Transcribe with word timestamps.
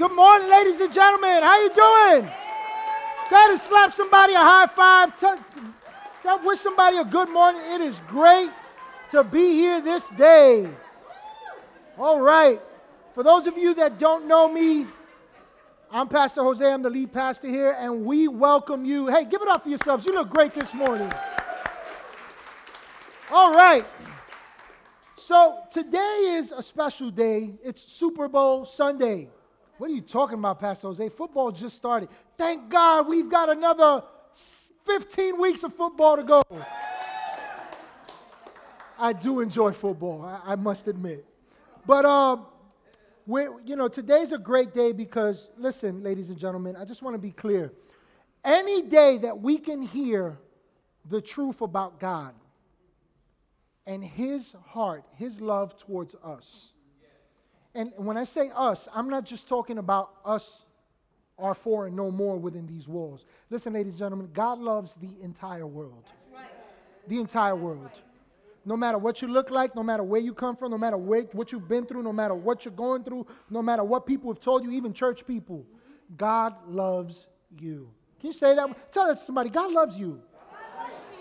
Good 0.00 0.12
morning, 0.12 0.48
ladies 0.48 0.80
and 0.80 0.90
gentlemen. 0.90 1.42
How 1.42 1.60
you 1.60 1.68
doing? 1.68 2.22
Go 3.28 3.36
ahead 3.36 3.50
and 3.50 3.60
slap 3.60 3.92
somebody 3.92 4.32
a 4.32 4.38
high 4.38 4.66
five. 4.66 5.20
Tell, 5.20 6.42
wish 6.42 6.60
somebody 6.60 6.96
a 6.96 7.04
good 7.04 7.28
morning. 7.28 7.60
It 7.70 7.82
is 7.82 8.00
great 8.08 8.50
to 9.10 9.22
be 9.22 9.52
here 9.52 9.82
this 9.82 10.08
day. 10.16 10.70
All 11.98 12.18
right. 12.18 12.62
For 13.14 13.22
those 13.22 13.46
of 13.46 13.58
you 13.58 13.74
that 13.74 13.98
don't 13.98 14.26
know 14.26 14.50
me, 14.50 14.86
I'm 15.90 16.08
Pastor 16.08 16.42
Jose. 16.44 16.64
I'm 16.64 16.80
the 16.80 16.88
lead 16.88 17.12
pastor 17.12 17.48
here, 17.48 17.76
and 17.78 18.02
we 18.06 18.26
welcome 18.26 18.86
you. 18.86 19.06
Hey, 19.08 19.26
give 19.26 19.42
it 19.42 19.48
up 19.48 19.64
for 19.64 19.68
yourselves. 19.68 20.06
You 20.06 20.14
look 20.14 20.30
great 20.30 20.54
this 20.54 20.72
morning. 20.72 21.12
All 23.30 23.52
right. 23.54 23.84
So 25.18 25.58
today 25.70 26.36
is 26.38 26.52
a 26.52 26.62
special 26.62 27.10
day. 27.10 27.50
It's 27.62 27.82
Super 27.82 28.28
Bowl 28.28 28.64
Sunday. 28.64 29.28
What 29.80 29.90
are 29.90 29.94
you 29.94 30.02
talking 30.02 30.34
about, 30.34 30.60
Pastor 30.60 30.88
Jose? 30.88 31.08
Football 31.08 31.52
just 31.52 31.74
started. 31.74 32.10
Thank 32.36 32.68
God 32.68 33.08
we've 33.08 33.30
got 33.30 33.48
another 33.48 34.04
15 34.84 35.40
weeks 35.40 35.62
of 35.62 35.74
football 35.74 36.18
to 36.18 36.22
go. 36.22 36.42
I 38.98 39.14
do 39.14 39.40
enjoy 39.40 39.72
football, 39.72 40.20
I, 40.22 40.52
I 40.52 40.56
must 40.56 40.86
admit. 40.86 41.24
But, 41.86 42.04
um, 42.04 42.44
you 43.26 43.74
know, 43.74 43.88
today's 43.88 44.32
a 44.32 44.38
great 44.38 44.74
day 44.74 44.92
because, 44.92 45.48
listen, 45.56 46.02
ladies 46.02 46.28
and 46.28 46.38
gentlemen, 46.38 46.76
I 46.76 46.84
just 46.84 47.00
want 47.00 47.14
to 47.14 47.18
be 47.18 47.30
clear. 47.30 47.72
Any 48.44 48.82
day 48.82 49.16
that 49.16 49.40
we 49.40 49.56
can 49.56 49.80
hear 49.80 50.36
the 51.08 51.22
truth 51.22 51.62
about 51.62 51.98
God 51.98 52.34
and 53.86 54.04
His 54.04 54.54
heart, 54.66 55.04
His 55.16 55.40
love 55.40 55.74
towards 55.78 56.14
us, 56.16 56.74
and 57.74 57.92
when 57.96 58.16
I 58.16 58.24
say 58.24 58.50
us, 58.54 58.88
I'm 58.94 59.08
not 59.08 59.24
just 59.24 59.48
talking 59.48 59.78
about 59.78 60.10
us, 60.24 60.64
our 61.38 61.54
four 61.54 61.86
and 61.86 61.96
no 61.96 62.10
more 62.10 62.36
within 62.36 62.66
these 62.66 62.88
walls. 62.88 63.24
Listen, 63.48 63.72
ladies 63.72 63.92
and 63.94 64.00
gentlemen, 64.00 64.28
God 64.32 64.58
loves 64.58 64.96
the 64.96 65.10
entire 65.22 65.66
world. 65.66 66.04
The 67.08 67.18
entire 67.18 67.56
world. 67.56 67.90
No 68.64 68.76
matter 68.76 68.98
what 68.98 69.22
you 69.22 69.28
look 69.28 69.50
like, 69.50 69.74
no 69.74 69.82
matter 69.82 70.02
where 70.02 70.20
you 70.20 70.34
come 70.34 70.54
from, 70.54 70.72
no 70.72 70.78
matter 70.78 70.98
where, 70.98 71.22
what 71.32 71.50
you've 71.50 71.68
been 71.68 71.86
through, 71.86 72.02
no 72.02 72.12
matter 72.12 72.34
what 72.34 72.64
you're 72.64 72.74
going 72.74 73.04
through, 73.04 73.26
no 73.48 73.62
matter 73.62 73.82
what 73.82 74.04
people 74.04 74.30
have 74.32 74.40
told 74.40 74.64
you, 74.64 74.70
even 74.72 74.92
church 74.92 75.26
people, 75.26 75.64
God 76.16 76.54
loves 76.68 77.26
you. 77.58 77.88
Can 78.20 78.26
you 78.28 78.32
say 78.32 78.54
that? 78.54 78.92
Tell 78.92 79.06
that 79.06 79.18
to 79.18 79.24
somebody, 79.24 79.48
God 79.48 79.72
loves 79.72 79.96
you. 79.96 80.20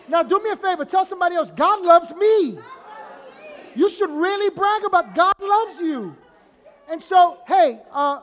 Now, 0.09 0.23
do 0.23 0.41
me 0.43 0.49
a 0.49 0.55
favor, 0.55 0.83
tell 0.83 1.05
somebody 1.05 1.35
else, 1.35 1.51
God 1.51 1.81
loves 1.81 2.13
me. 2.15 2.59
You 3.75 3.89
should 3.89 4.09
really 4.09 4.49
brag 4.49 4.83
about 4.83 5.13
God 5.13 5.35
loves 5.39 5.79
you. 5.79 6.17
And 6.89 7.03
so, 7.03 7.37
hey, 7.47 7.79
uh, 7.91 8.21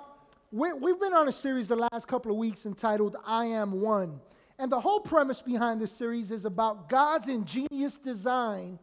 we, 0.50 0.72
we've 0.72 0.98
been 0.98 1.14
on 1.14 1.28
a 1.28 1.32
series 1.32 1.68
the 1.68 1.76
last 1.76 2.08
couple 2.08 2.32
of 2.32 2.36
weeks 2.36 2.66
entitled 2.66 3.14
I 3.24 3.46
Am 3.46 3.80
One. 3.80 4.20
And 4.58 4.72
the 4.72 4.80
whole 4.80 4.98
premise 4.98 5.40
behind 5.40 5.80
this 5.80 5.92
series 5.92 6.32
is 6.32 6.44
about 6.44 6.88
God's 6.88 7.28
ingenious 7.28 7.96
design 7.96 8.80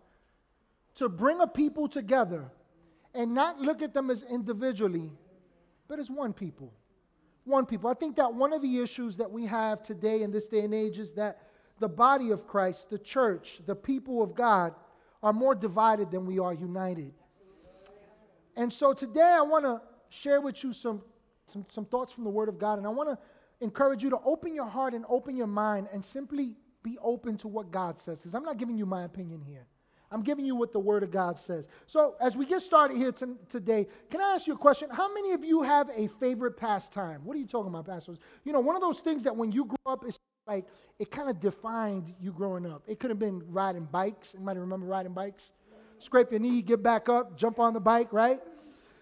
to 0.96 1.10
bring 1.10 1.42
a 1.42 1.48
people 1.48 1.90
together 1.90 2.46
and 3.14 3.34
not 3.34 3.60
look 3.60 3.82
at 3.82 3.94
them 3.94 4.10
as 4.10 4.24
individually, 4.24 5.12
but 5.90 6.00
as 6.00 6.10
one 6.10 6.32
people. 6.32 6.72
One 7.44 7.66
people. 7.66 7.90
I 7.90 7.94
think 7.94 8.16
that 8.16 8.34
one 8.34 8.54
of 8.54 8.62
the 8.62 8.80
issues 8.80 9.18
that 9.18 9.30
we 9.30 9.46
have 9.48 9.84
today 9.84 10.22
in 10.22 10.32
this 10.32 10.48
day 10.48 10.62
and 10.62 10.74
age 10.74 10.98
is 10.98 11.12
that 11.14 11.42
the 11.80 11.90
body 11.90 12.32
of 12.32 12.48
Christ, 12.48 12.90
the 12.90 13.00
church, 13.00 13.60
the 13.66 13.76
people 13.76 14.24
of 14.24 14.34
God, 14.34 14.76
are 15.22 15.34
more 15.34 15.56
divided 15.56 16.10
than 16.10 16.26
we 16.26 16.40
are 16.40 16.54
united. 16.54 17.12
And 18.56 18.72
so 18.72 18.94
today 18.94 19.22
I 19.22 19.42
want 19.42 19.66
to 19.66 19.82
share 20.10 20.42
with 20.42 20.64
you 20.64 20.74
some, 20.74 21.02
some, 21.46 21.66
some 21.68 21.86
thoughts 21.86 22.12
from 22.12 22.24
the 22.24 22.30
Word 22.30 22.50
of 22.50 22.60
God. 22.60 22.78
And 22.78 22.88
I 22.88 22.90
want 22.90 23.10
to 23.10 23.18
encourage 23.62 24.04
you 24.04 24.10
to 24.12 24.20
open 24.26 24.54
your 24.54 24.68
heart 24.68 24.94
and 24.94 25.06
open 25.10 25.36
your 25.36 25.48
mind 25.48 25.88
and 25.92 26.04
simply 26.04 26.56
be 26.84 26.98
open 27.02 27.38
to 27.38 27.48
what 27.48 27.72
God 27.72 28.00
says. 28.00 28.20
Because 28.20 28.36
I'm 28.36 28.44
not 28.44 28.58
giving 28.58 28.78
you 28.78 28.86
my 28.86 29.04
opinion 29.04 29.42
here. 29.42 29.66
I'm 30.12 30.22
giving 30.22 30.46
you 30.46 30.56
what 30.56 30.72
the 30.72 30.80
Word 30.80 31.02
of 31.02 31.10
God 31.10 31.40
says. 31.40 31.68
So, 31.88 32.14
as 32.22 32.38
we 32.38 32.46
get 32.46 32.62
started 32.62 32.98
here 32.98 33.12
t- 33.12 33.26
today, 33.50 33.88
can 34.12 34.22
I 34.22 34.36
ask 34.36 34.46
you 34.46 34.54
a 34.54 34.58
question? 34.58 34.88
How 34.92 35.12
many 35.12 35.32
of 35.32 35.44
you 35.44 35.64
have 35.64 35.90
a 35.96 36.08
favorite 36.20 36.56
pastime? 36.56 37.22
What 37.24 37.36
are 37.36 37.40
you 37.40 37.48
talking 37.48 37.70
about, 37.70 37.88
pastors? 37.88 38.20
You 38.44 38.54
know, 38.54 38.60
one 38.60 38.76
of 38.76 38.82
those 38.84 39.00
things 39.00 39.24
that 39.24 39.36
when 39.36 39.52
you 39.52 39.66
grow 39.66 39.94
up, 39.94 40.06
it's 40.06 40.20
like 40.46 40.68
it 41.00 41.10
kind 41.10 41.32
of 41.32 41.40
defined 41.40 42.14
you 42.22 42.32
growing 42.32 42.66
up. 42.68 42.84
It 42.88 43.00
could 43.00 43.10
have 43.10 43.18
been 43.18 43.42
riding 43.48 43.86
bikes. 43.86 44.36
Anybody 44.36 44.60
remember 44.60 44.86
riding 44.86 45.14
bikes? 45.14 45.52
Scrape 46.04 46.32
your 46.32 46.40
knee, 46.42 46.62
get 46.62 46.84
back 46.84 47.08
up, 47.08 47.38
jump 47.38 47.60
on 47.60 47.74
the 47.74 47.80
bike, 47.80 48.12
right? 48.12 48.42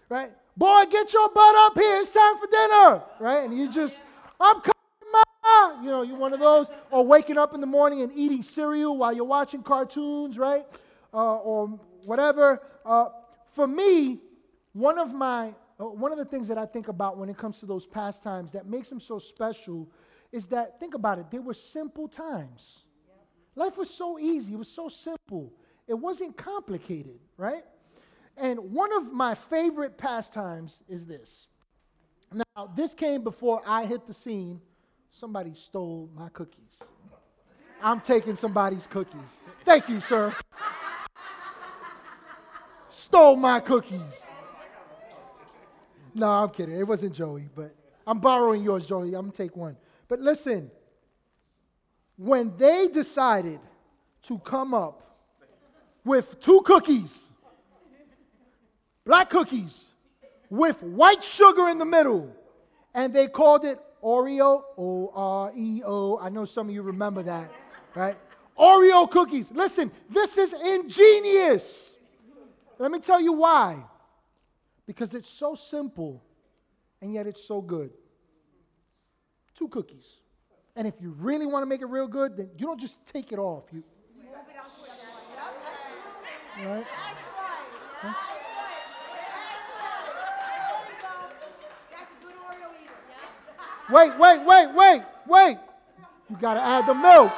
Right? 0.08 0.30
Boy, 0.56 0.84
get 0.88 1.12
your 1.12 1.28
butt 1.30 1.56
up 1.56 1.76
here. 1.76 1.98
It's 2.00 2.12
time 2.12 2.38
for 2.38 2.46
dinner, 2.46 3.02
right? 3.18 3.44
And 3.44 3.58
you 3.58 3.68
just, 3.68 3.98
I'm 4.38 4.60
coming, 4.60 4.72
ma. 5.12 5.82
You 5.82 5.88
know, 5.88 6.02
you're 6.02 6.16
one 6.16 6.32
of 6.32 6.38
those. 6.38 6.68
Or 6.92 7.04
waking 7.04 7.38
up 7.38 7.54
in 7.54 7.60
the 7.60 7.66
morning 7.66 8.02
and 8.02 8.12
eating 8.14 8.42
cereal 8.42 8.96
while 8.96 9.12
you're 9.12 9.24
watching 9.24 9.62
cartoons, 9.64 10.38
right? 10.38 10.64
Uh, 11.12 11.38
or 11.38 11.80
whatever. 12.04 12.62
Uh, 12.86 13.06
for 13.54 13.66
me, 13.66 14.20
one 14.72 14.98
of 14.98 15.12
my 15.12 15.54
uh, 15.80 15.86
one 15.86 16.12
of 16.12 16.18
the 16.18 16.24
things 16.24 16.46
that 16.48 16.58
I 16.58 16.66
think 16.66 16.86
about 16.86 17.18
when 17.18 17.28
it 17.28 17.36
comes 17.36 17.58
to 17.60 17.66
those 17.66 17.86
pastimes 17.86 18.52
that 18.52 18.66
makes 18.66 18.88
them 18.88 19.00
so 19.00 19.18
special 19.18 19.90
is 20.30 20.46
that 20.48 20.78
think 20.78 20.94
about 20.94 21.18
it. 21.18 21.30
They 21.30 21.40
were 21.40 21.54
simple 21.54 22.06
times. 22.06 22.84
Life 23.56 23.76
was 23.76 23.90
so 23.90 24.18
easy. 24.18 24.52
It 24.52 24.58
was 24.58 24.68
so 24.68 24.88
simple. 24.88 25.52
It 25.88 25.94
wasn't 25.94 26.36
complicated, 26.36 27.18
right? 27.36 27.64
And 28.36 28.72
one 28.72 28.92
of 28.92 29.12
my 29.12 29.34
favorite 29.34 29.98
pastimes 29.98 30.82
is 30.88 31.06
this. 31.06 31.48
Now, 32.32 32.70
this 32.74 32.94
came 32.94 33.22
before 33.22 33.62
I 33.66 33.84
hit 33.84 34.06
the 34.06 34.14
scene. 34.14 34.60
Somebody 35.10 35.54
stole 35.54 36.08
my 36.14 36.28
cookies. 36.30 36.82
I'm 37.82 38.00
taking 38.00 38.36
somebody's 38.36 38.86
cookies. 38.86 39.40
Thank 39.64 39.88
you, 39.88 40.00
sir. 40.00 40.34
Stole 42.88 43.36
my 43.36 43.60
cookies. 43.60 44.00
No, 46.14 46.28
I'm 46.28 46.50
kidding. 46.50 46.76
It 46.76 46.86
wasn't 46.86 47.14
Joey, 47.14 47.48
but 47.54 47.74
I'm 48.06 48.20
borrowing 48.20 48.62
yours, 48.62 48.86
Joey. 48.86 49.08
I'm 49.08 49.22
going 49.22 49.32
to 49.32 49.36
take 49.36 49.56
one. 49.56 49.76
But 50.08 50.20
listen, 50.20 50.70
when 52.16 52.56
they 52.56 52.88
decided 52.88 53.60
to 54.22 54.38
come 54.38 54.74
up 54.74 55.11
with 56.04 56.40
two 56.40 56.60
cookies, 56.62 57.28
black 59.04 59.30
cookies, 59.30 59.86
with 60.50 60.82
white 60.82 61.22
sugar 61.22 61.68
in 61.68 61.78
the 61.78 61.84
middle, 61.84 62.34
and 62.94 63.14
they 63.14 63.26
called 63.26 63.64
it 63.64 63.78
Oreo, 64.02 64.62
O 64.76 65.12
R 65.14 65.52
E 65.56 65.82
O. 65.84 66.18
I 66.18 66.28
know 66.28 66.44
some 66.44 66.68
of 66.68 66.74
you 66.74 66.82
remember 66.82 67.22
that, 67.22 67.50
right? 67.94 68.16
Oreo 68.58 69.10
cookies. 69.10 69.50
Listen, 69.52 69.90
this 70.10 70.36
is 70.36 70.52
ingenious. 70.52 71.94
Let 72.78 72.90
me 72.90 72.98
tell 72.98 73.20
you 73.20 73.32
why. 73.32 73.84
Because 74.86 75.14
it's 75.14 75.28
so 75.28 75.54
simple, 75.54 76.22
and 77.00 77.14
yet 77.14 77.26
it's 77.26 77.42
so 77.42 77.62
good. 77.62 77.90
Two 79.54 79.68
cookies. 79.68 80.16
And 80.74 80.88
if 80.88 80.94
you 81.00 81.14
really 81.18 81.46
want 81.46 81.62
to 81.62 81.66
make 81.66 81.80
it 81.80 81.86
real 81.86 82.08
good, 82.08 82.36
then 82.36 82.50
you 82.58 82.66
don't 82.66 82.80
just 82.80 83.04
take 83.06 83.30
it 83.30 83.38
off. 83.38 83.64
You, 83.72 83.84
right? 86.58 86.86
Wait, 93.90 94.18
wait, 94.18 94.46
wait, 94.46 94.74
wait, 94.74 95.02
wait. 95.26 95.58
You 96.30 96.36
got 96.36 96.54
to 96.54 96.62
add 96.62 96.86
the 96.86 96.94
milk. 96.94 97.32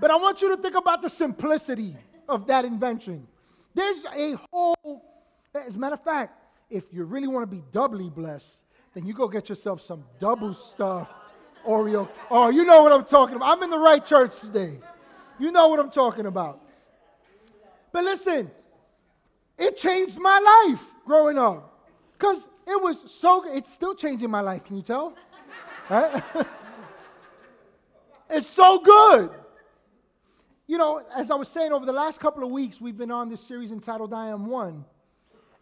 But 0.00 0.10
I 0.10 0.16
want 0.16 0.40
you 0.42 0.48
to 0.54 0.56
think 0.56 0.74
about 0.76 1.02
the 1.02 1.10
simplicity 1.10 1.94
of 2.28 2.46
that 2.46 2.64
invention. 2.64 3.26
There's 3.74 4.04
a 4.06 4.36
whole, 4.50 5.02
as 5.54 5.74
a 5.74 5.78
matter 5.78 5.94
of 5.94 6.02
fact, 6.02 6.38
if 6.70 6.84
you 6.92 7.04
really 7.04 7.28
want 7.28 7.48
to 7.48 7.56
be 7.56 7.62
doubly 7.72 8.10
blessed, 8.10 8.62
then 8.94 9.06
you 9.06 9.14
go 9.14 9.28
get 9.28 9.48
yourself 9.48 9.80
some 9.80 10.04
double 10.20 10.54
stuffed 10.54 11.27
Oreo. 11.68 12.08
Oh, 12.30 12.48
you 12.48 12.64
know 12.64 12.82
what 12.82 12.92
I'm 12.92 13.04
talking 13.04 13.36
about. 13.36 13.56
I'm 13.56 13.62
in 13.62 13.70
the 13.70 13.78
right 13.78 14.04
church 14.04 14.40
today. 14.40 14.78
You 15.38 15.52
know 15.52 15.68
what 15.68 15.78
I'm 15.78 15.90
talking 15.90 16.26
about. 16.26 16.60
But 17.92 18.04
listen, 18.04 18.50
it 19.56 19.76
changed 19.76 20.18
my 20.18 20.66
life 20.68 20.84
growing 21.04 21.38
up. 21.38 21.74
Because 22.18 22.48
it 22.66 22.82
was 22.82 23.10
so 23.10 23.42
good. 23.42 23.56
It's 23.56 23.72
still 23.72 23.94
changing 23.94 24.30
my 24.30 24.40
life, 24.40 24.64
can 24.64 24.76
you 24.76 24.82
tell? 24.82 25.14
It's 28.30 28.46
so 28.46 28.78
good. 28.78 29.30
You 30.66 30.76
know, 30.76 31.02
as 31.16 31.30
I 31.30 31.34
was 31.34 31.48
saying, 31.48 31.72
over 31.72 31.86
the 31.86 31.92
last 31.92 32.20
couple 32.20 32.44
of 32.44 32.50
weeks, 32.50 32.80
we've 32.80 32.96
been 32.96 33.10
on 33.10 33.30
this 33.30 33.40
series 33.40 33.70
entitled 33.72 34.12
I 34.12 34.28
Am 34.28 34.46
One. 34.46 34.84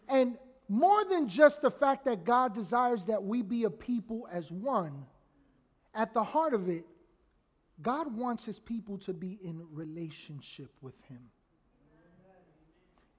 And 0.09 0.37
more 0.67 1.05
than 1.05 1.29
just 1.29 1.61
the 1.61 1.71
fact 1.71 2.03
that 2.05 2.25
God 2.25 2.53
desires 2.53 3.05
that 3.05 3.23
we 3.23 3.41
be 3.41 3.63
a 3.63 3.69
people 3.69 4.27
as 4.29 4.51
one, 4.51 5.05
at 5.97 6.13
the 6.13 6.23
heart 6.23 6.53
of 6.53 6.69
it, 6.69 6.85
God 7.81 8.15
wants 8.15 8.45
his 8.45 8.59
people 8.59 8.99
to 8.99 9.13
be 9.13 9.39
in 9.43 9.61
relationship 9.73 10.71
with 10.81 10.95
him. 11.09 11.19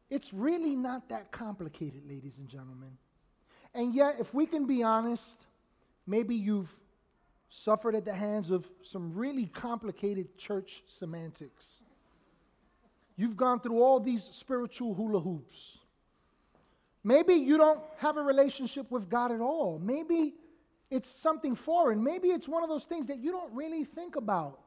it's 0.09 0.33
really 0.33 0.75
not 0.75 1.11
that 1.11 1.31
complicated, 1.33 2.09
ladies 2.09 2.39
and 2.39 2.49
gentlemen. 2.49 2.97
And 3.75 3.95
yet, 3.95 4.17
if 4.19 4.33
we 4.33 4.47
can 4.47 4.67
be 4.67 4.83
honest, 4.83 5.45
maybe 6.07 6.35
you've 6.35 6.73
suffered 7.51 7.95
at 7.95 8.05
the 8.05 8.15
hands 8.15 8.51
of 8.51 8.67
some 8.83 9.13
really 9.13 9.47
complicated 9.47 10.39
church 10.39 10.83
semantics. 10.87 11.83
You've 13.17 13.37
gone 13.37 13.61
through 13.61 13.83
all 13.83 14.01
these 14.01 14.23
spiritual 14.23 14.95
hula 14.95 15.21
hoops. 15.21 15.79
Maybe 17.05 17.35
you 17.35 17.59
don't 17.59 17.81
have 17.99 18.17
a 18.17 18.23
relationship 18.23 18.91
with 18.91 19.09
God 19.11 19.33
at 19.33 19.41
all. 19.41 19.79
Maybe 19.83 20.35
it's 20.91 21.09
something 21.09 21.55
foreign. 21.55 22.03
Maybe 22.03 22.29
it's 22.29 22.49
one 22.49 22.63
of 22.63 22.69
those 22.69 22.85
things 22.85 23.07
that 23.09 23.19
you 23.19 23.31
don't 23.31 23.53
really 23.55 23.85
think 23.85 24.17
about, 24.17 24.61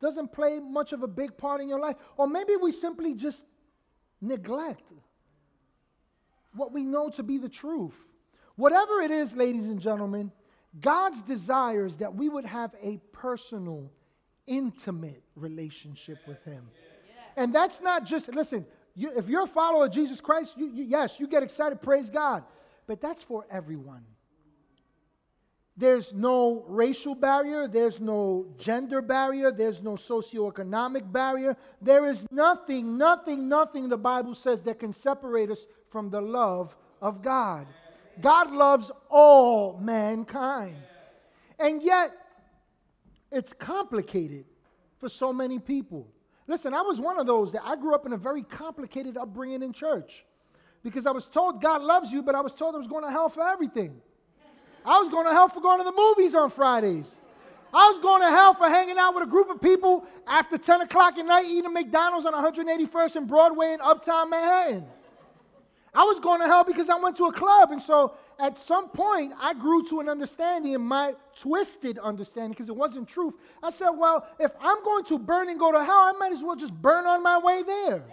doesn't 0.00 0.32
play 0.32 0.58
much 0.58 0.92
of 0.92 1.02
a 1.02 1.08
big 1.08 1.36
part 1.36 1.60
in 1.60 1.68
your 1.68 1.80
life. 1.80 1.96
Or 2.16 2.26
maybe 2.26 2.56
we 2.56 2.72
simply 2.72 3.14
just 3.14 3.46
neglect 4.20 4.82
what 6.54 6.72
we 6.72 6.84
know 6.84 7.10
to 7.10 7.22
be 7.22 7.38
the 7.38 7.48
truth. 7.48 7.94
Whatever 8.56 9.00
it 9.00 9.10
is, 9.10 9.34
ladies 9.34 9.66
and 9.66 9.80
gentlemen, 9.80 10.32
God's 10.80 11.22
desire 11.22 11.86
is 11.86 11.98
that 11.98 12.14
we 12.14 12.28
would 12.28 12.44
have 12.44 12.74
a 12.82 12.98
personal, 13.12 13.90
intimate 14.46 15.22
relationship 15.36 16.18
with 16.26 16.42
Him. 16.44 16.68
And 17.36 17.54
that's 17.54 17.80
not 17.80 18.04
just, 18.04 18.34
listen, 18.34 18.66
you, 18.96 19.12
if 19.16 19.28
you're 19.28 19.44
a 19.44 19.46
follower 19.46 19.86
of 19.86 19.92
Jesus 19.92 20.20
Christ, 20.20 20.56
you, 20.58 20.66
you, 20.66 20.82
yes, 20.82 21.20
you 21.20 21.28
get 21.28 21.44
excited, 21.44 21.80
praise 21.80 22.10
God. 22.10 22.42
But 22.88 23.00
that's 23.00 23.22
for 23.22 23.46
everyone. 23.48 24.04
There's 25.78 26.12
no 26.12 26.64
racial 26.66 27.14
barrier, 27.14 27.68
there's 27.68 28.00
no 28.00 28.46
gender 28.58 29.00
barrier, 29.00 29.52
there's 29.52 29.80
no 29.80 29.92
socioeconomic 29.92 31.12
barrier. 31.12 31.56
There 31.80 32.08
is 32.08 32.26
nothing, 32.32 32.98
nothing, 32.98 33.48
nothing 33.48 33.88
the 33.88 33.96
Bible 33.96 34.34
says 34.34 34.60
that 34.62 34.80
can 34.80 34.92
separate 34.92 35.52
us 35.52 35.66
from 35.88 36.10
the 36.10 36.20
love 36.20 36.76
of 37.00 37.22
God. 37.22 37.68
God 38.20 38.50
loves 38.50 38.90
all 39.08 39.78
mankind. 39.80 40.74
And 41.60 41.80
yet, 41.80 42.10
it's 43.30 43.52
complicated 43.52 44.46
for 44.98 45.08
so 45.08 45.32
many 45.32 45.60
people. 45.60 46.08
Listen, 46.48 46.74
I 46.74 46.82
was 46.82 46.98
one 46.98 47.20
of 47.20 47.28
those 47.28 47.52
that 47.52 47.62
I 47.64 47.76
grew 47.76 47.94
up 47.94 48.04
in 48.04 48.14
a 48.14 48.16
very 48.16 48.42
complicated 48.42 49.16
upbringing 49.16 49.62
in 49.62 49.72
church 49.72 50.24
because 50.82 51.06
I 51.06 51.12
was 51.12 51.28
told 51.28 51.62
God 51.62 51.82
loves 51.82 52.10
you, 52.10 52.20
but 52.20 52.34
I 52.34 52.40
was 52.40 52.56
told 52.56 52.74
I 52.74 52.78
was 52.78 52.88
going 52.88 53.04
to 53.04 53.10
hell 53.12 53.28
for 53.28 53.46
everything. 53.46 54.00
I 54.84 54.98
was 54.98 55.08
going 55.08 55.26
to 55.26 55.32
hell 55.32 55.48
for 55.48 55.60
going 55.60 55.78
to 55.78 55.84
the 55.84 55.92
movies 55.92 56.34
on 56.34 56.50
Fridays. 56.50 57.16
I 57.72 57.90
was 57.90 57.98
going 57.98 58.22
to 58.22 58.28
hell 58.28 58.54
for 58.54 58.68
hanging 58.68 58.96
out 58.96 59.14
with 59.14 59.24
a 59.24 59.26
group 59.26 59.50
of 59.50 59.60
people 59.60 60.06
after 60.26 60.56
10 60.56 60.82
o'clock 60.82 61.18
at 61.18 61.26
night 61.26 61.44
eating 61.46 61.72
McDonald's 61.72 62.24
on 62.24 62.32
181st 62.32 63.16
and 63.16 63.26
Broadway 63.28 63.74
in 63.74 63.80
Uptown 63.80 64.30
Manhattan. 64.30 64.86
I 65.94 66.04
was 66.04 66.20
going 66.20 66.40
to 66.40 66.46
hell 66.46 66.64
because 66.64 66.88
I 66.88 66.96
went 66.96 67.16
to 67.16 67.24
a 67.24 67.32
club. 67.32 67.72
And 67.72 67.80
so 67.80 68.14
at 68.38 68.56
some 68.56 68.88
point, 68.88 69.32
I 69.40 69.52
grew 69.52 69.84
to 69.88 70.00
an 70.00 70.08
understanding, 70.08 70.72
in 70.72 70.82
my 70.82 71.14
twisted 71.38 71.98
understanding, 71.98 72.52
because 72.52 72.68
it 72.68 72.76
wasn't 72.76 73.08
truth. 73.08 73.34
I 73.62 73.70
said, 73.70 73.90
well, 73.90 74.26
if 74.38 74.52
I'm 74.60 74.82
going 74.84 75.04
to 75.06 75.18
burn 75.18 75.48
and 75.48 75.58
go 75.58 75.72
to 75.72 75.84
hell, 75.84 76.04
I 76.04 76.12
might 76.12 76.32
as 76.32 76.42
well 76.42 76.56
just 76.56 76.72
burn 76.72 77.04
on 77.04 77.22
my 77.22 77.38
way 77.38 77.62
there. 77.62 78.04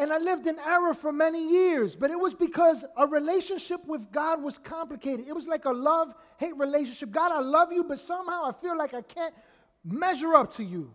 And 0.00 0.14
I 0.14 0.16
lived 0.16 0.46
in 0.46 0.58
error 0.58 0.94
for 0.94 1.12
many 1.12 1.46
years, 1.46 1.94
but 1.94 2.10
it 2.10 2.18
was 2.18 2.32
because 2.32 2.86
a 2.96 3.06
relationship 3.06 3.84
with 3.84 4.10
God 4.10 4.42
was 4.42 4.56
complicated. 4.56 5.26
It 5.28 5.34
was 5.34 5.46
like 5.46 5.66
a 5.66 5.72
love 5.72 6.14
hate 6.38 6.56
relationship. 6.56 7.10
God, 7.10 7.32
I 7.32 7.40
love 7.40 7.70
you, 7.70 7.84
but 7.84 8.00
somehow 8.00 8.44
I 8.46 8.52
feel 8.62 8.78
like 8.78 8.94
I 8.94 9.02
can't 9.02 9.34
measure 9.84 10.34
up 10.34 10.54
to 10.54 10.64
you. 10.64 10.90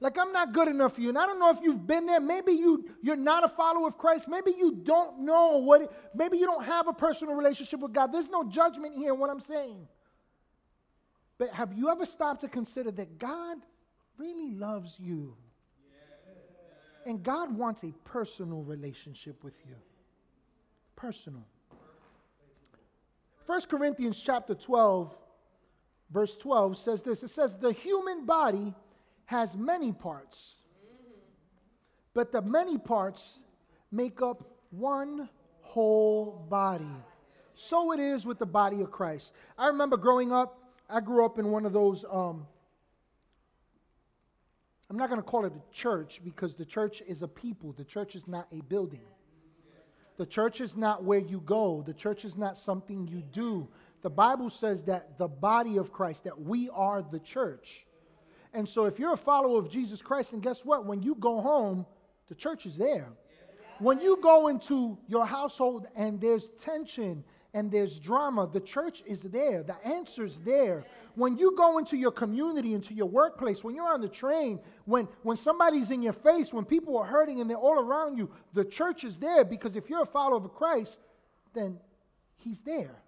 Like 0.00 0.16
I'm 0.16 0.32
not 0.32 0.54
good 0.54 0.66
enough 0.68 0.94
for 0.94 1.02
you. 1.02 1.10
And 1.10 1.18
I 1.18 1.26
don't 1.26 1.38
know 1.38 1.50
if 1.50 1.58
you've 1.60 1.86
been 1.86 2.06
there. 2.06 2.20
Maybe 2.20 2.52
you, 2.52 2.88
you're 3.02 3.16
not 3.16 3.44
a 3.44 3.50
follower 3.50 3.88
of 3.88 3.98
Christ. 3.98 4.28
Maybe 4.28 4.52
you 4.56 4.76
don't 4.82 5.26
know 5.26 5.58
what, 5.58 5.82
it, 5.82 5.90
maybe 6.14 6.38
you 6.38 6.46
don't 6.46 6.64
have 6.64 6.88
a 6.88 6.94
personal 6.94 7.34
relationship 7.34 7.80
with 7.80 7.92
God. 7.92 8.14
There's 8.14 8.30
no 8.30 8.44
judgment 8.44 8.94
here 8.94 9.12
in 9.12 9.20
what 9.20 9.28
I'm 9.28 9.40
saying. 9.40 9.86
But 11.36 11.50
have 11.50 11.74
you 11.74 11.90
ever 11.90 12.06
stopped 12.06 12.40
to 12.40 12.48
consider 12.48 12.92
that 12.92 13.18
God 13.18 13.58
really 14.16 14.52
loves 14.52 14.98
you? 14.98 15.36
And 17.08 17.22
God 17.22 17.56
wants 17.56 17.84
a 17.84 17.92
personal 18.04 18.62
relationship 18.62 19.42
with 19.42 19.54
you. 19.66 19.74
Personal. 20.94 21.42
1 23.46 23.60
Corinthians 23.62 24.20
chapter 24.22 24.54
12, 24.54 25.16
verse 26.10 26.36
12 26.36 26.76
says 26.76 27.02
this 27.02 27.22
it 27.22 27.30
says, 27.30 27.56
The 27.56 27.72
human 27.72 28.26
body 28.26 28.74
has 29.24 29.56
many 29.56 29.90
parts, 29.90 30.58
but 32.12 32.30
the 32.30 32.42
many 32.42 32.76
parts 32.76 33.38
make 33.90 34.20
up 34.20 34.44
one 34.68 35.30
whole 35.62 36.44
body. 36.50 36.84
So 37.54 37.92
it 37.92 38.00
is 38.00 38.26
with 38.26 38.38
the 38.38 38.44
body 38.44 38.82
of 38.82 38.90
Christ. 38.90 39.32
I 39.56 39.68
remember 39.68 39.96
growing 39.96 40.30
up, 40.30 40.60
I 40.90 41.00
grew 41.00 41.24
up 41.24 41.38
in 41.38 41.50
one 41.50 41.64
of 41.64 41.72
those 41.72 42.04
um, 42.10 42.46
I'm 44.90 44.96
not 44.96 45.10
going 45.10 45.20
to 45.20 45.26
call 45.26 45.44
it 45.44 45.52
a 45.52 45.74
church 45.74 46.20
because 46.24 46.56
the 46.56 46.64
church 46.64 47.02
is 47.06 47.22
a 47.22 47.28
people. 47.28 47.72
The 47.72 47.84
church 47.84 48.14
is 48.14 48.26
not 48.26 48.46
a 48.52 48.62
building. 48.62 49.04
The 50.16 50.26
church 50.26 50.60
is 50.60 50.76
not 50.76 51.04
where 51.04 51.20
you 51.20 51.40
go. 51.40 51.84
The 51.86 51.94
church 51.94 52.24
is 52.24 52.36
not 52.36 52.56
something 52.56 53.06
you 53.06 53.22
do. 53.32 53.68
The 54.02 54.10
Bible 54.10 54.50
says 54.50 54.82
that 54.84 55.18
the 55.18 55.28
body 55.28 55.76
of 55.76 55.92
Christ, 55.92 56.24
that 56.24 56.40
we 56.40 56.70
are 56.70 57.02
the 57.02 57.20
church. 57.20 57.86
And 58.54 58.68
so 58.68 58.86
if 58.86 58.98
you're 58.98 59.12
a 59.12 59.16
follower 59.16 59.58
of 59.58 59.70
Jesus 59.70 60.00
Christ, 60.00 60.32
and 60.32 60.42
guess 60.42 60.64
what? 60.64 60.86
When 60.86 61.02
you 61.02 61.14
go 61.16 61.40
home, 61.40 61.86
the 62.28 62.34
church 62.34 62.66
is 62.66 62.76
there. 62.76 63.08
When 63.78 64.00
you 64.00 64.18
go 64.20 64.48
into 64.48 64.98
your 65.06 65.24
household 65.24 65.86
and 65.94 66.20
there's 66.20 66.50
tension 66.50 67.22
and 67.54 67.70
there's 67.70 67.98
drama, 67.98 68.48
the 68.52 68.60
church 68.60 69.02
is 69.06 69.22
there. 69.22 69.62
The 69.62 69.76
answer's 69.86 70.36
there. 70.44 70.84
When 71.14 71.38
you 71.38 71.56
go 71.56 71.78
into 71.78 71.96
your 71.96 72.10
community, 72.10 72.74
into 72.74 72.92
your 72.92 73.06
workplace, 73.06 73.64
when 73.64 73.74
you're 73.74 73.92
on 73.92 74.02
the 74.02 74.08
train, 74.08 74.60
when, 74.84 75.08
when 75.22 75.36
somebody's 75.36 75.90
in 75.90 76.02
your 76.02 76.12
face, 76.12 76.52
when 76.52 76.64
people 76.64 76.96
are 76.98 77.06
hurting 77.06 77.40
and 77.40 77.48
they're 77.48 77.56
all 77.56 77.80
around 77.80 78.18
you, 78.18 78.30
the 78.52 78.64
church 78.64 79.02
is 79.02 79.16
there 79.16 79.44
because 79.44 79.76
if 79.76 79.88
you're 79.88 80.02
a 80.02 80.06
follower 80.06 80.36
of 80.36 80.54
Christ, 80.54 80.98
then 81.54 81.78
He's 82.36 82.60
there. 82.60 83.02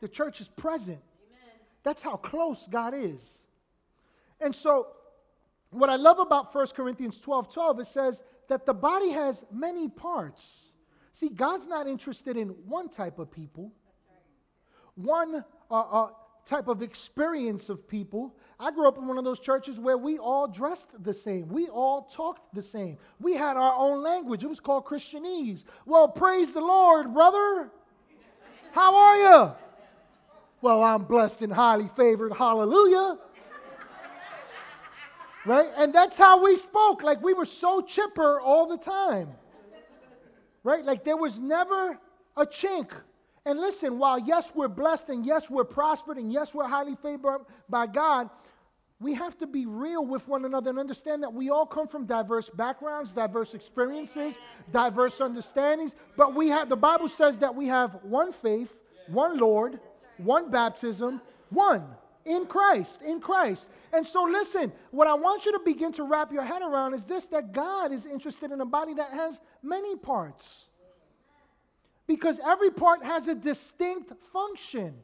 The 0.00 0.08
church 0.08 0.40
is 0.40 0.48
present. 0.48 0.98
That's 1.84 2.02
how 2.02 2.16
close 2.16 2.66
God 2.66 2.92
is. 2.94 3.42
And 4.40 4.54
so, 4.54 4.88
what 5.70 5.90
I 5.90 5.96
love 5.96 6.18
about 6.18 6.54
1 6.54 6.66
Corinthians 6.74 7.20
12 7.20 7.52
12, 7.52 7.80
it 7.80 7.86
says 7.86 8.22
that 8.48 8.66
the 8.66 8.74
body 8.74 9.10
has 9.10 9.44
many 9.52 9.88
parts 9.88 10.70
See, 11.14 11.28
God's 11.28 11.68
not 11.68 11.86
interested 11.86 12.36
in 12.36 12.48
one 12.66 12.88
type 12.88 13.20
of 13.20 13.30
people, 13.30 13.70
one 14.96 15.44
uh, 15.70 15.80
uh, 15.80 16.08
type 16.44 16.66
of 16.66 16.82
experience 16.82 17.68
of 17.68 17.86
people. 17.86 18.34
I 18.58 18.72
grew 18.72 18.88
up 18.88 18.98
in 18.98 19.06
one 19.06 19.16
of 19.16 19.22
those 19.22 19.38
churches 19.38 19.78
where 19.78 19.96
we 19.96 20.18
all 20.18 20.48
dressed 20.48 20.90
the 21.04 21.14
same. 21.14 21.46
We 21.48 21.68
all 21.68 22.02
talked 22.02 22.52
the 22.52 22.60
same. 22.60 22.98
We 23.20 23.34
had 23.34 23.56
our 23.56 23.74
own 23.76 24.02
language. 24.02 24.42
It 24.42 24.48
was 24.48 24.58
called 24.58 24.86
Christianese. 24.86 25.62
Well, 25.86 26.08
praise 26.08 26.52
the 26.52 26.60
Lord, 26.60 27.14
brother. 27.14 27.70
How 28.72 28.96
are 28.96 29.16
you? 29.16 29.52
Well, 30.62 30.82
I'm 30.82 31.04
blessed 31.04 31.42
and 31.42 31.52
highly 31.52 31.88
favored. 31.96 32.32
Hallelujah. 32.32 33.18
right? 35.46 35.70
And 35.76 35.94
that's 35.94 36.18
how 36.18 36.42
we 36.42 36.56
spoke. 36.56 37.04
Like 37.04 37.22
we 37.22 37.34
were 37.34 37.46
so 37.46 37.82
chipper 37.82 38.40
all 38.40 38.66
the 38.66 38.78
time 38.78 39.28
right? 40.64 40.84
Like 40.84 41.04
there 41.04 41.16
was 41.16 41.38
never 41.38 41.98
a 42.36 42.46
chink. 42.46 42.90
And 43.46 43.60
listen, 43.60 43.98
while 43.98 44.18
yes, 44.18 44.50
we're 44.54 44.68
blessed 44.68 45.10
and 45.10 45.24
yes, 45.24 45.48
we're 45.48 45.64
prospered 45.64 46.16
and 46.16 46.32
yes, 46.32 46.54
we're 46.54 46.66
highly 46.66 46.96
favored 46.96 47.42
by 47.68 47.86
God, 47.86 48.30
we 49.00 49.12
have 49.14 49.36
to 49.38 49.46
be 49.46 49.66
real 49.66 50.04
with 50.04 50.26
one 50.26 50.46
another 50.46 50.70
and 50.70 50.78
understand 50.78 51.22
that 51.22 51.32
we 51.32 51.50
all 51.50 51.66
come 51.66 51.86
from 51.86 52.06
diverse 52.06 52.48
backgrounds, 52.48 53.12
diverse 53.12 53.52
experiences, 53.52 54.38
diverse 54.72 55.20
understandings. 55.20 55.94
But 56.16 56.34
we 56.34 56.48
have, 56.48 56.70
the 56.70 56.76
Bible 56.76 57.08
says 57.08 57.38
that 57.40 57.54
we 57.54 57.66
have 57.66 57.98
one 58.02 58.32
faith, 58.32 58.74
one 59.08 59.36
Lord, 59.36 59.78
one 60.16 60.50
baptism, 60.50 61.20
one 61.50 61.84
in 62.24 62.46
Christ, 62.46 63.02
in 63.02 63.20
Christ. 63.20 63.68
And 63.92 64.06
so, 64.06 64.22
listen, 64.22 64.72
what 64.90 65.06
I 65.06 65.14
want 65.14 65.44
you 65.44 65.52
to 65.52 65.60
begin 65.64 65.92
to 65.92 66.04
wrap 66.04 66.32
your 66.32 66.44
head 66.44 66.62
around 66.62 66.94
is 66.94 67.04
this 67.04 67.26
that 67.26 67.52
God 67.52 67.92
is 67.92 68.06
interested 68.06 68.50
in 68.50 68.60
a 68.60 68.66
body 68.66 68.94
that 68.94 69.10
has 69.12 69.40
many 69.64 69.96
parts. 69.96 70.66
Because 72.06 72.38
every 72.44 72.70
part 72.70 73.02
has 73.02 73.28
a 73.28 73.34
distinct 73.34 74.12
function. 74.32 74.94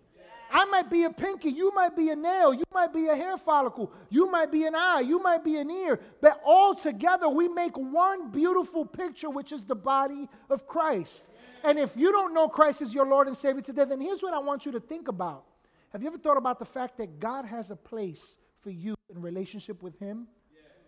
I 0.52 0.64
might 0.64 0.90
be 0.90 1.04
a 1.04 1.10
pinky, 1.10 1.50
you 1.50 1.72
might 1.74 1.94
be 1.94 2.10
a 2.10 2.16
nail, 2.16 2.52
you 2.52 2.64
might 2.74 2.92
be 2.92 3.06
a 3.06 3.14
hair 3.14 3.38
follicle, 3.38 3.92
you 4.08 4.30
might 4.30 4.50
be 4.50 4.64
an 4.64 4.74
eye, 4.74 5.00
you 5.00 5.22
might 5.22 5.44
be 5.44 5.56
an 5.58 5.70
ear, 5.70 6.00
but 6.20 6.40
all 6.44 6.74
together 6.74 7.28
we 7.28 7.46
make 7.46 7.76
one 7.76 8.32
beautiful 8.32 8.84
picture, 8.84 9.30
which 9.30 9.52
is 9.52 9.62
the 9.62 9.76
body 9.76 10.28
of 10.50 10.66
Christ. 10.66 11.28
And 11.62 11.78
if 11.78 11.96
you 11.96 12.10
don't 12.10 12.34
know 12.34 12.48
Christ 12.48 12.82
as 12.82 12.92
your 12.92 13.06
Lord 13.06 13.28
and 13.28 13.36
Savior 13.36 13.62
today, 13.62 13.84
then 13.84 14.00
here's 14.00 14.22
what 14.22 14.34
I 14.34 14.38
want 14.38 14.66
you 14.66 14.72
to 14.72 14.80
think 14.80 15.06
about. 15.06 15.44
Have 15.92 16.02
you 16.02 16.08
ever 16.08 16.18
thought 16.18 16.36
about 16.36 16.58
the 16.58 16.64
fact 16.64 16.98
that 16.98 17.20
God 17.20 17.44
has 17.44 17.70
a 17.70 17.76
place 17.76 18.36
for 18.60 18.70
you 18.70 18.96
in 19.08 19.22
relationship 19.22 19.82
with 19.82 19.98
Him 19.98 20.26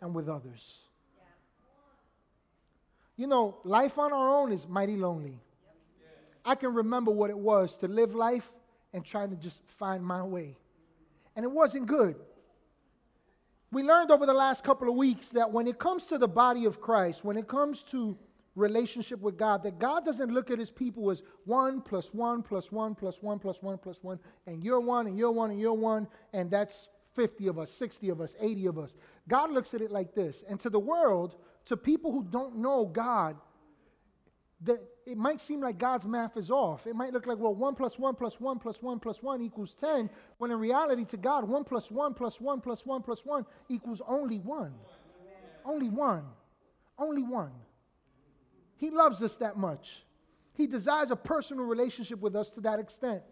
and 0.00 0.14
with 0.14 0.28
others? 0.28 0.82
You 3.22 3.28
know, 3.28 3.58
life 3.62 4.00
on 4.00 4.12
our 4.12 4.30
own 4.40 4.50
is 4.50 4.66
mighty 4.66 4.96
lonely. 4.96 5.38
I 6.44 6.56
can 6.56 6.74
remember 6.74 7.12
what 7.12 7.30
it 7.30 7.38
was 7.38 7.76
to 7.76 7.86
live 7.86 8.16
life 8.16 8.50
and 8.92 9.04
trying 9.04 9.30
to 9.30 9.36
just 9.36 9.60
find 9.78 10.04
my 10.04 10.24
way. 10.24 10.56
And 11.36 11.44
it 11.44 11.52
wasn't 11.52 11.86
good. 11.86 12.16
We 13.70 13.84
learned 13.84 14.10
over 14.10 14.26
the 14.26 14.34
last 14.34 14.64
couple 14.64 14.88
of 14.88 14.96
weeks 14.96 15.28
that 15.28 15.52
when 15.52 15.68
it 15.68 15.78
comes 15.78 16.08
to 16.08 16.18
the 16.18 16.26
body 16.26 16.64
of 16.64 16.80
Christ, 16.80 17.24
when 17.24 17.36
it 17.36 17.46
comes 17.46 17.84
to 17.92 18.18
relationship 18.56 19.20
with 19.20 19.36
God, 19.36 19.62
that 19.62 19.78
God 19.78 20.04
doesn't 20.04 20.34
look 20.34 20.50
at 20.50 20.58
his 20.58 20.72
people 20.72 21.08
as 21.08 21.22
one 21.44 21.80
plus 21.80 22.12
one 22.12 22.42
plus 22.42 22.72
one 22.72 22.96
plus 22.96 23.22
one 23.22 23.38
plus 23.38 23.62
one 23.62 23.78
plus 23.78 24.02
one, 24.02 24.18
and 24.48 24.64
you're 24.64 24.80
one 24.80 25.06
and 25.06 25.16
you're 25.16 25.30
one 25.30 25.52
and 25.52 25.60
you're 25.60 25.72
one, 25.74 26.08
and 26.32 26.50
that's 26.50 26.88
50 27.14 27.46
of 27.46 27.60
us, 27.60 27.70
60 27.70 28.08
of 28.08 28.20
us, 28.20 28.34
80 28.40 28.66
of 28.66 28.78
us. 28.80 28.94
God 29.28 29.52
looks 29.52 29.74
at 29.74 29.80
it 29.80 29.92
like 29.92 30.12
this. 30.12 30.42
And 30.48 30.58
to 30.58 30.70
the 30.70 30.80
world, 30.80 31.36
to 31.66 31.76
people 31.76 32.12
who 32.12 32.24
don't 32.24 32.56
know 32.56 32.84
God, 32.86 33.36
that 34.62 34.80
it 35.06 35.16
might 35.16 35.40
seem 35.40 35.60
like 35.60 35.78
God's 35.78 36.06
math 36.06 36.36
is 36.36 36.50
off. 36.50 36.86
It 36.86 36.94
might 36.94 37.12
look 37.12 37.26
like, 37.26 37.38
well, 37.38 37.54
1 37.54 37.74
plus 37.74 37.98
1 37.98 38.14
plus 38.14 38.40
1 38.40 38.58
plus 38.58 38.82
1 38.82 39.00
plus 39.00 39.22
1 39.22 39.42
equals 39.42 39.74
10, 39.74 40.08
when 40.38 40.50
in 40.50 40.58
reality, 40.58 41.04
to 41.06 41.16
God, 41.16 41.48
1 41.48 41.64
plus 41.64 41.90
1 41.90 42.14
plus 42.14 42.40
1 42.40 42.60
plus 42.60 42.86
1 42.86 43.02
plus 43.02 43.24
1 43.24 43.44
equals 43.68 44.00
only 44.06 44.38
1. 44.38 44.72
Only 45.64 45.88
1. 45.88 46.24
Only 46.98 47.22
1. 47.22 47.50
He 48.76 48.90
loves 48.90 49.22
us 49.22 49.36
that 49.36 49.56
much. 49.56 50.04
He 50.54 50.66
desires 50.66 51.10
a 51.10 51.16
personal 51.16 51.64
relationship 51.64 52.20
with 52.20 52.36
us 52.36 52.50
to 52.50 52.60
that 52.62 52.78
extent. 52.78 53.22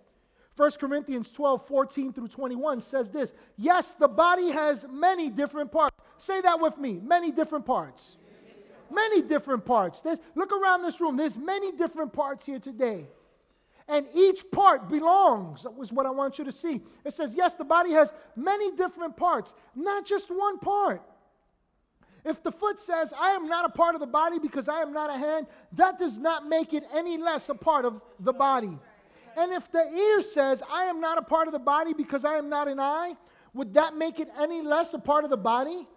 1 0.56 0.70
Corinthians 0.72 1.30
12, 1.32 1.66
14 1.66 2.12
through 2.12 2.28
21 2.28 2.80
says 2.80 3.10
this 3.10 3.32
Yes, 3.56 3.94
the 3.94 4.08
body 4.08 4.50
has 4.50 4.87
many 4.90 5.30
different 5.30 5.70
parts. 5.70 5.96
Say 6.20 6.42
that 6.42 6.60
with 6.60 6.76
me 6.76 7.00
many 7.02 7.32
different 7.32 7.64
parts. 7.64 8.18
Many 8.92 9.22
different 9.22 9.64
parts. 9.64 10.00
There's, 10.00 10.20
look 10.34 10.52
around 10.52 10.82
this 10.82 11.00
room. 11.00 11.16
There's 11.16 11.36
many 11.36 11.72
different 11.72 12.12
parts 12.12 12.44
here 12.44 12.58
today. 12.58 13.06
And 13.88 14.06
each 14.14 14.44
part 14.52 14.88
belongs, 14.88 15.62
that 15.62 15.74
was 15.74 15.92
what 15.92 16.06
I 16.06 16.10
want 16.10 16.38
you 16.38 16.44
to 16.44 16.52
see. 16.52 16.82
It 17.04 17.12
says, 17.12 17.34
yes, 17.34 17.54
the 17.54 17.64
body 17.64 17.92
has 17.92 18.12
many 18.36 18.70
different 18.76 19.16
parts, 19.16 19.52
not 19.74 20.04
just 20.04 20.30
one 20.30 20.58
part. 20.58 21.02
If 22.24 22.42
the 22.42 22.52
foot 22.52 22.78
says, 22.78 23.14
I 23.18 23.30
am 23.30 23.48
not 23.48 23.64
a 23.64 23.70
part 23.70 23.94
of 23.94 24.00
the 24.00 24.06
body 24.06 24.38
because 24.38 24.68
I 24.68 24.82
am 24.82 24.92
not 24.92 25.08
a 25.08 25.16
hand, 25.16 25.46
that 25.72 25.98
does 25.98 26.18
not 26.18 26.46
make 26.46 26.74
it 26.74 26.84
any 26.94 27.16
less 27.16 27.48
a 27.48 27.54
part 27.54 27.86
of 27.86 28.02
the 28.20 28.32
body. 28.32 28.78
And 29.36 29.52
if 29.52 29.72
the 29.72 29.82
ear 29.82 30.22
says, 30.22 30.62
I 30.70 30.84
am 30.84 31.00
not 31.00 31.16
a 31.16 31.22
part 31.22 31.48
of 31.48 31.52
the 31.52 31.58
body 31.58 31.94
because 31.94 32.26
I 32.26 32.36
am 32.36 32.50
not 32.50 32.68
an 32.68 32.78
eye, 32.78 33.14
would 33.54 33.72
that 33.74 33.96
make 33.96 34.20
it 34.20 34.28
any 34.38 34.60
less 34.60 34.92
a 34.92 34.98
part 34.98 35.24
of 35.24 35.30
the 35.30 35.38
body? 35.38 35.88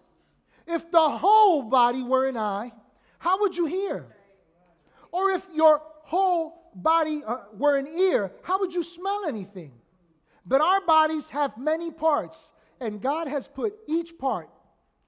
If 0.68 0.92
the 0.92 1.10
whole 1.10 1.64
body 1.64 2.04
were 2.04 2.28
an 2.28 2.38
eye, 2.38 2.72
how 3.20 3.42
would 3.42 3.56
you 3.56 3.66
hear? 3.66 4.06
Or 5.12 5.32
if 5.32 5.46
your 5.54 5.82
whole 6.04 6.72
body 6.76 7.24
uh, 7.26 7.38
were 7.54 7.78
an 7.78 7.88
ear, 7.88 8.32
how 8.42 8.60
would 8.60 8.74
you 8.74 8.84
smell 8.84 9.26
anything? 9.28 9.72
But 10.46 10.62
our 10.62 10.82
bodies 10.82 11.30
have 11.30 11.58
many 11.58 11.92
parts, 11.92 12.52
and 12.80 13.02
God 13.02 13.28
has 13.28 13.48
put 13.48 13.76
each 13.88 14.18
part 14.18 14.50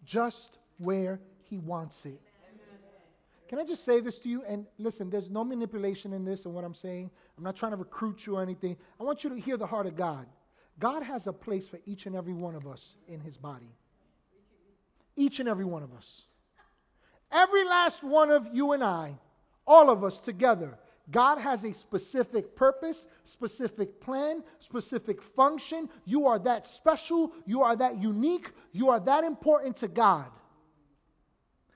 just 0.04 0.60
where 0.78 1.20
He 1.44 1.58
wants 1.58 2.06
it. 2.06 2.22
Can 3.48 3.60
I 3.60 3.64
just 3.64 3.86
say 3.86 4.00
this 4.00 4.20
to 4.20 4.30
you? 4.30 4.44
And 4.48 4.66
listen, 4.78 5.10
there's 5.10 5.30
no 5.30 5.44
manipulation 5.44 6.14
in 6.14 6.26
this 6.26 6.46
and 6.46 6.54
what 6.54 6.64
I'm 6.64 6.74
saying. 6.74 7.12
I'm 7.38 7.44
not 7.44 7.56
trying 7.56 7.74
to 7.74 7.78
recruit 7.78 8.26
you 8.26 8.38
or 8.38 8.42
anything. 8.42 8.76
I 9.00 9.04
want 9.04 9.24
you 9.24 9.30
to 9.30 9.36
hear 9.36 9.56
the 9.56 9.68
heart 9.68 9.86
of 9.86 9.96
God. 9.96 10.26
God 10.80 11.04
has 11.04 11.28
a 11.28 11.34
place 11.34 11.68
for 11.68 11.80
each 11.86 12.06
and 12.06 12.16
every 12.16 12.34
one 12.34 12.56
of 12.56 12.68
us 12.68 12.98
in 13.08 13.20
His 13.20 13.38
body. 13.38 13.70
Each 15.15 15.39
and 15.39 15.48
every 15.50 15.65
one 15.65 15.84
of 15.84 15.93
us. 15.93 16.24
Every 17.31 17.65
last 17.65 18.03
one 18.03 18.31
of 18.31 18.48
you 18.53 18.74
and 18.74 18.84
I, 18.84 19.17
all 19.65 19.89
of 19.89 20.03
us 20.03 20.19
together, 20.19 20.77
God 21.12 21.38
has 21.38 21.63
a 21.63 21.74
specific 21.74 22.55
purpose, 22.55 23.05
specific 23.25 24.01
plan, 24.01 24.43
specific 24.60 25.22
function. 25.22 25.89
You 26.05 26.25
are 26.27 26.39
that 26.39 26.67
special. 26.67 27.31
You 27.45 27.62
are 27.62 27.75
that 27.75 28.01
unique. 28.01 28.51
You 28.72 28.89
are 28.89 29.00
that 29.01 29.24
important 29.24 29.75
to 29.77 29.88
God. 29.88 30.25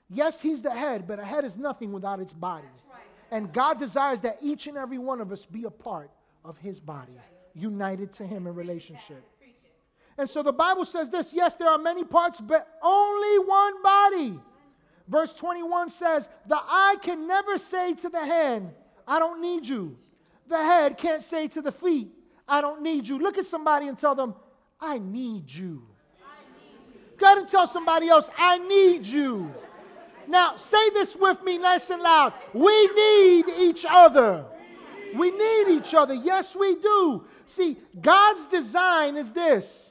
Yes, 0.08 0.40
He's 0.40 0.62
the 0.62 0.72
head, 0.72 1.06
but 1.06 1.20
a 1.20 1.24
head 1.24 1.44
is 1.44 1.56
nothing 1.56 1.92
without 1.92 2.18
its 2.20 2.32
body. 2.32 2.66
And 3.30 3.52
God 3.52 3.78
desires 3.78 4.20
that 4.22 4.38
each 4.42 4.66
and 4.66 4.76
every 4.76 4.98
one 4.98 5.20
of 5.20 5.30
us 5.30 5.46
be 5.46 5.64
a 5.64 5.70
part 5.70 6.10
of 6.44 6.58
His 6.58 6.80
body, 6.80 7.12
united 7.54 8.12
to 8.14 8.26
Him 8.26 8.48
in 8.48 8.54
relationship. 8.54 9.22
And 10.20 10.28
so 10.28 10.42
the 10.42 10.52
Bible 10.52 10.84
says 10.84 11.08
this 11.08 11.32
yes, 11.32 11.56
there 11.56 11.70
are 11.70 11.78
many 11.78 12.04
parts, 12.04 12.42
but 12.42 12.68
only 12.82 13.38
one 13.38 13.82
body. 13.82 14.38
Verse 15.08 15.32
21 15.32 15.88
says, 15.88 16.28
The 16.46 16.58
eye 16.58 16.96
can 17.00 17.26
never 17.26 17.56
say 17.56 17.94
to 17.94 18.10
the 18.10 18.20
hand, 18.20 18.70
I 19.08 19.18
don't 19.18 19.40
need 19.40 19.66
you. 19.66 19.96
The 20.46 20.58
head 20.58 20.98
can't 20.98 21.22
say 21.22 21.48
to 21.48 21.62
the 21.62 21.72
feet, 21.72 22.12
I 22.46 22.60
don't 22.60 22.82
need 22.82 23.08
you. 23.08 23.18
Look 23.18 23.38
at 23.38 23.46
somebody 23.46 23.88
and 23.88 23.96
tell 23.96 24.14
them, 24.14 24.34
I 24.78 24.98
need 24.98 25.50
you. 25.50 25.86
Go 27.16 27.26
ahead 27.26 27.38
and 27.38 27.48
tell 27.48 27.66
somebody 27.66 28.10
else, 28.10 28.28
I 28.36 28.58
need 28.58 29.06
you. 29.06 29.54
Now, 30.28 30.58
say 30.58 30.90
this 30.90 31.16
with 31.16 31.42
me 31.42 31.56
nice 31.56 31.88
and 31.88 32.02
loud. 32.02 32.34
We 32.52 32.88
need 32.88 33.46
each 33.58 33.86
other. 33.88 34.44
We 35.14 35.30
need 35.30 35.68
each 35.68 35.94
other. 35.94 36.12
Yes, 36.12 36.54
we 36.54 36.76
do. 36.76 37.24
See, 37.46 37.78
God's 38.02 38.46
design 38.46 39.16
is 39.16 39.32
this 39.32 39.90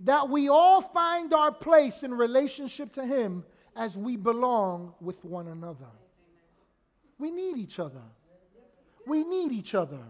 that 0.00 0.28
we 0.28 0.48
all 0.48 0.80
find 0.80 1.32
our 1.32 1.52
place 1.52 2.02
in 2.02 2.14
relationship 2.14 2.92
to 2.94 3.04
Him 3.04 3.44
as 3.76 3.96
we 3.96 4.16
belong 4.16 4.94
with 5.00 5.24
one 5.24 5.48
another. 5.48 5.86
We 7.18 7.30
need 7.30 7.56
each 7.56 7.78
other. 7.78 8.02
We 9.06 9.24
need 9.24 9.52
each 9.52 9.74
other. 9.74 10.00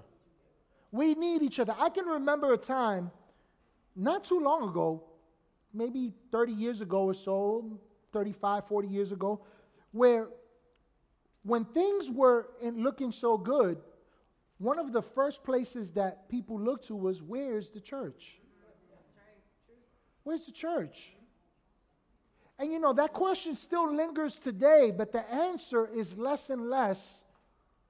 We 0.90 1.14
need 1.14 1.42
each 1.42 1.58
other. 1.58 1.74
I 1.78 1.88
can 1.90 2.06
remember 2.06 2.52
a 2.52 2.58
time 2.58 3.10
not 3.94 4.24
too 4.24 4.40
long 4.40 4.68
ago, 4.68 5.04
maybe 5.72 6.14
30 6.32 6.52
years 6.52 6.80
ago 6.80 7.04
or 7.04 7.14
so, 7.14 7.78
35, 8.12 8.66
40 8.66 8.88
years 8.88 9.12
ago, 9.12 9.40
where 9.92 10.28
when 11.42 11.64
things 11.64 12.10
were 12.10 12.48
looking 12.62 13.12
so 13.12 13.38
good, 13.38 13.78
one 14.58 14.78
of 14.78 14.92
the 14.92 15.02
first 15.02 15.44
places 15.44 15.92
that 15.92 16.28
people 16.28 16.60
looked 16.60 16.88
to 16.88 16.96
was 16.96 17.22
where's 17.22 17.70
the 17.70 17.80
church? 17.80 18.38
Where's 20.28 20.44
the 20.44 20.52
church? 20.52 21.14
And 22.58 22.70
you 22.70 22.78
know, 22.78 22.92
that 22.92 23.14
question 23.14 23.56
still 23.56 23.90
lingers 23.90 24.36
today, 24.36 24.92
but 24.94 25.10
the 25.10 25.26
answer 25.32 25.86
is 25.86 26.18
less 26.18 26.50
and 26.50 26.68
less 26.68 27.22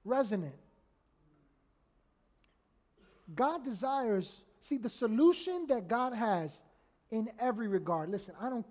resonant. 0.05 0.55
God 3.35 3.65
desires, 3.65 4.43
see, 4.61 4.77
the 4.77 4.87
solution 4.87 5.65
that 5.67 5.89
God 5.89 6.13
has 6.13 6.61
in 7.11 7.29
every 7.41 7.67
regard. 7.67 8.09
Listen, 8.09 8.35
I 8.39 8.49
don't, 8.49 8.65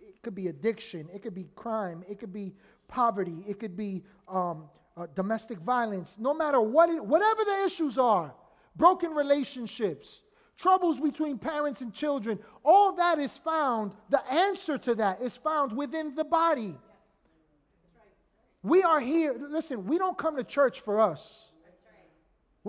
it 0.00 0.22
could 0.22 0.34
be 0.34 0.48
addiction, 0.48 1.06
it 1.12 1.20
could 1.20 1.34
be 1.34 1.46
crime, 1.56 2.02
it 2.08 2.18
could 2.18 2.32
be 2.32 2.54
poverty, 2.88 3.44
it 3.46 3.60
could 3.60 3.76
be 3.76 4.02
um, 4.28 4.64
uh, 4.96 5.08
domestic 5.14 5.58
violence, 5.58 6.16
no 6.18 6.32
matter 6.32 6.62
what, 6.62 6.88
it, 6.88 7.04
whatever 7.04 7.44
the 7.44 7.64
issues 7.66 7.98
are, 7.98 8.32
broken 8.76 9.10
relationships, 9.10 10.22
troubles 10.60 11.00
between 11.00 11.38
parents 11.38 11.80
and 11.80 11.92
children, 11.92 12.38
all 12.64 12.92
that 12.96 13.18
is 13.18 13.36
found, 13.38 13.92
the 14.10 14.24
answer 14.30 14.76
to 14.76 14.94
that 14.94 15.20
is 15.22 15.36
found 15.36 15.72
within 15.72 16.14
the 16.14 16.24
body. 16.24 16.76
We 18.62 18.82
are 18.82 19.00
here, 19.00 19.34
listen, 19.38 19.86
we 19.86 19.96
don't 19.96 20.18
come 20.18 20.36
to 20.36 20.44
church 20.44 20.80
for 20.80 21.00
us. 21.00 21.50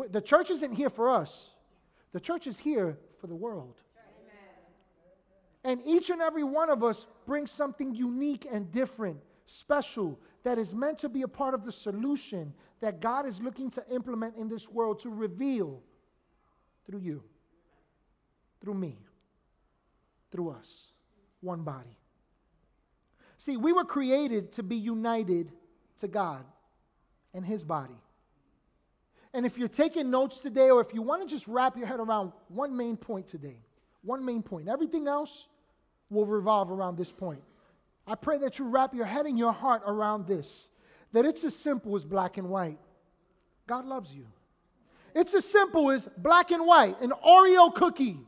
The 0.10 0.22
church 0.22 0.50
isn't 0.52 0.74
here 0.74 0.90
for 0.90 1.10
us, 1.10 1.52
the 2.14 2.20
church 2.20 2.48
is 2.48 2.58
here 2.58 2.98
for 3.20 3.28
the 3.28 3.36
world. 3.36 3.76
And 5.64 5.80
each 5.86 6.10
and 6.10 6.22
every 6.22 6.44
one 6.44 6.72
of 6.72 6.84
us 6.84 7.06
brings 7.28 7.52
something 7.52 7.94
unique 7.94 8.48
and 8.50 8.72
different, 8.72 9.18
special, 9.46 10.18
that 10.44 10.58
is 10.58 10.74
meant 10.74 10.98
to 11.00 11.10
be 11.10 11.22
a 11.22 11.28
part 11.28 11.54
of 11.54 11.66
the 11.66 11.72
solution 11.72 12.52
that 12.80 13.00
God 13.00 13.28
is 13.28 13.40
looking 13.40 13.70
to 13.72 13.84
implement 13.92 14.38
in 14.38 14.48
this 14.48 14.68
world 14.68 15.02
to 15.02 15.10
reveal 15.10 15.84
through 16.88 17.02
you 17.02 17.22
through 18.62 18.76
me, 18.76 18.98
through 20.32 20.52
us, 20.52 20.88
one 21.42 21.64
body. 21.64 21.98
See, 23.38 23.58
we 23.58 23.74
were 23.74 23.86
created 23.86 24.52
to 24.54 24.64
be 24.64 24.76
united 24.76 25.52
to 25.98 26.08
God 26.08 26.46
and 27.34 27.44
His 27.44 27.64
body. 27.64 28.00
And 29.34 29.46
if 29.46 29.58
you're 29.58 29.68
taking 29.68 30.12
notes 30.12 30.42
today, 30.42 30.70
or 30.70 30.82
if 30.82 30.94
you 30.94 31.02
want 31.02 31.22
to 31.22 31.28
just 31.28 31.48
wrap 31.48 31.78
your 31.78 31.88
head 31.88 32.00
around 32.00 32.34
one 32.50 32.76
main 32.76 32.98
point 32.98 33.28
today, 33.28 33.58
one 34.04 34.26
main 34.26 34.44
point, 34.44 34.68
everything 34.68 35.08
else 35.08 35.48
will 36.10 36.26
revolve 36.26 36.70
around 36.70 36.98
this 36.98 37.12
point. 37.12 37.42
I 38.06 38.16
pray 38.16 38.38
that 38.40 38.60
you 38.60 38.66
wrap 38.66 38.94
your 38.94 39.06
head 39.06 39.26
and 39.26 39.38
your 39.38 39.54
heart 39.54 39.84
around 39.86 40.28
this, 40.28 40.68
that 41.14 41.26
it's 41.26 41.44
as 41.44 41.56
simple 41.56 41.96
as 41.96 42.04
black 42.04 42.38
and 42.38 42.50
white. 42.50 42.80
God 43.68 43.86
loves 43.86 44.14
you. 44.14 44.28
It's 45.16 45.34
as 45.34 45.46
simple 45.46 45.92
as 45.92 46.08
black 46.18 46.52
and 46.52 46.66
white, 46.66 47.00
an 47.02 47.14
Oreo 47.26 47.74
cookie. 47.74 48.20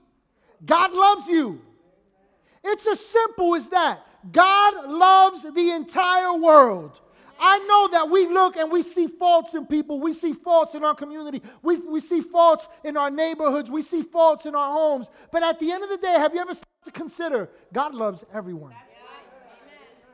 God 0.65 0.93
loves 0.93 1.27
you. 1.27 1.61
It's 2.63 2.87
as 2.87 3.05
simple 3.05 3.55
as 3.55 3.69
that. 3.69 4.05
God 4.31 4.89
loves 4.89 5.43
the 5.43 5.71
entire 5.71 6.33
world. 6.33 6.99
I 7.39 7.59
know 7.59 7.89
that 7.89 8.09
we 8.09 8.27
look 8.27 8.55
and 8.55 8.71
we 8.71 8.83
see 8.83 9.07
faults 9.07 9.53
in 9.53 9.65
people. 9.65 9.99
We 9.99 10.13
see 10.13 10.31
faults 10.31 10.75
in 10.75 10.83
our 10.83 10.95
community. 10.95 11.41
We, 11.61 11.77
we 11.77 11.99
see 11.99 12.21
faults 12.21 12.69
in 12.85 12.95
our 12.95 13.11
neighborhoods. 13.11 13.69
We 13.69 13.81
see 13.81 14.01
faults 14.01 14.45
in 14.45 14.55
our 14.55 14.71
homes. 14.71 15.09
But 15.31 15.43
at 15.43 15.59
the 15.59 15.71
end 15.71 15.83
of 15.83 15.89
the 15.89 15.97
day, 15.97 16.13
have 16.13 16.33
you 16.33 16.39
ever 16.39 16.53
stopped 16.53 16.85
to 16.85 16.91
consider 16.91 17.49
God 17.73 17.93
loves 17.93 18.23
everyone? 18.33 18.73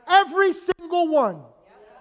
Every 0.08 0.52
single 0.52 1.06
one. 1.06 1.42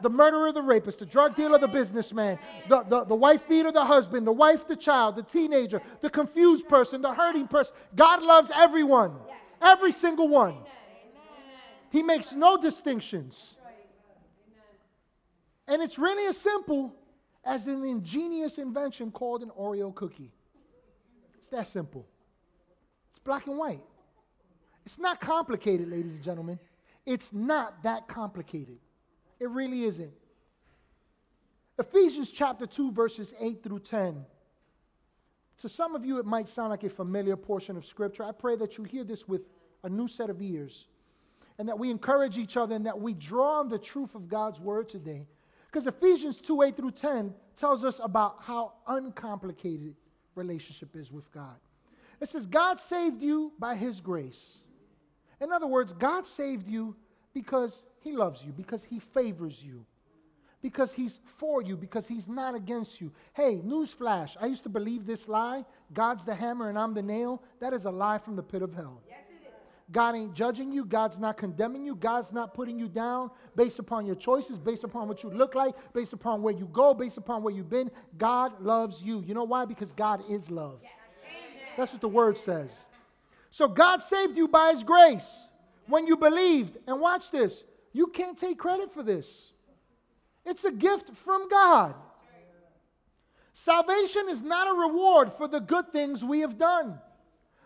The 0.01 0.09
murderer, 0.09 0.51
the 0.51 0.61
rapist, 0.61 0.99
the 0.99 1.05
drug 1.05 1.35
dealer, 1.35 1.57
the 1.57 1.67
businessman, 1.67 2.39
the, 2.67 2.83
the, 2.83 3.03
the 3.05 3.15
wife 3.15 3.47
beater, 3.47 3.71
the 3.71 3.83
husband, 3.83 4.25
the 4.25 4.31
wife, 4.31 4.67
the 4.67 4.75
child, 4.75 5.15
the 5.15 5.23
teenager, 5.23 5.81
the 6.01 6.09
confused 6.09 6.67
person, 6.67 7.01
the 7.01 7.13
hurting 7.13 7.47
person. 7.47 7.75
God 7.95 8.21
loves 8.23 8.51
everyone. 8.55 9.15
Every 9.61 9.91
single 9.91 10.27
one. 10.27 10.55
He 11.91 12.03
makes 12.03 12.33
no 12.33 12.57
distinctions. 12.57 13.57
And 15.67 15.81
it's 15.81 15.99
really 15.99 16.25
as 16.25 16.37
simple 16.37 16.95
as 17.43 17.67
an 17.67 17.83
ingenious 17.83 18.57
invention 18.57 19.11
called 19.11 19.43
an 19.43 19.51
Oreo 19.59 19.93
cookie. 19.93 20.31
It's 21.37 21.49
that 21.49 21.67
simple. 21.67 22.07
It's 23.09 23.19
black 23.19 23.47
and 23.47 23.57
white. 23.57 23.81
It's 24.85 24.97
not 24.97 25.21
complicated, 25.21 25.89
ladies 25.89 26.13
and 26.13 26.23
gentlemen. 26.23 26.59
It's 27.05 27.33
not 27.33 27.83
that 27.83 28.07
complicated. 28.07 28.77
It 29.39 29.49
really 29.49 29.83
isn't. 29.85 30.13
Ephesians 31.77 32.29
chapter 32.29 32.65
2, 32.65 32.91
verses 32.91 33.33
8 33.39 33.63
through 33.63 33.79
10. 33.79 34.25
To 35.59 35.69
some 35.69 35.95
of 35.95 36.05
you, 36.05 36.19
it 36.19 36.25
might 36.25 36.47
sound 36.47 36.69
like 36.69 36.83
a 36.83 36.89
familiar 36.89 37.35
portion 37.35 37.77
of 37.77 37.85
Scripture. 37.85 38.23
I 38.23 38.31
pray 38.31 38.55
that 38.57 38.77
you 38.77 38.83
hear 38.83 39.03
this 39.03 39.27
with 39.27 39.41
a 39.83 39.89
new 39.89 40.07
set 40.07 40.29
of 40.29 40.41
ears 40.41 40.87
and 41.57 41.67
that 41.67 41.77
we 41.77 41.89
encourage 41.89 42.37
each 42.37 42.57
other 42.57 42.75
and 42.75 42.85
that 42.85 42.99
we 42.99 43.13
draw 43.13 43.59
on 43.59 43.69
the 43.69 43.77
truth 43.77 44.15
of 44.15 44.27
God's 44.27 44.59
word 44.59 44.89
today. 44.89 45.27
Because 45.65 45.85
Ephesians 45.85 46.41
2 46.41 46.63
8 46.63 46.77
through 46.77 46.91
10 46.91 47.33
tells 47.55 47.83
us 47.83 47.99
about 48.03 48.37
how 48.41 48.73
uncomplicated 48.87 49.95
relationship 50.35 50.95
is 50.95 51.11
with 51.11 51.31
God. 51.31 51.55
It 52.19 52.27
says, 52.27 52.45
God 52.45 52.79
saved 52.79 53.21
you 53.21 53.53
by 53.59 53.75
his 53.75 53.99
grace. 53.99 54.59
In 55.41 55.51
other 55.51 55.67
words, 55.67 55.93
God 55.93 56.25
saved 56.25 56.67
you 56.67 56.95
because 57.41 57.85
he 58.01 58.11
loves 58.11 58.43
you, 58.43 58.51
because 58.51 58.83
he 58.83 58.99
favors 58.99 59.63
you, 59.63 59.85
because 60.61 60.91
he's 60.91 61.21
for 61.37 61.61
you, 61.61 61.77
because 61.77 62.05
he's 62.05 62.27
not 62.27 62.53
against 62.53 62.99
you. 62.99 63.13
Hey, 63.33 63.61
newsflash, 63.65 64.35
I 64.41 64.47
used 64.47 64.63
to 64.63 64.69
believe 64.69 65.05
this 65.05 65.29
lie 65.29 65.63
God's 65.93 66.25
the 66.25 66.35
hammer 66.35 66.67
and 66.67 66.77
I'm 66.77 66.93
the 66.93 67.01
nail. 67.01 67.41
That 67.61 67.71
is 67.71 67.85
a 67.85 67.91
lie 67.91 68.17
from 68.17 68.35
the 68.35 68.43
pit 68.43 68.61
of 68.61 68.73
hell. 68.73 69.01
Yes, 69.07 69.19
God 69.89 70.15
ain't 70.17 70.33
judging 70.35 70.71
you. 70.71 70.83
God's 70.83 71.17
not 71.17 71.37
condemning 71.37 71.85
you. 71.85 71.95
God's 71.95 72.33
not 72.33 72.53
putting 72.53 72.77
you 72.77 72.89
down 72.89 73.31
based 73.55 73.79
upon 73.79 74.05
your 74.05 74.15
choices, 74.15 74.57
based 74.59 74.83
upon 74.83 75.07
what 75.07 75.23
you 75.23 75.31
look 75.31 75.55
like, 75.55 75.73
based 75.93 76.11
upon 76.11 76.41
where 76.43 76.53
you 76.53 76.69
go, 76.73 76.93
based 76.93 77.17
upon 77.17 77.41
where 77.41 77.53
you've 77.53 77.69
been. 77.69 77.89
God 78.17 78.61
loves 78.61 79.01
you. 79.01 79.23
You 79.25 79.33
know 79.33 79.45
why? 79.45 79.63
Because 79.65 79.93
God 79.93 80.21
is 80.29 80.51
love. 80.51 80.79
Yes. 80.83 80.91
That's 81.77 81.93
what 81.93 82.01
the 82.01 82.09
word 82.09 82.37
says. 82.37 82.71
So 83.49 83.67
God 83.67 84.01
saved 84.01 84.37
you 84.37 84.47
by 84.47 84.71
his 84.71 84.83
grace 84.83 85.48
when 85.89 86.07
you 86.07 86.15
believed. 86.15 86.77
And 86.87 86.99
watch 86.99 87.31
this 87.31 87.63
you 87.91 88.07
can't 88.07 88.37
take 88.37 88.57
credit 88.57 88.93
for 88.93 89.03
this, 89.03 89.51
it's 90.45 90.63
a 90.65 90.71
gift 90.71 91.15
from 91.15 91.49
God. 91.49 91.95
Salvation 93.53 94.29
is 94.29 94.41
not 94.41 94.69
a 94.69 94.73
reward 94.73 95.33
for 95.33 95.47
the 95.47 95.59
good 95.59 95.91
things 95.91 96.23
we 96.23 96.41
have 96.41 96.57
done. 96.57 96.97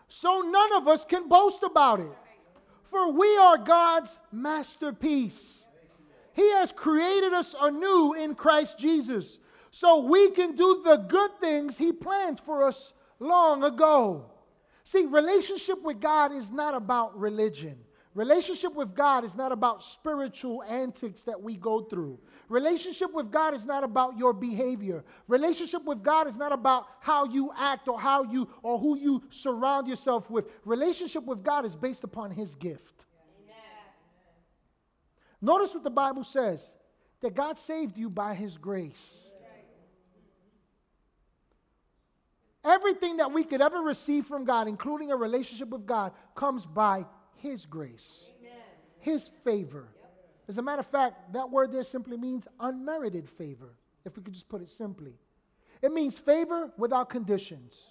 So 0.08 0.40
none 0.40 0.74
of 0.74 0.88
us 0.88 1.04
can 1.04 1.28
boast 1.28 1.62
about 1.62 2.00
it. 2.00 2.10
For 2.90 3.12
we 3.12 3.36
are 3.36 3.58
God's 3.58 4.18
masterpiece. 4.32 5.64
He 6.32 6.50
has 6.52 6.72
created 6.72 7.32
us 7.32 7.54
anew 7.60 8.14
in 8.14 8.34
Christ 8.34 8.78
Jesus 8.78 9.38
so 9.70 10.00
we 10.00 10.30
can 10.30 10.56
do 10.56 10.82
the 10.84 10.96
good 10.96 11.30
things 11.40 11.78
He 11.78 11.92
planned 11.92 12.40
for 12.40 12.64
us 12.64 12.92
long 13.20 13.62
ago. 13.62 14.30
See, 14.84 15.04
relationship 15.04 15.82
with 15.82 16.00
God 16.00 16.32
is 16.32 16.50
not 16.50 16.74
about 16.74 17.18
religion. 17.18 17.78
Relationship 18.14 18.74
with 18.76 18.94
God 18.94 19.24
is 19.24 19.36
not 19.36 19.50
about 19.50 19.82
spiritual 19.82 20.62
antics 20.62 21.24
that 21.24 21.42
we 21.42 21.56
go 21.56 21.80
through. 21.80 22.20
Relationship 22.48 23.12
with 23.12 23.32
God 23.32 23.54
is 23.54 23.66
not 23.66 23.82
about 23.82 24.16
your 24.16 24.32
behavior. 24.32 25.04
Relationship 25.26 25.84
with 25.84 26.00
God 26.00 26.28
is 26.28 26.36
not 26.36 26.52
about 26.52 26.86
how 27.00 27.24
you 27.24 27.50
act 27.58 27.88
or 27.88 28.00
how 28.00 28.22
you 28.22 28.48
or 28.62 28.78
who 28.78 28.96
you 28.96 29.24
surround 29.30 29.88
yourself 29.88 30.30
with. 30.30 30.46
Relationship 30.64 31.24
with 31.24 31.42
God 31.42 31.64
is 31.64 31.74
based 31.74 32.04
upon 32.04 32.30
his 32.30 32.54
gift. 32.54 33.06
Amen. 33.42 33.56
Notice 35.42 35.74
what 35.74 35.82
the 35.82 35.90
Bible 35.90 36.22
says 36.22 36.64
that 37.20 37.34
God 37.34 37.58
saved 37.58 37.98
you 37.98 38.08
by 38.08 38.34
his 38.34 38.56
grace. 38.58 39.26
Everything 42.64 43.18
that 43.18 43.32
we 43.32 43.44
could 43.44 43.60
ever 43.60 43.80
receive 43.80 44.24
from 44.24 44.44
God, 44.44 44.68
including 44.68 45.10
a 45.10 45.16
relationship 45.16 45.68
with 45.68 45.84
God, 45.84 46.12
comes 46.34 46.64
by 46.64 47.04
his 47.44 47.66
grace, 47.66 48.26
Amen. 48.40 48.56
His 49.00 49.28
favor. 49.44 49.88
Yep. 50.00 50.10
As 50.48 50.58
a 50.58 50.62
matter 50.62 50.80
of 50.80 50.86
fact, 50.86 51.34
that 51.34 51.50
word 51.50 51.72
there 51.72 51.84
simply 51.84 52.16
means 52.16 52.48
unmerited 52.58 53.28
favor, 53.28 53.76
if 54.06 54.16
we 54.16 54.22
could 54.22 54.32
just 54.32 54.48
put 54.48 54.62
it 54.62 54.70
simply. 54.70 55.12
It 55.82 55.92
means 55.92 56.16
favor 56.16 56.72
without 56.78 57.10
conditions. 57.10 57.90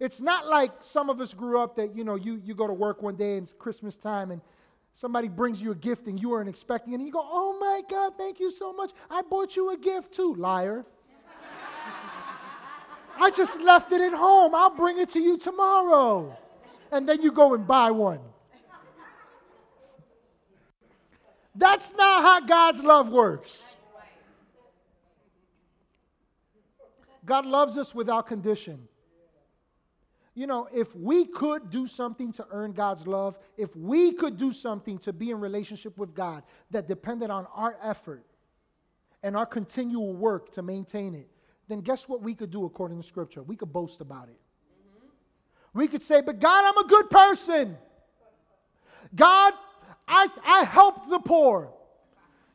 It's 0.00 0.22
not 0.22 0.46
like 0.46 0.72
some 0.80 1.10
of 1.10 1.20
us 1.20 1.34
grew 1.34 1.60
up 1.60 1.76
that, 1.76 1.94
you 1.94 2.04
know, 2.04 2.14
you, 2.14 2.40
you 2.42 2.54
go 2.54 2.66
to 2.66 2.72
work 2.72 3.02
one 3.02 3.16
day 3.16 3.36
and 3.36 3.44
it's 3.44 3.52
Christmas 3.52 3.96
time 3.96 4.30
and 4.30 4.40
somebody 4.94 5.28
brings 5.28 5.60
you 5.60 5.72
a 5.72 5.74
gift 5.74 6.06
and 6.06 6.18
you 6.18 6.30
weren't 6.30 6.48
expecting 6.48 6.94
it 6.94 6.96
and 6.96 7.06
you 7.06 7.12
go, 7.12 7.22
oh 7.22 7.58
my 7.60 7.82
God, 7.90 8.14
thank 8.16 8.40
you 8.40 8.50
so 8.50 8.72
much. 8.72 8.92
I 9.10 9.20
bought 9.20 9.56
you 9.56 9.72
a 9.72 9.76
gift 9.76 10.14
too, 10.14 10.34
liar. 10.36 10.86
I 13.18 13.30
just 13.30 13.60
left 13.60 13.92
it 13.92 14.00
at 14.00 14.14
home. 14.14 14.54
I'll 14.54 14.74
bring 14.74 14.98
it 14.98 15.10
to 15.10 15.20
you 15.20 15.36
tomorrow. 15.36 16.34
And 16.90 17.06
then 17.06 17.20
you 17.20 17.30
go 17.30 17.52
and 17.52 17.66
buy 17.66 17.90
one. 17.90 18.20
That's 21.56 21.94
not 21.94 22.22
how 22.22 22.40
God's 22.40 22.82
love 22.82 23.08
works. 23.08 23.72
God 27.24 27.44
loves 27.44 27.76
us 27.76 27.94
without 27.94 28.26
condition. 28.26 28.86
You 30.34 30.46
know, 30.46 30.68
if 30.72 30.94
we 30.94 31.24
could 31.24 31.70
do 31.70 31.86
something 31.86 32.30
to 32.34 32.46
earn 32.50 32.72
God's 32.72 33.06
love, 33.06 33.38
if 33.56 33.74
we 33.74 34.12
could 34.12 34.36
do 34.36 34.52
something 34.52 34.98
to 34.98 35.12
be 35.12 35.30
in 35.30 35.40
relationship 35.40 35.96
with 35.96 36.14
God 36.14 36.42
that 36.70 36.86
depended 36.86 37.30
on 37.30 37.46
our 37.54 37.76
effort 37.82 38.24
and 39.22 39.34
our 39.34 39.46
continual 39.46 40.12
work 40.12 40.52
to 40.52 40.62
maintain 40.62 41.14
it, 41.14 41.28
then 41.68 41.80
guess 41.80 42.06
what 42.06 42.22
we 42.22 42.34
could 42.34 42.50
do 42.50 42.66
according 42.66 42.98
to 43.00 43.02
Scripture? 43.02 43.42
We 43.42 43.56
could 43.56 43.72
boast 43.72 44.02
about 44.02 44.28
it. 44.28 44.38
Mm-hmm. 44.38 45.78
We 45.78 45.88
could 45.88 46.02
say, 46.02 46.20
But 46.20 46.38
God, 46.38 46.64
I'm 46.66 46.84
a 46.84 46.86
good 46.86 47.08
person. 47.10 47.78
God, 49.14 49.54
I, 50.08 50.28
I 50.44 50.64
help 50.64 51.08
the 51.08 51.18
poor. 51.18 51.72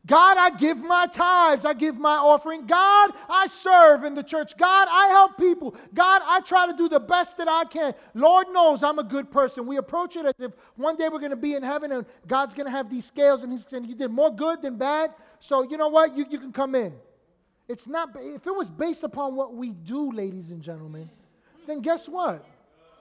God, 0.05 0.37
I 0.37 0.49
give 0.57 0.79
my 0.79 1.05
tithes. 1.05 1.63
I 1.63 1.73
give 1.73 1.95
my 1.95 2.15
offering. 2.15 2.65
God, 2.65 3.11
I 3.29 3.47
serve 3.47 4.03
in 4.03 4.15
the 4.15 4.23
church. 4.23 4.57
God, 4.57 4.87
I 4.89 5.09
help 5.09 5.37
people. 5.37 5.75
God, 5.93 6.23
I 6.25 6.41
try 6.41 6.65
to 6.65 6.73
do 6.73 6.89
the 6.89 6.99
best 6.99 7.37
that 7.37 7.47
I 7.47 7.65
can. 7.65 7.93
Lord 8.15 8.47
knows 8.51 8.81
I'm 8.81 8.97
a 8.97 9.03
good 9.03 9.29
person. 9.29 9.67
We 9.67 9.77
approach 9.77 10.15
it 10.15 10.25
as 10.25 10.33
if 10.39 10.53
one 10.75 10.95
day 10.95 11.07
we're 11.07 11.19
going 11.19 11.31
to 11.31 11.35
be 11.35 11.53
in 11.53 11.61
heaven 11.61 11.91
and 11.91 12.05
God's 12.27 12.55
going 12.55 12.65
to 12.65 12.71
have 12.71 12.89
these 12.89 13.05
scales 13.05 13.43
and 13.43 13.51
He's 13.51 13.67
saying, 13.67 13.85
You 13.85 13.93
did 13.93 14.09
more 14.09 14.35
good 14.35 14.63
than 14.63 14.77
bad. 14.77 15.13
So, 15.39 15.61
you 15.61 15.77
know 15.77 15.89
what? 15.89 16.17
You, 16.17 16.25
you 16.29 16.39
can 16.39 16.51
come 16.51 16.73
in. 16.73 16.93
It's 17.67 17.87
not, 17.87 18.09
if 18.19 18.47
it 18.47 18.55
was 18.55 18.69
based 18.69 19.03
upon 19.03 19.35
what 19.35 19.53
we 19.53 19.71
do, 19.71 20.11
ladies 20.11 20.49
and 20.49 20.61
gentlemen, 20.61 21.09
then 21.67 21.81
guess 21.81 22.09
what? 22.09 22.43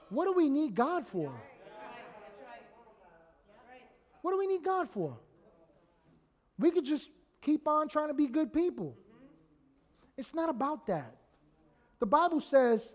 What 0.09 0.25
do 0.25 0.33
we 0.33 0.49
need 0.49 0.75
God 0.75 1.07
for? 1.07 1.33
What 4.21 4.31
do 4.31 4.37
we 4.37 4.47
need 4.47 4.63
God 4.63 4.89
for? 4.89 5.17
We 6.59 6.71
could 6.71 6.85
just 6.85 7.09
keep 7.41 7.67
on 7.67 7.87
trying 7.87 8.09
to 8.09 8.13
be 8.13 8.27
good 8.27 8.53
people. 8.53 8.95
It's 10.17 10.33
not 10.33 10.49
about 10.49 10.87
that. 10.87 11.15
The 11.99 12.05
Bible 12.05 12.39
says 12.39 12.93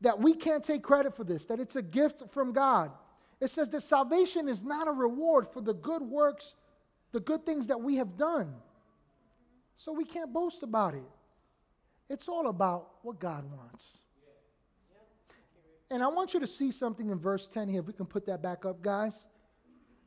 that 0.00 0.18
we 0.18 0.34
can't 0.34 0.62
take 0.62 0.82
credit 0.82 1.16
for 1.16 1.24
this, 1.24 1.46
that 1.46 1.60
it's 1.60 1.76
a 1.76 1.82
gift 1.82 2.22
from 2.30 2.52
God. 2.52 2.90
It 3.40 3.48
says 3.48 3.70
that 3.70 3.82
salvation 3.82 4.48
is 4.48 4.62
not 4.62 4.88
a 4.88 4.92
reward 4.92 5.48
for 5.48 5.60
the 5.60 5.74
good 5.74 6.02
works, 6.02 6.54
the 7.12 7.20
good 7.20 7.46
things 7.46 7.66
that 7.68 7.80
we 7.80 7.96
have 7.96 8.16
done. 8.16 8.54
So 9.76 9.92
we 9.92 10.04
can't 10.04 10.32
boast 10.32 10.62
about 10.62 10.94
it. 10.94 11.02
It's 12.08 12.28
all 12.28 12.48
about 12.48 12.90
what 13.02 13.18
God 13.18 13.44
wants. 13.50 13.98
And 15.90 16.02
I 16.02 16.08
want 16.08 16.34
you 16.34 16.40
to 16.40 16.46
see 16.46 16.70
something 16.70 17.10
in 17.10 17.18
verse 17.18 17.46
10 17.46 17.68
here. 17.68 17.80
If 17.80 17.86
we 17.86 17.92
can 17.92 18.06
put 18.06 18.26
that 18.26 18.42
back 18.42 18.64
up, 18.64 18.82
guys. 18.82 19.28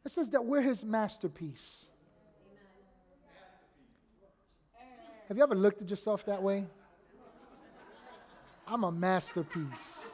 It 0.08 0.12
says 0.12 0.30
that 0.30 0.46
we're 0.46 0.62
his 0.62 0.86
masterpiece. 0.86 1.90
Have 5.28 5.36
you 5.36 5.44
ever 5.44 5.54
looked 5.54 5.82
at 5.82 5.90
yourself 5.90 6.26
that 6.28 6.42
way? 6.42 6.66
I'm 8.66 8.86
a 8.86 8.92
masterpiece. 8.92 10.06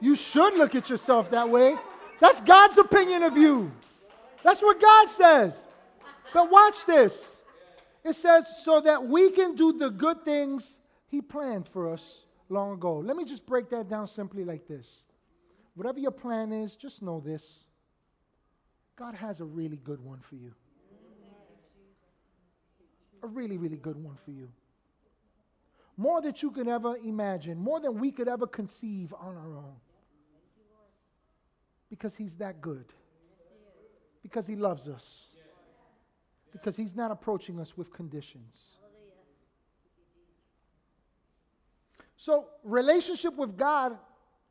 You 0.00 0.14
should 0.14 0.54
look 0.54 0.76
at 0.76 0.88
yourself 0.88 1.32
that 1.32 1.48
way. 1.48 1.74
That's 2.20 2.40
God's 2.42 2.78
opinion 2.78 3.24
of 3.24 3.36
you. 3.36 3.72
That's 4.44 4.62
what 4.62 4.80
God 4.80 5.08
says. 5.08 5.64
But 6.32 6.48
watch 6.48 6.86
this. 6.86 7.34
It 8.04 8.12
says, 8.12 8.46
so 8.62 8.80
that 8.82 9.04
we 9.04 9.32
can 9.32 9.56
do 9.56 9.72
the 9.72 9.90
good 9.90 10.24
things 10.24 10.78
He 11.08 11.20
planned 11.20 11.66
for 11.66 11.92
us 11.92 12.24
long 12.48 12.74
ago. 12.74 12.98
Let 12.98 13.16
me 13.16 13.24
just 13.24 13.44
break 13.46 13.68
that 13.70 13.88
down 13.88 14.06
simply 14.06 14.44
like 14.44 14.68
this. 14.68 15.02
Whatever 15.74 15.98
your 15.98 16.12
plan 16.12 16.52
is, 16.52 16.76
just 16.76 17.02
know 17.02 17.18
this 17.18 17.64
God 18.96 19.14
has 19.14 19.40
a 19.40 19.44
really 19.44 19.78
good 19.78 20.00
one 20.00 20.20
for 20.20 20.36
you. 20.36 20.52
A 23.22 23.26
really, 23.26 23.56
really 23.56 23.76
good 23.76 23.96
one 23.96 24.16
for 24.24 24.30
you. 24.32 24.48
More 25.96 26.20
than 26.20 26.34
you 26.36 26.50
could 26.50 26.68
ever 26.68 26.96
imagine, 26.96 27.58
more 27.58 27.80
than 27.80 27.98
we 27.98 28.10
could 28.10 28.28
ever 28.28 28.46
conceive 28.46 29.14
on 29.18 29.36
our 29.36 29.56
own. 29.56 29.76
Because 31.88 32.16
He's 32.16 32.34
that 32.36 32.60
good. 32.60 32.86
Because 34.22 34.46
He 34.46 34.56
loves 34.56 34.88
us. 34.88 35.28
Because 36.50 36.76
He's 36.76 36.96
not 36.96 37.10
approaching 37.10 37.60
us 37.60 37.76
with 37.76 37.92
conditions. 37.92 38.78
So, 42.16 42.46
relationship 42.62 43.34
with 43.34 43.56
God 43.56 43.98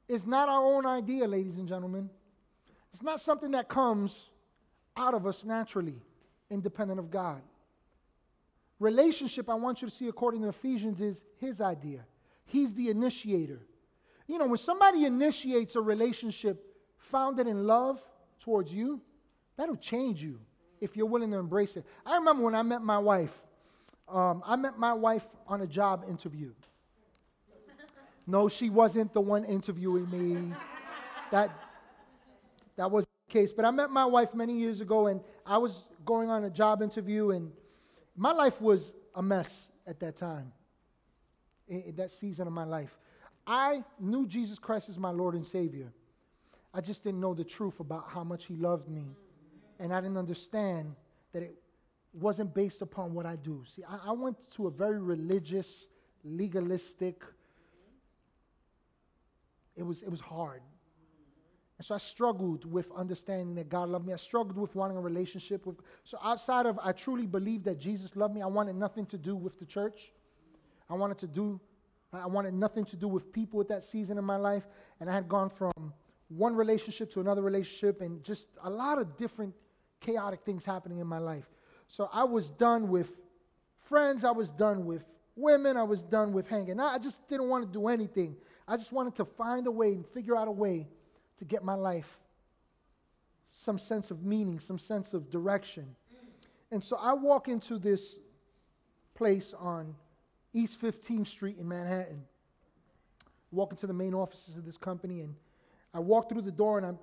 is 0.07 0.27
not 0.27 0.49
our 0.49 0.61
own 0.61 0.85
idea, 0.85 1.25
ladies 1.25 1.57
and 1.57 1.67
gentlemen. 1.67 2.09
It's 2.91 3.01
not 3.01 3.21
something 3.21 3.51
that 3.51 3.69
comes 3.69 4.30
out 4.97 5.13
of 5.13 5.25
us 5.25 5.45
naturally, 5.45 5.95
independent 6.49 6.99
of 6.99 7.09
God. 7.09 7.41
Relationship, 8.79 9.49
I 9.49 9.53
want 9.53 9.81
you 9.81 9.87
to 9.87 9.93
see 9.93 10.07
according 10.07 10.41
to 10.41 10.49
Ephesians, 10.49 11.01
is 11.01 11.23
His 11.37 11.61
idea. 11.61 12.01
He's 12.45 12.73
the 12.73 12.89
initiator. 12.89 13.59
You 14.27 14.37
know, 14.37 14.47
when 14.47 14.57
somebody 14.57 15.05
initiates 15.05 15.75
a 15.75 15.81
relationship 15.81 16.65
founded 16.97 17.47
in 17.47 17.67
love 17.67 18.01
towards 18.39 18.73
you, 18.73 19.01
that'll 19.57 19.75
change 19.75 20.21
you 20.21 20.39
if 20.79 20.97
you're 20.97 21.05
willing 21.05 21.31
to 21.31 21.37
embrace 21.37 21.77
it. 21.77 21.85
I 22.05 22.17
remember 22.17 22.43
when 22.43 22.55
I 22.55 22.63
met 22.63 22.81
my 22.81 22.97
wife, 22.97 23.31
um, 24.09 24.41
I 24.45 24.55
met 24.55 24.77
my 24.77 24.93
wife 24.93 25.27
on 25.47 25.61
a 25.61 25.67
job 25.67 26.05
interview. 26.09 26.51
No, 28.27 28.47
she 28.47 28.69
wasn't 28.69 29.13
the 29.13 29.21
one 29.21 29.43
interviewing 29.43 30.09
me. 30.09 30.53
That, 31.31 31.49
that 32.75 32.89
was 32.89 33.05
case. 33.31 33.51
But 33.51 33.65
I 33.65 33.71
met 33.71 33.89
my 33.89 34.05
wife 34.05 34.35
many 34.35 34.53
years 34.53 34.81
ago, 34.81 35.07
and 35.07 35.21
I 35.45 35.57
was 35.57 35.85
going 36.05 36.29
on 36.29 36.43
a 36.43 36.49
job 36.49 36.81
interview, 36.81 37.31
and 37.31 37.51
my 38.15 38.31
life 38.31 38.61
was 38.61 38.93
a 39.15 39.23
mess 39.23 39.69
at 39.87 39.99
that 40.01 40.15
time, 40.15 40.51
in, 41.67 41.81
in 41.81 41.95
that 41.95 42.11
season 42.11 42.45
of 42.45 42.53
my 42.53 42.65
life. 42.65 42.95
I 43.47 43.83
knew 43.99 44.27
Jesus 44.27 44.59
Christ 44.59 44.89
as 44.89 44.97
my 44.97 45.09
Lord 45.09 45.33
and 45.33 45.45
Savior. 45.45 45.91
I 46.73 46.81
just 46.81 47.03
didn't 47.03 47.19
know 47.19 47.33
the 47.33 47.43
truth 47.43 47.79
about 47.79 48.05
how 48.07 48.23
much 48.23 48.45
He 48.45 48.55
loved 48.55 48.87
me. 48.87 49.15
And 49.79 49.91
I 49.93 49.99
didn't 49.99 50.17
understand 50.17 50.95
that 51.33 51.41
it 51.41 51.55
wasn't 52.13 52.53
based 52.53 52.81
upon 52.81 53.13
what 53.13 53.25
I 53.25 53.35
do. 53.35 53.63
See, 53.65 53.83
I, 53.83 54.09
I 54.09 54.11
went 54.11 54.37
to 54.51 54.67
a 54.67 54.71
very 54.71 54.99
religious, 54.99 55.87
legalistic, 56.23 57.23
it 59.75 59.83
was, 59.83 60.03
it 60.03 60.09
was 60.09 60.19
hard. 60.19 60.61
And 61.81 61.85
so 61.87 61.95
I 61.95 61.97
struggled 61.97 62.71
with 62.71 62.91
understanding 62.95 63.55
that 63.55 63.67
God 63.67 63.89
loved 63.89 64.05
me. 64.05 64.13
I 64.13 64.17
struggled 64.17 64.55
with 64.55 64.75
wanting 64.75 64.97
a 64.97 65.01
relationship 65.01 65.65
with. 65.65 65.77
So 66.03 66.19
outside 66.23 66.67
of 66.67 66.77
I 66.77 66.91
truly 66.91 67.25
believed 67.25 67.65
that 67.65 67.79
Jesus 67.79 68.15
loved 68.15 68.35
me, 68.35 68.43
I 68.43 68.45
wanted 68.45 68.75
nothing 68.75 69.07
to 69.07 69.17
do 69.17 69.35
with 69.35 69.57
the 69.57 69.65
church. 69.65 70.11
I 70.91 70.93
wanted 70.93 71.17
to 71.17 71.27
do, 71.27 71.59
I 72.13 72.27
wanted 72.27 72.53
nothing 72.53 72.85
to 72.85 72.95
do 72.95 73.07
with 73.07 73.33
people 73.33 73.59
at 73.61 73.67
that 73.69 73.83
season 73.83 74.19
in 74.19 74.23
my 74.23 74.35
life. 74.35 74.67
And 74.99 75.09
I 75.09 75.13
had 75.13 75.27
gone 75.27 75.49
from 75.49 75.71
one 76.27 76.55
relationship 76.55 77.11
to 77.13 77.19
another 77.19 77.41
relationship 77.41 78.01
and 78.01 78.23
just 78.23 78.49
a 78.63 78.69
lot 78.69 78.99
of 78.99 79.17
different 79.17 79.55
chaotic 80.01 80.41
things 80.45 80.63
happening 80.63 80.99
in 80.99 81.07
my 81.07 81.17
life. 81.17 81.49
So 81.87 82.11
I 82.13 82.25
was 82.25 82.51
done 82.51 82.89
with 82.89 83.09
friends, 83.89 84.23
I 84.23 84.29
was 84.29 84.51
done 84.51 84.85
with 84.85 85.03
women, 85.35 85.77
I 85.77 85.83
was 85.83 86.03
done 86.03 86.31
with 86.31 86.47
hanging. 86.47 86.79
I 86.79 86.99
just 86.99 87.27
didn't 87.27 87.49
want 87.49 87.65
to 87.65 87.71
do 87.71 87.87
anything 87.87 88.35
I 88.71 88.77
just 88.77 88.93
wanted 88.93 89.15
to 89.15 89.25
find 89.25 89.67
a 89.67 89.71
way 89.71 89.89
and 89.89 90.05
figure 90.07 90.37
out 90.37 90.47
a 90.47 90.51
way 90.51 90.87
to 91.41 91.45
get 91.45 91.63
my 91.63 91.73
life 91.73 92.19
some 93.49 93.79
sense 93.79 94.11
of 94.11 94.23
meaning, 94.23 94.59
some 94.59 94.77
sense 94.77 95.11
of 95.11 95.31
direction. 95.31 95.95
And 96.71 96.83
so 96.83 96.95
I 97.01 97.13
walk 97.13 97.47
into 97.47 97.79
this 97.79 98.17
place 99.15 99.51
on 99.59 99.95
East 100.53 100.79
15th 100.79 101.25
Street 101.25 101.57
in 101.59 101.67
Manhattan. 101.67 102.21
Walk 103.51 103.71
into 103.71 103.87
the 103.87 103.93
main 103.93 104.13
offices 104.13 104.55
of 104.55 104.65
this 104.65 104.77
company, 104.77 105.21
and 105.21 105.33
I 105.95 105.99
walk 105.99 106.29
through 106.29 106.43
the 106.43 106.51
door 106.51 106.77
and 106.77 106.85
I 106.85 106.93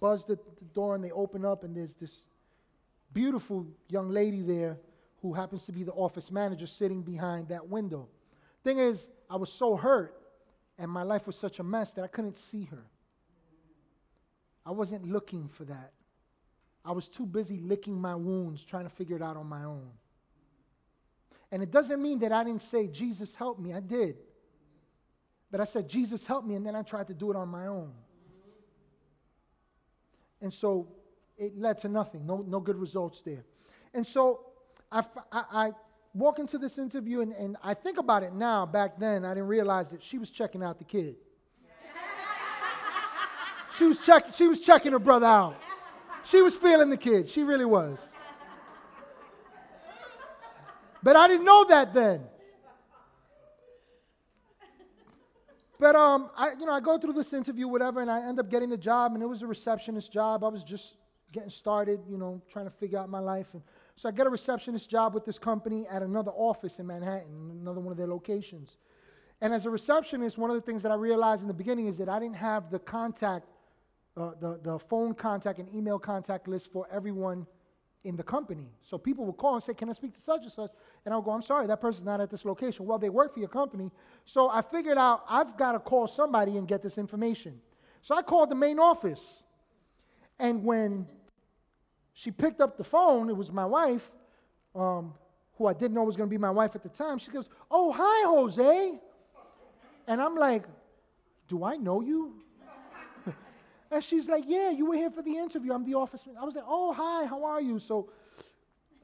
buzz 0.00 0.26
the, 0.26 0.36
the 0.36 0.64
door, 0.74 0.94
and 0.94 1.02
they 1.02 1.10
open 1.10 1.46
up, 1.46 1.64
and 1.64 1.74
there's 1.74 1.94
this 1.94 2.24
beautiful 3.14 3.66
young 3.88 4.10
lady 4.10 4.42
there 4.42 4.76
who 5.22 5.32
happens 5.32 5.64
to 5.64 5.72
be 5.72 5.82
the 5.82 5.92
office 5.92 6.30
manager 6.30 6.66
sitting 6.66 7.00
behind 7.00 7.48
that 7.48 7.66
window. 7.66 8.06
Thing 8.62 8.80
is, 8.80 9.08
I 9.30 9.36
was 9.36 9.50
so 9.50 9.76
hurt 9.76 10.14
and 10.78 10.90
my 10.90 11.02
life 11.02 11.26
was 11.26 11.36
such 11.36 11.58
a 11.58 11.64
mess 11.64 11.92
that 11.94 12.04
I 12.04 12.08
couldn't 12.08 12.36
see 12.36 12.64
her. 12.64 12.84
I 14.66 14.72
wasn't 14.72 15.06
looking 15.06 15.48
for 15.48 15.64
that. 15.64 15.92
I 16.84 16.92
was 16.92 17.08
too 17.08 17.24
busy 17.24 17.60
licking 17.60 18.00
my 18.00 18.16
wounds, 18.16 18.64
trying 18.64 18.84
to 18.84 18.90
figure 18.90 19.16
it 19.16 19.22
out 19.22 19.36
on 19.36 19.46
my 19.46 19.64
own. 19.64 19.88
And 21.52 21.62
it 21.62 21.70
doesn't 21.70 22.02
mean 22.02 22.18
that 22.18 22.32
I 22.32 22.42
didn't 22.42 22.62
say, 22.62 22.88
Jesus, 22.88 23.34
help 23.34 23.60
me. 23.60 23.72
I 23.72 23.80
did. 23.80 24.16
But 25.50 25.60
I 25.60 25.64
said, 25.64 25.88
Jesus, 25.88 26.26
help 26.26 26.44
me, 26.44 26.56
and 26.56 26.66
then 26.66 26.74
I 26.74 26.82
tried 26.82 27.06
to 27.06 27.14
do 27.14 27.30
it 27.30 27.36
on 27.36 27.48
my 27.48 27.66
own. 27.66 27.92
And 30.42 30.52
so 30.52 30.88
it 31.38 31.56
led 31.56 31.78
to 31.78 31.88
nothing, 31.88 32.26
no, 32.26 32.44
no 32.46 32.60
good 32.60 32.76
results 32.76 33.22
there. 33.22 33.44
And 33.94 34.06
so 34.06 34.40
I, 34.90 35.04
I, 35.30 35.44
I 35.52 35.70
walk 36.14 36.40
into 36.40 36.58
this 36.58 36.78
interview, 36.78 37.20
and, 37.20 37.32
and 37.32 37.56
I 37.62 37.74
think 37.74 37.98
about 37.98 38.24
it 38.24 38.32
now. 38.32 38.66
Back 38.66 38.98
then, 38.98 39.24
I 39.24 39.30
didn't 39.30 39.48
realize 39.48 39.88
that 39.90 40.02
she 40.02 40.18
was 40.18 40.30
checking 40.30 40.62
out 40.62 40.78
the 40.78 40.84
kid. 40.84 41.16
She, 43.76 43.84
was 43.84 43.98
check, 43.98 44.34
she 44.34 44.48
was 44.48 44.60
checking 44.60 44.92
her 44.92 44.98
brother 44.98 45.26
out. 45.26 45.56
She 46.24 46.42
was 46.42 46.56
feeling 46.56 46.90
the 46.90 46.96
kid. 46.96 47.28
She 47.28 47.42
really 47.42 47.64
was. 47.64 48.12
But 51.02 51.16
I 51.16 51.28
didn't 51.28 51.44
know 51.44 51.64
that 51.66 51.94
then. 51.94 52.22
But 55.78 55.94
um, 55.94 56.30
I, 56.36 56.52
you 56.52 56.64
know, 56.64 56.72
I 56.72 56.80
go 56.80 56.98
through 56.98 57.12
this 57.12 57.32
interview, 57.32 57.68
whatever, 57.68 58.00
and 58.00 58.10
I 58.10 58.26
end 58.26 58.40
up 58.40 58.50
getting 58.50 58.70
the 58.70 58.78
job, 58.78 59.12
and 59.12 59.22
it 59.22 59.26
was 59.26 59.42
a 59.42 59.46
receptionist 59.46 60.10
job. 60.10 60.42
I 60.42 60.48
was 60.48 60.64
just 60.64 60.96
getting 61.32 61.50
started, 61.50 62.00
you 62.08 62.16
know, 62.16 62.40
trying 62.50 62.64
to 62.64 62.70
figure 62.70 62.98
out 62.98 63.10
my 63.10 63.18
life. 63.18 63.46
And 63.52 63.62
so 63.94 64.08
I 64.08 64.12
get 64.12 64.26
a 64.26 64.30
receptionist 64.30 64.88
job 64.88 65.14
with 65.14 65.24
this 65.24 65.38
company 65.38 65.86
at 65.90 66.02
another 66.02 66.30
office 66.30 66.78
in 66.78 66.86
Manhattan, 66.86 67.58
another 67.60 67.80
one 67.80 67.92
of 67.92 67.98
their 67.98 68.06
locations. 68.06 68.78
And 69.42 69.52
as 69.52 69.66
a 69.66 69.70
receptionist, 69.70 70.38
one 70.38 70.50
of 70.50 70.56
the 70.56 70.62
things 70.62 70.82
that 70.82 70.90
I 70.90 70.94
realized 70.94 71.42
in 71.42 71.48
the 71.48 71.54
beginning 71.54 71.88
is 71.88 71.98
that 71.98 72.08
I 72.08 72.18
didn't 72.18 72.36
have 72.36 72.70
the 72.70 72.78
contact, 72.78 73.46
uh, 74.16 74.30
the, 74.40 74.58
the 74.62 74.78
phone 74.78 75.14
contact 75.14 75.58
and 75.58 75.74
email 75.74 75.98
contact 75.98 76.48
list 76.48 76.72
for 76.72 76.86
everyone 76.90 77.46
in 78.04 78.16
the 78.16 78.22
company. 78.22 78.68
So 78.82 78.96
people 78.98 79.24
would 79.26 79.36
call 79.36 79.54
and 79.54 79.62
say, 79.62 79.74
Can 79.74 79.88
I 79.90 79.92
speak 79.92 80.14
to 80.14 80.20
such 80.20 80.42
and 80.42 80.52
such? 80.52 80.70
And 81.04 81.12
I'll 81.12 81.22
go, 81.22 81.32
I'm 81.32 81.42
sorry, 81.42 81.66
that 81.66 81.80
person's 81.80 82.04
not 82.04 82.20
at 82.20 82.30
this 82.30 82.44
location. 82.44 82.86
Well, 82.86 82.98
they 82.98 83.08
work 83.08 83.34
for 83.34 83.40
your 83.40 83.48
company. 83.48 83.90
So 84.24 84.48
I 84.48 84.62
figured 84.62 84.98
out 84.98 85.24
I've 85.28 85.56
got 85.56 85.72
to 85.72 85.80
call 85.80 86.06
somebody 86.06 86.56
and 86.56 86.66
get 86.68 86.82
this 86.82 86.98
information. 86.98 87.60
So 88.02 88.14
I 88.14 88.22
called 88.22 88.50
the 88.50 88.54
main 88.54 88.78
office. 88.78 89.42
And 90.38 90.62
when 90.62 91.06
she 92.16 92.30
picked 92.30 92.62
up 92.62 92.78
the 92.78 92.84
phone. 92.84 93.28
It 93.28 93.36
was 93.36 93.52
my 93.52 93.66
wife, 93.66 94.10
um, 94.74 95.12
who 95.58 95.66
I 95.66 95.74
didn't 95.74 95.92
know 95.92 96.02
was 96.02 96.16
going 96.16 96.28
to 96.28 96.30
be 96.30 96.38
my 96.38 96.50
wife 96.50 96.74
at 96.74 96.82
the 96.82 96.88
time. 96.88 97.18
She 97.18 97.30
goes, 97.30 97.50
Oh, 97.70 97.92
hi, 97.92 98.26
Jose. 98.26 98.98
And 100.08 100.20
I'm 100.20 100.34
like, 100.34 100.64
Do 101.46 101.62
I 101.62 101.76
know 101.76 102.00
you? 102.00 102.42
And 103.96 104.04
she's 104.04 104.28
like, 104.28 104.44
Yeah, 104.46 104.70
you 104.70 104.84
were 104.84 104.94
here 104.94 105.10
for 105.10 105.22
the 105.22 105.38
interview. 105.38 105.72
I'm 105.72 105.84
the 105.84 105.94
office. 105.94 106.22
I 106.38 106.44
was 106.44 106.54
like, 106.54 106.66
Oh, 106.68 106.92
hi, 106.92 107.24
how 107.24 107.44
are 107.44 107.62
you? 107.62 107.78
So, 107.78 108.10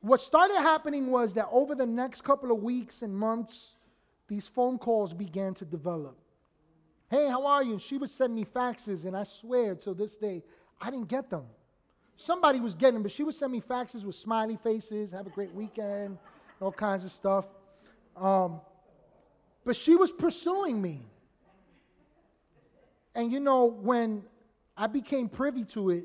what 0.02 0.20
started 0.20 0.58
happening 0.58 1.06
was 1.10 1.32
that 1.32 1.48
over 1.50 1.74
the 1.74 1.86
next 1.86 2.24
couple 2.24 2.52
of 2.52 2.62
weeks 2.62 3.00
and 3.00 3.16
months, 3.16 3.76
these 4.28 4.46
phone 4.46 4.76
calls 4.76 5.14
began 5.14 5.54
to 5.54 5.64
develop. 5.64 6.18
Hey, 7.08 7.26
how 7.26 7.46
are 7.46 7.62
you? 7.62 7.72
And 7.72 7.80
she 7.80 7.96
would 7.96 8.10
send 8.10 8.34
me 8.34 8.44
faxes, 8.44 9.06
and 9.06 9.16
I 9.16 9.24
swear 9.24 9.74
till 9.76 9.94
this 9.94 10.18
day, 10.18 10.42
I 10.78 10.90
didn't 10.90 11.08
get 11.08 11.30
them. 11.30 11.44
Somebody 12.16 12.60
was 12.60 12.74
getting 12.74 12.94
them, 12.94 13.02
but 13.02 13.12
she 13.12 13.22
would 13.22 13.34
send 13.34 13.50
me 13.50 13.62
faxes 13.62 14.04
with 14.04 14.14
smiley 14.14 14.58
faces, 14.62 15.10
have 15.12 15.26
a 15.26 15.30
great 15.30 15.54
weekend, 15.54 16.18
all 16.60 16.72
kinds 16.72 17.04
of 17.06 17.12
stuff. 17.12 17.46
Um, 18.14 18.60
but 19.64 19.74
she 19.74 19.96
was 19.96 20.10
pursuing 20.10 20.82
me. 20.82 21.00
And 23.14 23.32
you 23.32 23.40
know, 23.40 23.64
when 23.64 24.24
I 24.76 24.86
became 24.86 25.28
privy 25.28 25.64
to 25.66 25.90
it, 25.90 26.04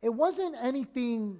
it 0.00 0.12
wasn't 0.12 0.56
anything 0.60 1.38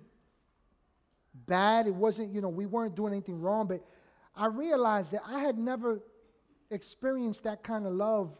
bad. 1.34 1.86
It 1.86 1.94
wasn't, 1.94 2.32
you 2.32 2.40
know, 2.40 2.48
we 2.48 2.66
weren't 2.66 2.94
doing 2.94 3.12
anything 3.12 3.40
wrong, 3.40 3.66
but 3.66 3.84
I 4.36 4.46
realized 4.46 5.12
that 5.12 5.22
I 5.26 5.40
had 5.40 5.58
never 5.58 6.00
experienced 6.70 7.44
that 7.44 7.62
kind 7.62 7.86
of 7.86 7.92
love 7.92 8.36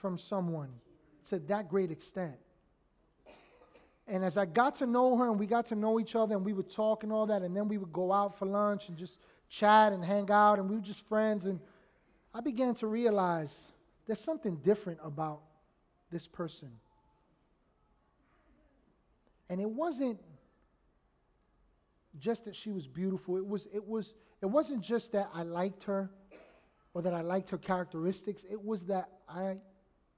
from 0.00 0.16
someone 0.16 0.70
to 1.28 1.38
that 1.40 1.68
great 1.68 1.90
extent. 1.90 2.36
And 4.08 4.24
as 4.24 4.36
I 4.36 4.46
got 4.46 4.76
to 4.76 4.86
know 4.86 5.16
her 5.16 5.28
and 5.28 5.38
we 5.38 5.46
got 5.46 5.66
to 5.66 5.74
know 5.74 5.98
each 5.98 6.14
other 6.14 6.36
and 6.36 6.44
we 6.44 6.52
would 6.52 6.70
talk 6.70 7.02
and 7.02 7.12
all 7.12 7.26
that, 7.26 7.42
and 7.42 7.56
then 7.56 7.66
we 7.66 7.76
would 7.76 7.92
go 7.92 8.12
out 8.12 8.38
for 8.38 8.46
lunch 8.46 8.88
and 8.88 8.96
just 8.96 9.18
chat 9.48 9.92
and 9.92 10.04
hang 10.04 10.30
out, 10.30 10.58
and 10.58 10.70
we 10.70 10.76
were 10.76 10.82
just 10.82 11.04
friends. 11.08 11.44
And 11.44 11.58
I 12.32 12.40
began 12.40 12.74
to 12.76 12.86
realize 12.86 13.72
there's 14.06 14.20
something 14.20 14.56
different 14.56 15.00
about 15.02 15.40
this 16.10 16.26
person. 16.26 16.70
And 19.48 19.60
it 19.60 19.70
wasn't 19.70 20.18
just 22.18 22.44
that 22.46 22.56
she 22.56 22.70
was 22.70 22.86
beautiful. 22.86 23.36
It 23.36 23.46
was, 23.46 23.66
it 23.72 23.86
was, 23.86 24.14
it 24.42 24.46
wasn't 24.46 24.82
just 24.82 25.12
that 25.12 25.30
I 25.34 25.42
liked 25.42 25.84
her 25.84 26.10
or 26.94 27.02
that 27.02 27.14
I 27.14 27.20
liked 27.20 27.50
her 27.50 27.58
characteristics. 27.58 28.44
It 28.50 28.62
was 28.64 28.86
that 28.86 29.08
I 29.28 29.56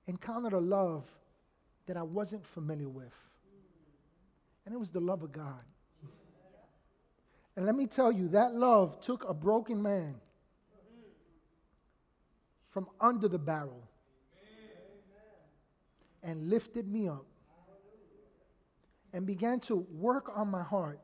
encountered 0.06 0.52
a 0.52 0.60
love 0.60 1.04
that 1.86 1.96
I 1.96 2.02
wasn't 2.02 2.46
familiar 2.46 2.88
with. 2.88 3.14
And 4.64 4.74
it 4.74 4.78
was 4.78 4.90
the 4.90 5.00
love 5.00 5.22
of 5.22 5.32
God. 5.32 5.62
And 7.56 7.66
let 7.66 7.74
me 7.74 7.86
tell 7.86 8.12
you, 8.12 8.28
that 8.28 8.54
love 8.54 9.00
took 9.00 9.28
a 9.28 9.34
broken 9.34 9.82
man 9.82 10.14
from 12.70 12.86
under 13.00 13.26
the 13.26 13.38
barrel 13.38 13.82
and 16.22 16.48
lifted 16.48 16.86
me 16.86 17.08
up 17.08 17.24
and 19.12 19.26
began 19.26 19.60
to 19.60 19.76
work 19.92 20.30
on 20.34 20.48
my 20.48 20.62
heart. 20.62 21.00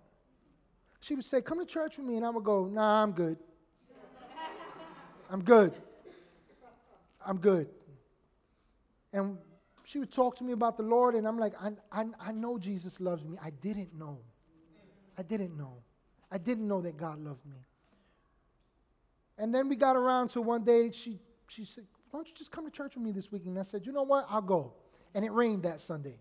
She 1.00 1.14
would 1.14 1.24
say, 1.24 1.40
Come 1.40 1.58
to 1.58 1.66
church 1.66 1.98
with 1.98 2.06
me. 2.06 2.16
And 2.16 2.24
I 2.24 2.30
would 2.30 2.44
go, 2.44 2.66
Nah, 2.66 3.02
I'm 3.02 3.12
good. 3.12 3.38
I'm 5.30 5.42
good. 5.42 5.72
I'm 7.26 7.38
good. 7.38 7.68
And 9.12 9.38
she 9.84 9.98
would 9.98 10.10
talk 10.10 10.36
to 10.36 10.44
me 10.44 10.52
about 10.52 10.76
the 10.76 10.82
Lord, 10.82 11.14
and 11.14 11.26
I'm 11.26 11.38
like, 11.38 11.54
I, 11.60 11.70
I, 11.92 12.06
I 12.20 12.32
know 12.32 12.58
Jesus 12.58 13.00
loves 13.00 13.24
me. 13.24 13.38
I 13.42 13.50
didn't 13.50 13.96
know. 13.98 14.18
I 15.16 15.22
didn't 15.22 15.56
know. 15.56 15.74
I 16.30 16.38
didn't 16.38 16.66
know 16.66 16.80
that 16.80 16.96
God 16.96 17.18
loved 17.22 17.44
me. 17.46 17.56
And 19.38 19.54
then 19.54 19.68
we 19.68 19.76
got 19.76 19.96
around 19.96 20.28
to 20.30 20.42
one 20.42 20.64
day, 20.64 20.90
she, 20.90 21.20
she 21.48 21.64
said, 21.64 21.84
Why 22.10 22.18
don't 22.18 22.28
you 22.28 22.34
just 22.34 22.50
come 22.50 22.64
to 22.64 22.70
church 22.70 22.96
with 22.96 23.04
me 23.04 23.12
this 23.12 23.30
week? 23.30 23.42
And 23.46 23.58
I 23.58 23.62
said, 23.62 23.86
You 23.86 23.92
know 23.92 24.02
what? 24.02 24.26
I'll 24.28 24.42
go. 24.42 24.72
And 25.14 25.24
it 25.24 25.32
rained 25.32 25.62
that 25.64 25.80
Sunday. 25.80 26.16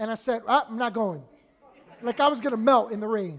And 0.00 0.10
I 0.10 0.14
said, 0.14 0.40
ah, 0.48 0.64
I'm 0.66 0.78
not 0.78 0.94
going. 0.94 1.22
Like 2.00 2.20
I 2.20 2.28
was 2.28 2.40
going 2.40 2.52
to 2.52 2.56
melt 2.56 2.90
in 2.90 3.00
the 3.00 3.06
rain. 3.06 3.38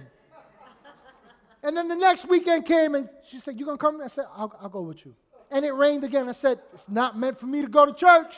And 1.63 1.75
then 1.75 1.87
the 1.87 1.95
next 1.95 2.29
weekend 2.29 2.67
came 2.67 2.93
and 2.93 3.09
she 3.27 3.39
said, 3.39 3.59
You 3.59 3.65
going 3.65 3.79
to 3.79 3.81
come? 3.81 3.99
I 3.99 4.05
said, 4.05 4.25
I'll, 4.35 4.55
I'll 4.61 4.69
go 4.69 4.81
with 4.81 5.03
you. 5.03 5.15
And 5.49 5.65
it 5.65 5.71
rained 5.71 6.03
again. 6.03 6.29
I 6.29 6.33
said, 6.33 6.59
It's 6.71 6.87
not 6.87 7.17
meant 7.17 7.39
for 7.39 7.47
me 7.47 7.63
to 7.63 7.67
go 7.67 7.87
to 7.87 7.93
church. 7.93 8.37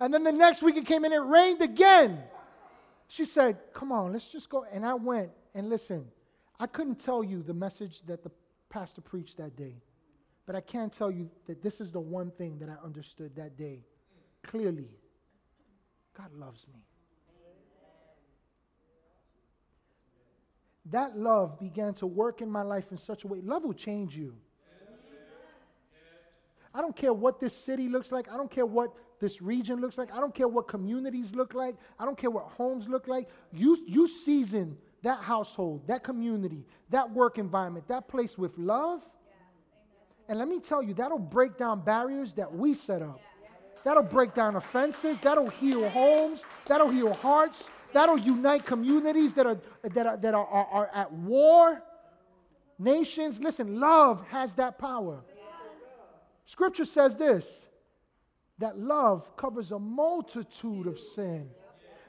and 0.00 0.14
then 0.14 0.24
the 0.24 0.32
next 0.32 0.62
week 0.62 0.78
it 0.78 0.86
came 0.86 1.04
and 1.04 1.12
it 1.12 1.18
rained 1.18 1.60
again. 1.60 2.22
She 3.08 3.26
said, 3.26 3.58
Come 3.74 3.92
on, 3.92 4.14
let's 4.14 4.28
just 4.28 4.48
go. 4.48 4.64
And 4.72 4.84
I 4.84 4.94
went 4.94 5.30
and 5.54 5.68
listen, 5.68 6.06
I 6.58 6.68
couldn't 6.68 7.00
tell 7.00 7.22
you 7.22 7.42
the 7.42 7.54
message 7.54 8.00
that 8.04 8.22
the 8.22 8.30
pastor 8.70 9.02
preached 9.02 9.36
that 9.36 9.56
day, 9.56 9.76
but 10.46 10.56
I 10.56 10.62
can 10.62 10.88
tell 10.88 11.10
you 11.10 11.28
that 11.46 11.62
this 11.62 11.82
is 11.82 11.92
the 11.92 12.00
one 12.00 12.30
thing 12.30 12.58
that 12.60 12.70
I 12.70 12.82
understood 12.82 13.36
that 13.36 13.58
day 13.58 13.84
clearly. 14.42 14.88
God 16.20 16.38
loves 16.38 16.66
me. 16.74 16.80
That 20.86 21.16
love 21.16 21.58
began 21.58 21.94
to 21.94 22.06
work 22.06 22.42
in 22.42 22.50
my 22.50 22.62
life 22.62 22.86
in 22.90 22.98
such 22.98 23.24
a 23.24 23.28
way. 23.28 23.40
Love 23.40 23.64
will 23.64 23.74
change 23.74 24.16
you. 24.16 24.34
I 26.74 26.80
don't 26.80 26.94
care 26.94 27.12
what 27.12 27.40
this 27.40 27.54
city 27.56 27.88
looks 27.88 28.12
like. 28.12 28.30
I 28.30 28.36
don't 28.36 28.50
care 28.50 28.66
what 28.66 28.92
this 29.18 29.42
region 29.42 29.80
looks 29.80 29.98
like. 29.98 30.12
I 30.12 30.20
don't 30.20 30.34
care 30.34 30.48
what 30.48 30.68
communities 30.68 31.34
look 31.34 31.54
like. 31.54 31.76
I 31.98 32.04
don't 32.04 32.16
care 32.16 32.30
what 32.30 32.44
homes 32.44 32.88
look 32.88 33.08
like. 33.08 33.28
You, 33.52 33.78
you 33.86 34.06
season 34.06 34.76
that 35.02 35.20
household, 35.20 35.86
that 35.86 36.04
community, 36.04 36.64
that 36.90 37.10
work 37.10 37.38
environment, 37.38 37.88
that 37.88 38.08
place 38.08 38.36
with 38.36 38.56
love. 38.58 39.02
and 40.28 40.38
let 40.38 40.48
me 40.48 40.60
tell 40.60 40.82
you, 40.82 40.94
that'll 40.94 41.18
break 41.18 41.56
down 41.56 41.80
barriers 41.80 42.34
that 42.34 42.52
we 42.54 42.74
set 42.74 43.02
up. 43.02 43.20
That'll 43.84 44.02
break 44.02 44.34
down 44.34 44.56
offenses. 44.56 45.20
That'll 45.20 45.48
heal 45.48 45.88
homes. 45.88 46.44
That'll 46.66 46.90
heal 46.90 47.14
hearts. 47.14 47.70
That'll 47.92 48.18
unite 48.18 48.66
communities 48.66 49.34
that 49.34 49.46
are, 49.46 49.58
that 49.82 50.06
are, 50.06 50.16
that 50.18 50.34
are, 50.34 50.46
are, 50.46 50.66
are 50.66 50.90
at 50.94 51.12
war. 51.12 51.82
Nations. 52.78 53.38
Listen, 53.40 53.80
love 53.80 54.26
has 54.28 54.54
that 54.54 54.78
power. 54.78 55.22
Scripture 56.46 56.84
says 56.84 57.16
this 57.16 57.62
that 58.58 58.78
love 58.78 59.36
covers 59.36 59.70
a 59.72 59.78
multitude 59.78 60.86
of 60.86 60.98
sin. 60.98 61.48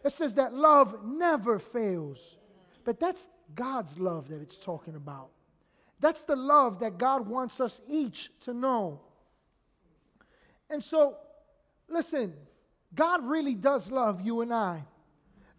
It 0.03 0.11
says 0.11 0.33
that 0.35 0.53
love 0.53 1.05
never 1.05 1.59
fails. 1.59 2.37
But 2.83 2.99
that's 2.99 3.27
God's 3.55 3.97
love 3.97 4.27
that 4.29 4.41
it's 4.41 4.57
talking 4.57 4.95
about. 4.95 5.29
That's 5.99 6.23
the 6.23 6.35
love 6.35 6.79
that 6.79 6.97
God 6.97 7.27
wants 7.27 7.59
us 7.61 7.79
each 7.87 8.31
to 8.41 8.53
know. 8.53 9.01
And 10.69 10.83
so 10.83 11.17
Listen, 11.91 12.33
God 12.95 13.25
really 13.25 13.53
does 13.53 13.91
love 13.91 14.21
you 14.21 14.41
and 14.41 14.53
I. 14.53 14.85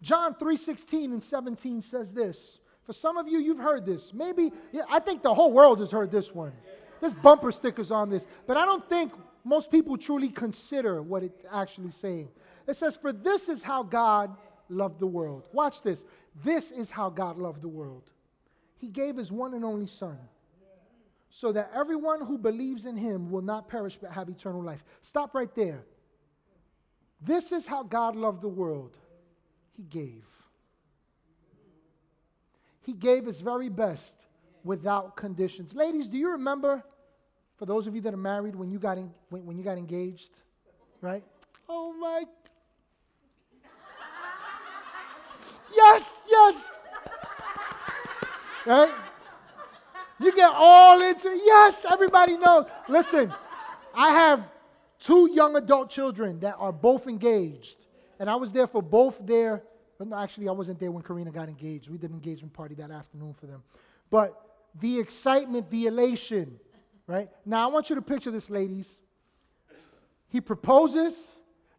John 0.01 0.35
3:16 0.35 1.13
and 1.13 1.23
17 1.23 1.81
says 1.81 2.13
this. 2.13 2.59
For 2.83 2.91
some 2.91 3.17
of 3.17 3.27
you, 3.27 3.39
you've 3.39 3.59
heard 3.59 3.85
this. 3.85 4.13
Maybe, 4.13 4.51
yeah, 4.73 4.81
I 4.89 4.99
think 4.99 5.21
the 5.21 5.33
whole 5.33 5.53
world 5.53 5.79
has 5.79 5.89
heard 5.89 6.11
this 6.11 6.35
one. 6.35 6.51
There's 6.99 7.13
bumper 7.13 7.51
stickers 7.51 7.91
on 7.91 8.09
this. 8.09 8.25
But 8.45 8.57
I 8.57 8.65
don't 8.65 8.87
think 8.89 9.13
most 9.45 9.71
people 9.71 9.97
truly 9.97 10.29
consider 10.29 11.01
what 11.01 11.23
it's 11.23 11.45
actually 11.49 11.91
saying. 11.91 12.29
It 12.67 12.75
says, 12.75 12.97
For 12.97 13.13
this 13.13 13.47
is 13.47 13.63
how 13.63 13.83
God 13.83 14.35
loved 14.67 14.99
the 14.99 15.07
world. 15.07 15.47
Watch 15.53 15.81
this. 15.81 16.03
This 16.43 16.71
is 16.71 16.91
how 16.91 17.09
God 17.09 17.37
loved 17.37 17.61
the 17.61 17.69
world. 17.69 18.03
He 18.77 18.89
gave 18.89 19.15
his 19.15 19.31
one 19.31 19.53
and 19.53 19.63
only 19.63 19.87
Son 19.87 20.17
so 21.29 21.51
that 21.51 21.71
everyone 21.73 22.25
who 22.25 22.37
believes 22.37 22.85
in 22.85 22.95
him 22.95 23.31
will 23.31 23.41
not 23.41 23.67
perish 23.67 23.97
but 23.99 24.11
have 24.11 24.29
eternal 24.29 24.61
life. 24.61 24.83
Stop 25.01 25.33
right 25.33 25.53
there. 25.55 25.83
This 27.25 27.51
is 27.51 27.65
how 27.65 27.83
God 27.83 28.15
loved 28.15 28.41
the 28.41 28.49
world. 28.49 28.97
He 29.77 29.83
gave. 29.83 30.23
He 32.81 32.93
gave 32.93 33.25
his 33.25 33.39
very 33.39 33.69
best 33.69 34.25
without 34.63 35.15
conditions. 35.15 35.73
Ladies, 35.73 36.09
do 36.09 36.17
you 36.17 36.31
remember, 36.31 36.83
for 37.57 37.65
those 37.65 37.87
of 37.87 37.95
you 37.95 38.01
that 38.01 38.13
are 38.13 38.17
married, 38.17 38.55
when 38.55 38.69
you 38.71 38.79
got, 38.79 38.97
when, 39.29 39.45
when 39.45 39.57
you 39.57 39.63
got 39.63 39.77
engaged? 39.77 40.31
Right? 41.01 41.23
Oh 41.69 41.93
my. 41.93 42.23
Yes, 45.75 46.21
yes. 46.27 46.65
Right? 48.65 48.93
You 50.19 50.33
get 50.33 50.51
all 50.53 51.01
into, 51.01 51.29
yes, 51.29 51.85
everybody 51.89 52.37
knows. 52.37 52.67
Listen, 52.87 53.33
I 53.93 54.11
have 54.11 54.43
two 55.03 55.29
young 55.33 55.55
adult 55.57 55.89
children 55.89 56.39
that 56.39 56.55
are 56.57 56.71
both 56.71 57.07
engaged. 57.07 57.77
And 58.19 58.29
I 58.29 58.35
was 58.35 58.51
there 58.51 58.67
for 58.67 58.81
both 58.81 59.17
their, 59.21 59.61
no, 59.99 60.15
actually, 60.15 60.47
I 60.47 60.53
wasn't 60.53 60.79
there 60.79 60.91
when 60.91 61.03
Karina 61.03 61.31
got 61.31 61.49
engaged. 61.49 61.89
We 61.89 61.97
did 61.97 62.09
an 62.09 62.15
engagement 62.15 62.53
party 62.53 62.75
that 62.75 62.89
afternoon 62.89 63.33
for 63.33 63.47
them. 63.47 63.63
But 64.09 64.39
the 64.79 64.99
excitement, 64.99 65.69
the 65.69 65.87
elation, 65.87 66.59
right? 67.05 67.29
Now, 67.45 67.67
I 67.67 67.71
want 67.71 67.89
you 67.89 67.95
to 67.95 68.01
picture 68.01 68.31
this, 68.31 68.49
ladies. 68.49 68.97
He 70.29 70.39
proposes. 70.39 71.27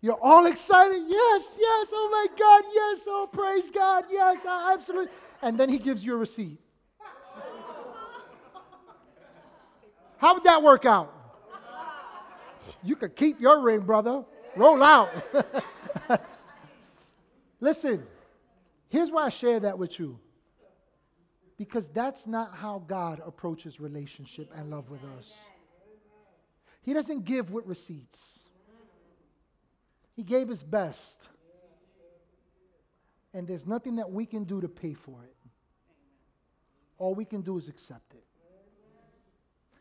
You're 0.03 0.21
all 0.21 0.47
excited. 0.47 1.03
Yes, 1.09 1.43
yes, 1.59 1.89
oh 1.93 2.09
my 2.13 2.27
God, 2.39 2.65
yes, 2.73 3.01
oh 3.07 3.29
praise 3.33 3.71
God, 3.71 4.05
yes, 4.11 4.45
absolutely. 4.45 5.11
And 5.41 5.59
then 5.59 5.71
he 5.71 5.79
gives 5.79 6.05
you 6.05 6.13
a 6.15 6.17
receipt. 6.17 6.59
How 10.19 10.35
would 10.35 10.45
that 10.45 10.63
work 10.63 10.85
out? 10.85 11.24
You 12.85 12.97
could 12.97 13.17
keep 13.17 13.41
your 13.41 13.61
ring, 13.61 13.81
brother. 13.81 14.25
Roll 14.57 14.83
out. 14.83 15.11
Listen, 17.61 18.07
here's 18.89 19.11
why 19.11 19.25
I 19.25 19.29
share 19.31 19.59
that 19.61 19.79
with 19.79 19.99
you. 19.99 20.19
Because 21.57 21.89
that's 21.89 22.27
not 22.27 22.55
how 22.55 22.83
God 22.87 23.23
approaches 23.25 23.81
relationship 23.81 24.51
and 24.55 24.71
love 24.71 24.91
with 24.91 25.01
us. 25.19 25.33
He 26.83 26.93
doesn't 26.93 27.25
give 27.25 27.51
with 27.51 27.67
receipts. 27.67 28.41
He 30.15 30.23
gave 30.23 30.49
his 30.49 30.63
best. 30.63 31.29
And 33.33 33.49
there's 33.49 33.67
nothing 33.67 33.97
that 33.97 34.11
we 34.11 34.27
can 34.27 34.45
do 34.45 34.61
to 34.61 34.69
pay 34.69 34.95
for 34.95 35.25
it. 35.25 35.35
All 36.99 37.15
we 37.15 37.25
can 37.25 37.41
do 37.41 37.57
is 37.57 37.69
accept 37.69 38.15
it. 38.15 38.25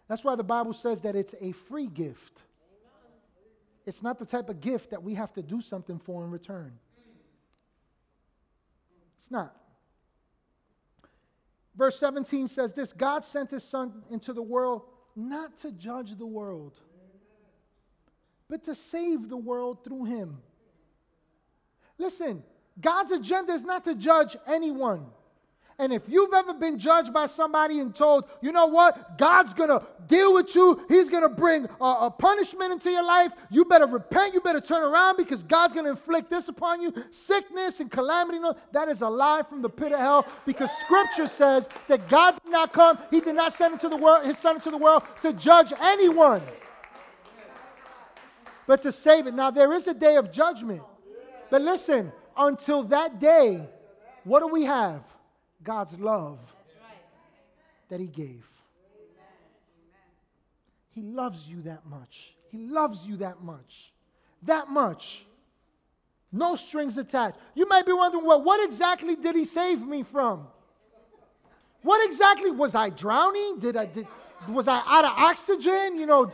That's 0.08 0.24
why 0.24 0.36
the 0.36 0.44
Bible 0.44 0.74
says 0.74 1.02
that 1.02 1.16
it's 1.16 1.36
a 1.40 1.52
free 1.52 1.88
gift. 1.88 2.40
It's 3.86 4.02
not 4.02 4.18
the 4.18 4.26
type 4.26 4.50
of 4.50 4.62
gift 4.62 4.92
that 4.92 5.04
we 5.04 5.14
have 5.16 5.34
to 5.34 5.42
do 5.42 5.62
something 5.62 6.00
for 6.00 6.24
in 6.24 6.32
return. 6.32 6.74
It's 9.18 9.30
not. 9.30 9.56
Verse 11.76 12.00
17 12.00 12.48
says 12.48 12.74
this 12.74 12.94
God 12.94 13.24
sent 13.24 13.52
his 13.52 13.64
son 13.64 14.04
into 14.10 14.34
the 14.34 14.42
world 14.42 14.84
not 15.16 15.58
to 15.58 15.72
judge 15.72 16.18
the 16.18 16.26
world, 16.26 16.80
but 18.50 18.64
to 18.64 18.76
save 18.76 19.30
the 19.30 19.38
world 19.38 19.84
through 19.84 20.06
him. 20.06 20.38
Listen, 21.98 22.44
God's 22.80 23.12
agenda 23.12 23.54
is 23.54 23.64
not 23.64 23.84
to 23.84 23.96
judge 23.96 24.36
anyone. 24.48 25.06
And 25.80 25.92
if 25.92 26.04
you've 26.08 26.34
ever 26.34 26.54
been 26.54 26.78
judged 26.78 27.12
by 27.12 27.26
somebody 27.26 27.80
and 27.80 27.94
told, 27.96 28.26
you 28.42 28.52
know 28.52 28.68
what, 28.68 29.18
God's 29.18 29.54
gonna 29.54 29.84
deal 30.08 30.34
with 30.34 30.54
you, 30.54 30.86
He's 30.88 31.10
gonna 31.10 31.30
bring 31.30 31.66
a, 31.82 31.84
a, 31.84 32.12
punishment 32.12 32.72
into 32.72 32.92
your 32.92 33.04
life, 33.04 33.32
you 33.50 33.66
better 33.66 33.88
repent, 33.88 34.36
you 34.36 34.42
better 34.42 34.60
turn 34.60 34.84
around 34.84 35.18
because 35.18 35.42
God's 35.42 35.74
gonna 35.74 35.90
inflict 35.90 36.30
this 36.30 36.48
upon 36.48 36.82
you 36.82 36.94
sickness 37.10 37.80
and 37.80 37.90
calamity. 37.90 38.38
No, 38.38 38.56
that 38.72 38.88
is 38.88 39.02
a 39.02 39.10
lie 39.10 39.42
from 39.42 39.64
the 39.64 39.70
pit 39.70 39.92
of 39.92 40.00
hell 40.00 40.28
because 40.46 40.70
Scripture 40.86 41.28
says 41.28 41.68
that 41.88 42.08
God 42.08 42.40
did 42.44 42.52
not 42.52 42.72
come, 42.72 43.00
He 43.10 43.20
did 43.20 43.36
not 43.36 43.52
send 43.52 43.74
into 43.74 43.90
the 43.90 43.98
world, 43.98 44.26
His 44.26 44.38
Son 44.38 44.56
into 44.56 44.70
the 44.70 44.78
world 44.78 45.04
to 45.22 45.34
judge 45.34 45.74
anyone, 45.82 46.42
but 48.68 48.84
to 48.84 48.92
save 48.92 49.26
it. 49.26 49.34
Now, 49.34 49.50
there 49.50 49.74
is 49.74 49.88
a 49.88 49.94
day 49.94 50.18
of 50.18 50.32
judgment, 50.32 50.84
but 51.50 51.64
listen, 51.64 52.12
until 52.38 52.84
that 52.84 53.20
day, 53.20 53.68
what 54.24 54.40
do 54.40 54.48
we 54.48 54.66
have? 54.66 55.02
God's 55.64 55.98
love 56.00 56.40
that 57.90 58.00
He 58.00 58.08
gave. 58.08 58.46
He 60.90 61.02
loves 61.02 61.48
you 61.48 61.62
that 61.64 61.86
much. 61.86 62.34
He 62.50 62.58
loves 62.60 63.06
you 63.06 63.18
that 63.18 63.42
much. 63.42 63.92
That 64.44 64.70
much. 64.70 65.26
No 66.32 66.56
strings 66.56 66.98
attached. 66.98 67.38
You 67.56 67.68
might 67.68 67.86
be 67.86 67.94
wondering, 67.94 68.26
well, 68.26 68.44
what 68.44 68.64
exactly 68.64 69.16
did 69.16 69.36
He 69.36 69.46
save 69.46 69.82
me 69.82 70.04
from? 70.04 70.48
What 71.84 72.06
exactly 72.06 72.50
was 72.50 72.76
I 72.76 72.90
drowning? 72.90 73.60
Did 73.60 73.76
I 73.78 73.86
did, 73.86 74.08
was 74.48 74.68
I 74.68 74.82
out 74.86 75.06
of 75.06 75.12
oxygen? 75.18 76.00
You 76.00 76.06
know, 76.06 76.32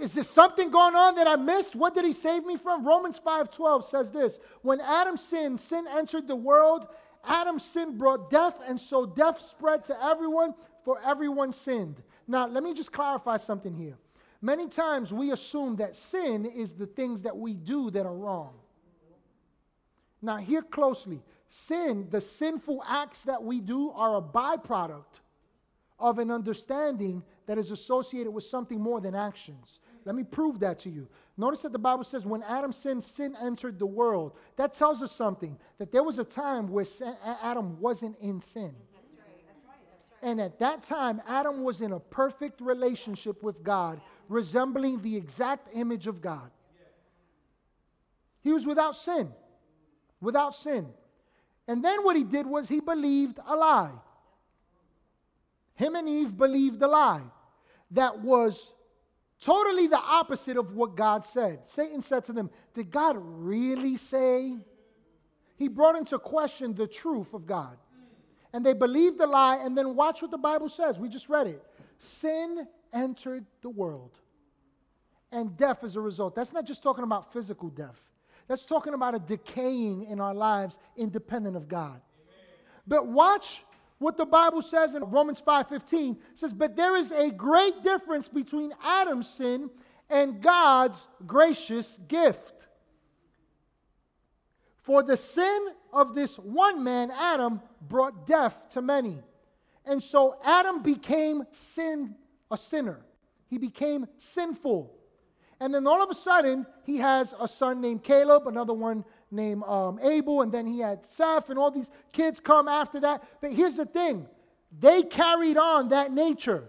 is 0.00 0.14
there 0.14 0.24
something 0.24 0.70
going 0.70 0.94
on 0.94 1.16
that 1.16 1.26
I 1.26 1.36
missed? 1.36 1.74
What 1.74 1.94
did 1.94 2.04
he 2.04 2.12
save 2.12 2.46
me 2.46 2.56
from? 2.56 2.86
Romans 2.86 3.20
5:12 3.24 3.84
says 3.84 4.10
this: 4.12 4.38
When 4.62 4.80
Adam 4.80 5.16
sinned, 5.16 5.58
sin 5.58 5.86
entered 5.90 6.28
the 6.28 6.36
world, 6.36 6.86
Adam's 7.28 7.62
sin 7.62 7.98
brought 7.98 8.30
death, 8.30 8.54
and 8.66 8.80
so 8.80 9.06
death 9.06 9.40
spread 9.42 9.84
to 9.84 10.04
everyone, 10.04 10.54
for 10.84 10.98
everyone 11.04 11.52
sinned. 11.52 12.02
Now, 12.26 12.46
let 12.46 12.62
me 12.62 12.74
just 12.74 12.90
clarify 12.90 13.36
something 13.36 13.74
here. 13.74 13.98
Many 14.40 14.68
times 14.68 15.12
we 15.12 15.32
assume 15.32 15.76
that 15.76 15.94
sin 15.94 16.46
is 16.46 16.72
the 16.72 16.86
things 16.86 17.22
that 17.22 17.36
we 17.36 17.54
do 17.54 17.90
that 17.90 18.06
are 18.06 18.14
wrong. 18.14 18.54
Now, 20.22 20.38
hear 20.38 20.62
closely. 20.62 21.22
Sin, 21.50 22.08
the 22.10 22.20
sinful 22.20 22.82
acts 22.86 23.22
that 23.24 23.42
we 23.42 23.60
do, 23.60 23.90
are 23.90 24.16
a 24.16 24.22
byproduct 24.22 25.20
of 25.98 26.18
an 26.18 26.30
understanding 26.30 27.22
that 27.46 27.58
is 27.58 27.70
associated 27.70 28.30
with 28.30 28.44
something 28.44 28.80
more 28.80 29.00
than 29.00 29.14
actions. 29.14 29.80
Let 30.04 30.14
me 30.14 30.22
prove 30.24 30.60
that 30.60 30.78
to 30.80 30.90
you. 30.90 31.08
Notice 31.40 31.62
that 31.62 31.70
the 31.70 31.78
Bible 31.78 32.02
says 32.02 32.26
when 32.26 32.42
Adam 32.42 32.72
sinned, 32.72 33.04
sin 33.04 33.36
entered 33.40 33.78
the 33.78 33.86
world. 33.86 34.32
That 34.56 34.74
tells 34.74 35.02
us 35.02 35.12
something 35.12 35.56
that 35.78 35.92
there 35.92 36.02
was 36.02 36.18
a 36.18 36.24
time 36.24 36.66
where 36.66 36.84
Adam 37.40 37.78
wasn't 37.80 38.18
in 38.18 38.40
sin. 38.40 38.74
And 40.20 40.40
at 40.40 40.58
that 40.58 40.82
time, 40.82 41.22
Adam 41.28 41.62
was 41.62 41.80
in 41.80 41.92
a 41.92 42.00
perfect 42.00 42.60
relationship 42.60 43.40
with 43.44 43.62
God, 43.62 44.00
resembling 44.28 45.00
the 45.00 45.14
exact 45.16 45.68
image 45.76 46.08
of 46.08 46.20
God. 46.20 46.50
He 48.40 48.52
was 48.52 48.66
without 48.66 48.96
sin. 48.96 49.30
Without 50.20 50.56
sin. 50.56 50.88
And 51.68 51.84
then 51.84 52.02
what 52.02 52.16
he 52.16 52.24
did 52.24 52.46
was 52.46 52.68
he 52.68 52.80
believed 52.80 53.38
a 53.46 53.54
lie. 53.54 53.92
Him 55.76 55.94
and 55.94 56.08
Eve 56.08 56.36
believed 56.36 56.82
a 56.82 56.88
lie 56.88 57.22
that 57.92 58.18
was 58.18 58.74
Totally 59.40 59.86
the 59.86 59.98
opposite 59.98 60.56
of 60.56 60.74
what 60.74 60.96
God 60.96 61.24
said. 61.24 61.60
Satan 61.66 62.02
said 62.02 62.24
to 62.24 62.32
them, 62.32 62.50
Did 62.74 62.90
God 62.90 63.16
really 63.18 63.96
say? 63.96 64.56
He 65.56 65.68
brought 65.68 65.96
into 65.96 66.18
question 66.18 66.74
the 66.74 66.86
truth 66.86 67.34
of 67.34 67.46
God. 67.46 67.76
And 68.52 68.64
they 68.64 68.72
believed 68.72 69.18
the 69.18 69.26
lie, 69.26 69.58
and 69.58 69.76
then 69.76 69.94
watch 69.94 70.22
what 70.22 70.30
the 70.30 70.38
Bible 70.38 70.68
says. 70.68 70.98
We 70.98 71.08
just 71.08 71.28
read 71.28 71.46
it. 71.46 71.62
Sin 71.98 72.66
entered 72.92 73.44
the 73.60 73.68
world, 73.68 74.12
and 75.30 75.56
death 75.56 75.84
as 75.84 75.96
a 75.96 76.00
result. 76.00 76.34
That's 76.34 76.52
not 76.52 76.64
just 76.64 76.82
talking 76.82 77.04
about 77.04 77.32
physical 77.32 77.68
death, 77.68 78.00
that's 78.46 78.64
talking 78.64 78.94
about 78.94 79.14
a 79.14 79.18
decaying 79.18 80.04
in 80.04 80.20
our 80.20 80.34
lives 80.34 80.78
independent 80.96 81.56
of 81.56 81.68
God. 81.68 82.00
But 82.86 83.06
watch 83.06 83.62
what 83.98 84.16
the 84.16 84.26
Bible 84.26 84.62
says 84.62 84.94
in 84.94 85.04
Romans 85.04 85.40
5:15 85.40 86.20
says, 86.34 86.52
"But 86.52 86.76
there 86.76 86.96
is 86.96 87.10
a 87.12 87.30
great 87.30 87.82
difference 87.82 88.28
between 88.28 88.72
Adam's 88.82 89.28
sin 89.28 89.70
and 90.10 90.40
God's 90.40 91.06
gracious 91.26 91.98
gift. 92.08 92.66
For 94.82 95.02
the 95.02 95.16
sin 95.16 95.68
of 95.92 96.14
this 96.14 96.38
one 96.38 96.82
man, 96.82 97.10
Adam, 97.10 97.60
brought 97.82 98.26
death 98.26 98.56
to 98.70 98.82
many. 98.82 99.18
And 99.84 100.02
so 100.02 100.38
Adam 100.42 100.82
became 100.82 101.44
sin 101.52 102.14
a 102.50 102.56
sinner. 102.56 103.00
He 103.48 103.58
became 103.58 104.06
sinful. 104.18 104.94
And 105.60 105.74
then 105.74 105.86
all 105.86 106.02
of 106.02 106.10
a 106.10 106.14
sudden, 106.14 106.66
he 106.84 106.98
has 106.98 107.34
a 107.38 107.48
son 107.48 107.80
named 107.80 108.02
Caleb, 108.04 108.46
another 108.46 108.74
one 108.74 109.04
named 109.30 109.62
um, 109.64 109.98
Abel, 110.02 110.42
and 110.42 110.50
then 110.52 110.66
he 110.66 110.80
had 110.80 111.04
Seth, 111.04 111.50
and 111.50 111.58
all 111.58 111.70
these 111.70 111.90
kids 112.12 112.40
come 112.40 112.68
after 112.68 113.00
that. 113.00 113.22
But 113.40 113.52
here's 113.52 113.76
the 113.76 113.86
thing 113.86 114.26
they 114.80 115.02
carried 115.02 115.56
on 115.56 115.90
that 115.90 116.12
nature. 116.12 116.64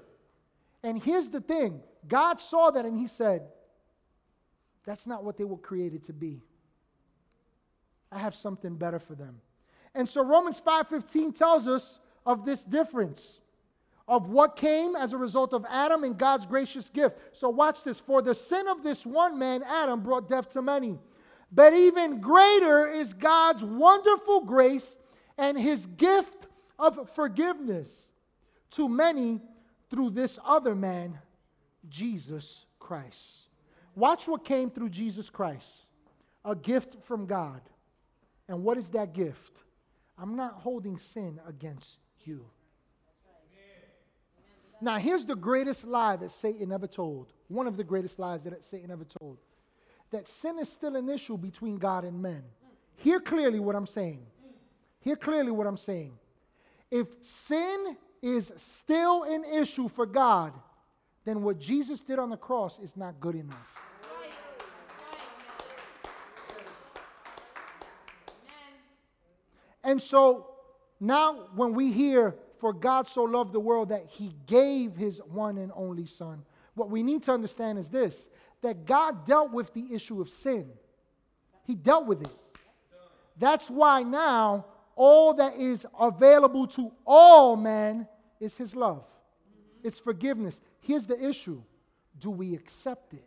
And 0.84 1.02
here's 1.02 1.30
the 1.30 1.41
thing 1.41 1.82
God 2.08 2.39
saw 2.39 2.72
that 2.72 2.86
and 2.86 2.98
he 2.98 3.08
said, 3.08 3.43
That's 4.86 5.08
not 5.08 5.24
what 5.24 5.38
they 5.38 5.43
were 5.43 5.58
created 5.58 6.04
to 6.06 6.13
be. 6.13 6.41
I 8.12 8.19
have 8.19 8.36
something 8.36 8.76
better 8.76 9.00
for 9.00 9.15
them. 9.15 9.41
And 9.93 10.08
so 10.08 10.24
Romans 10.24 10.62
5:15 10.65 11.36
tells 11.36 11.67
us 11.67 12.00
of 12.26 12.45
this 12.45 12.63
difference 12.63 13.39
of 14.08 14.30
what 14.30 14.56
came 14.56 14.95
as 14.95 15.13
a 15.13 15.17
result 15.17 15.54
of 15.54 15.65
Adam 15.69 16.04
and 16.04 16.17
God's 16.17 16.45
gracious 16.45 16.89
gift. 16.89 17.17
So 17.32 17.50
watch 17.50 17.84
this. 17.84 18.00
For 18.00 18.24
the 18.24 18.34
sin 18.34 18.67
of 18.67 18.82
this 18.82 19.06
one 19.06 19.38
man, 19.38 19.62
Adam, 19.63 20.02
brought 20.02 20.28
death 20.28 20.50
to 20.52 20.62
many. 20.63 20.98
But 21.51 21.73
even 21.73 22.21
greater 22.21 22.88
is 22.88 23.13
God's 23.13 23.63
wonderful 23.63 24.41
grace 24.41 24.97
and 25.38 25.59
his 25.59 25.85
gift 25.85 26.47
of 26.77 27.09
forgiveness 27.15 28.12
to 28.71 28.88
many 28.88 29.41
through 29.89 30.12
this 30.12 30.38
other 30.45 30.75
man, 30.75 31.17
Jesus 31.89 32.65
Christ. 32.77 33.43
Watch 33.95 34.27
what 34.27 34.45
came 34.45 34.69
through 34.69 34.89
Jesus 34.89 35.29
Christ 35.29 35.88
a 36.45 36.55
gift 36.55 36.95
from 37.03 37.25
God. 37.25 37.62
And 38.47 38.63
what 38.63 38.77
is 38.77 38.89
that 38.91 39.13
gift? 39.13 39.63
I'm 40.17 40.35
not 40.35 40.53
holding 40.53 40.97
sin 40.97 41.39
against 41.47 41.99
you. 42.23 42.45
Now, 44.81 44.97
here's 44.97 45.25
the 45.25 45.35
greatest 45.35 45.85
lie 45.85 46.15
that 46.15 46.31
Satan 46.31 46.71
ever 46.71 46.88
told. 46.88 47.33
One 47.49 47.67
of 47.67 47.75
the 47.75 47.83
greatest 47.83 48.17
lies 48.17 48.43
that 48.43 48.63
Satan 48.63 48.91
ever 48.91 49.03
told 49.03 49.39
that 50.12 50.28
sin 50.28 50.60
is 50.60 50.69
still 50.69 50.95
an 50.95 51.10
issue 51.10 51.38
between 51.38 51.78
God 51.78 52.04
and 52.04 52.22
men. 52.22 52.43
Hear 52.98 53.19
clearly 53.19 53.60
what 53.60 53.76
I'm 53.76 53.88
saying. 53.88 54.26
Hear 55.02 55.15
clearly 55.15 55.52
what 55.52 55.67
I'm 55.67 55.78
saying. 55.78 56.13
If 56.91 57.08
sin 57.22 57.98
is 58.22 58.52
still 58.58 59.24
an 59.24 59.45
issue 59.45 59.88
for 59.88 60.06
God, 60.06 60.54
then 61.26 61.43
what 61.43 61.60
Jesus 61.60 62.04
did 62.04 62.19
on 62.19 62.30
the 62.30 62.38
cross 62.38 62.80
is 62.80 62.98
not 62.98 63.19
good 63.19 63.36
enough. 63.36 63.58
And 69.84 70.02
so 70.02 70.48
now, 71.00 71.48
when 71.56 71.74
we 71.74 71.91
hear, 71.91 72.36
for 72.60 72.74
God 72.74 73.08
so 73.08 73.24
loved 73.24 73.54
the 73.54 73.60
world 73.60 73.89
that 73.89 74.06
he 74.06 74.36
gave 74.45 74.95
his 74.95 75.19
one 75.19 75.58
and 75.58 75.72
only 75.74 76.06
Son, 76.06 76.43
what 76.76 76.89
we 76.89 77.04
need 77.04 77.24
to 77.24 77.32
understand 77.32 77.80
is 77.80 77.89
this 77.89 78.28
that 78.62 78.86
God 78.86 79.26
dealt 79.26 79.52
with 79.52 79.74
the 79.74 79.93
issue 79.93 80.22
of 80.22 80.30
sin. 80.30 80.69
He 81.63 81.76
dealt 81.76 82.06
with 82.06 82.22
it. 82.22 82.32
That's 83.38 83.69
why 83.69 84.04
now 84.04 84.65
all 84.96 85.33
that 85.36 85.56
is 85.56 85.86
available 86.00 86.67
to 86.67 86.92
all 87.06 87.56
men 87.56 88.08
is 88.40 88.56
His 88.56 88.75
love, 88.75 89.04
it's 89.83 90.00
forgiveness. 90.00 90.60
Here's 90.81 91.08
the 91.08 91.27
issue 91.27 91.62
do 92.19 92.29
we 92.29 92.54
accept 92.54 93.13
it? 93.13 93.23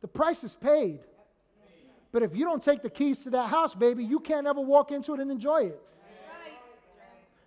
The 0.00 0.08
price 0.08 0.42
is 0.42 0.54
paid. 0.54 1.00
But 2.12 2.22
if 2.22 2.34
you 2.34 2.44
don't 2.44 2.62
take 2.62 2.82
the 2.82 2.90
keys 2.90 3.22
to 3.24 3.30
that 3.30 3.46
house, 3.48 3.74
baby, 3.74 4.04
you 4.04 4.18
can't 4.18 4.46
ever 4.46 4.60
walk 4.60 4.90
into 4.90 5.14
it 5.14 5.20
and 5.20 5.30
enjoy 5.30 5.66
it. 5.66 5.80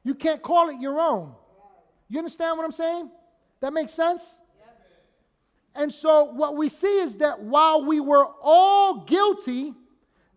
You 0.03 0.15
can't 0.15 0.41
call 0.41 0.69
it 0.69 0.79
your 0.79 0.99
own. 0.99 1.33
You 2.07 2.19
understand 2.19 2.57
what 2.57 2.63
I'm 2.65 2.71
saying? 2.71 3.09
That 3.59 3.73
makes 3.73 3.91
sense? 3.91 4.39
And 5.75 5.91
so, 5.91 6.25
what 6.25 6.55
we 6.55 6.69
see 6.69 6.99
is 6.99 7.17
that 7.17 7.41
while 7.41 7.83
we 7.83 7.99
were 7.99 8.27
all 8.41 9.03
guilty, 9.05 9.73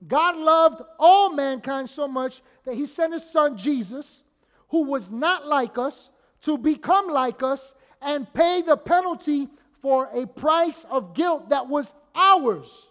God 0.06 0.36
loved 0.36 0.82
all 0.98 1.32
mankind 1.32 1.90
so 1.90 2.08
much 2.08 2.42
that 2.64 2.74
He 2.74 2.86
sent 2.86 3.12
His 3.12 3.28
Son 3.28 3.56
Jesus, 3.56 4.22
who 4.68 4.84
was 4.84 5.10
not 5.10 5.46
like 5.46 5.78
us, 5.78 6.10
to 6.42 6.56
become 6.56 7.08
like 7.08 7.42
us 7.42 7.74
and 8.00 8.32
pay 8.32 8.62
the 8.62 8.76
penalty 8.76 9.48
for 9.82 10.08
a 10.12 10.26
price 10.26 10.84
of 10.90 11.14
guilt 11.14 11.50
that 11.50 11.68
was 11.68 11.92
ours, 12.14 12.90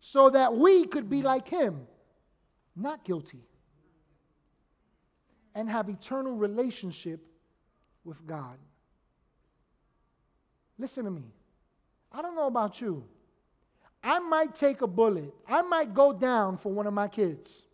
so 0.00 0.30
that 0.30 0.54
we 0.56 0.86
could 0.86 1.08
be 1.08 1.22
like 1.22 1.48
Him, 1.48 1.86
not 2.74 3.04
guilty. 3.04 3.44
and 5.52 5.68
have 5.68 5.88
eternal 5.88 6.32
relationship 6.32 7.26
with 8.04 8.24
God. 8.24 8.56
Listen 10.80 11.04
to 11.04 11.10
me. 11.10 11.24
I 12.10 12.22
don't 12.22 12.34
know 12.34 12.46
about 12.46 12.80
you. 12.80 13.04
I 14.02 14.18
might 14.18 14.54
take 14.54 14.80
a 14.80 14.86
bullet. 14.86 15.34
I 15.46 15.60
might 15.60 15.92
go 15.92 16.10
down 16.10 16.56
for 16.56 16.72
one 16.72 16.86
of 16.86 16.94
my 16.94 17.06
kids. 17.06 17.64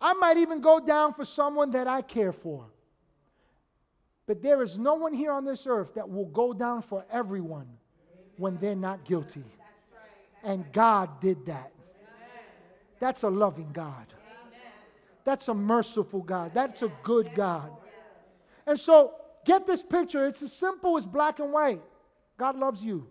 I 0.00 0.12
might 0.12 0.36
even 0.36 0.60
go 0.60 0.78
down 0.78 1.12
for 1.12 1.24
someone 1.24 1.72
that 1.72 1.88
I 1.88 2.02
care 2.02 2.32
for. 2.32 2.66
But 4.28 4.42
there 4.42 4.62
is 4.62 4.78
no 4.78 4.94
one 4.94 5.12
here 5.12 5.32
on 5.32 5.44
this 5.44 5.66
earth 5.66 5.94
that 5.94 6.08
will 6.08 6.26
go 6.26 6.52
down 6.52 6.82
for 6.82 7.04
everyone 7.10 7.66
when 8.36 8.58
they're 8.58 8.76
not 8.76 9.04
guilty. 9.04 9.42
And 10.44 10.64
God 10.72 11.20
did 11.20 11.46
that. 11.46 11.72
That's 13.00 13.24
a 13.24 13.28
loving 13.28 13.70
God. 13.72 14.06
That's 15.24 15.48
a 15.48 15.54
merciful 15.54 16.20
God. 16.22 16.52
That's 16.54 16.82
a 16.82 16.92
good 17.02 17.30
God. 17.34 17.72
And 18.68 18.78
so, 18.78 19.14
get 19.46 19.66
this 19.66 19.82
picture. 19.82 20.26
It's 20.26 20.42
as 20.42 20.52
simple 20.52 20.98
as 20.98 21.06
black 21.06 21.38
and 21.38 21.52
white. 21.52 21.80
God 22.36 22.58
loves 22.58 22.82
you. 22.82 23.06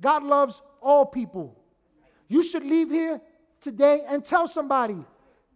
God 0.00 0.22
loves 0.22 0.60
all 0.82 1.06
people. 1.06 1.56
You 2.28 2.42
should 2.42 2.64
leave 2.64 2.90
here 2.90 3.20
today 3.60 4.02
and 4.06 4.24
tell 4.24 4.46
somebody 4.46 4.98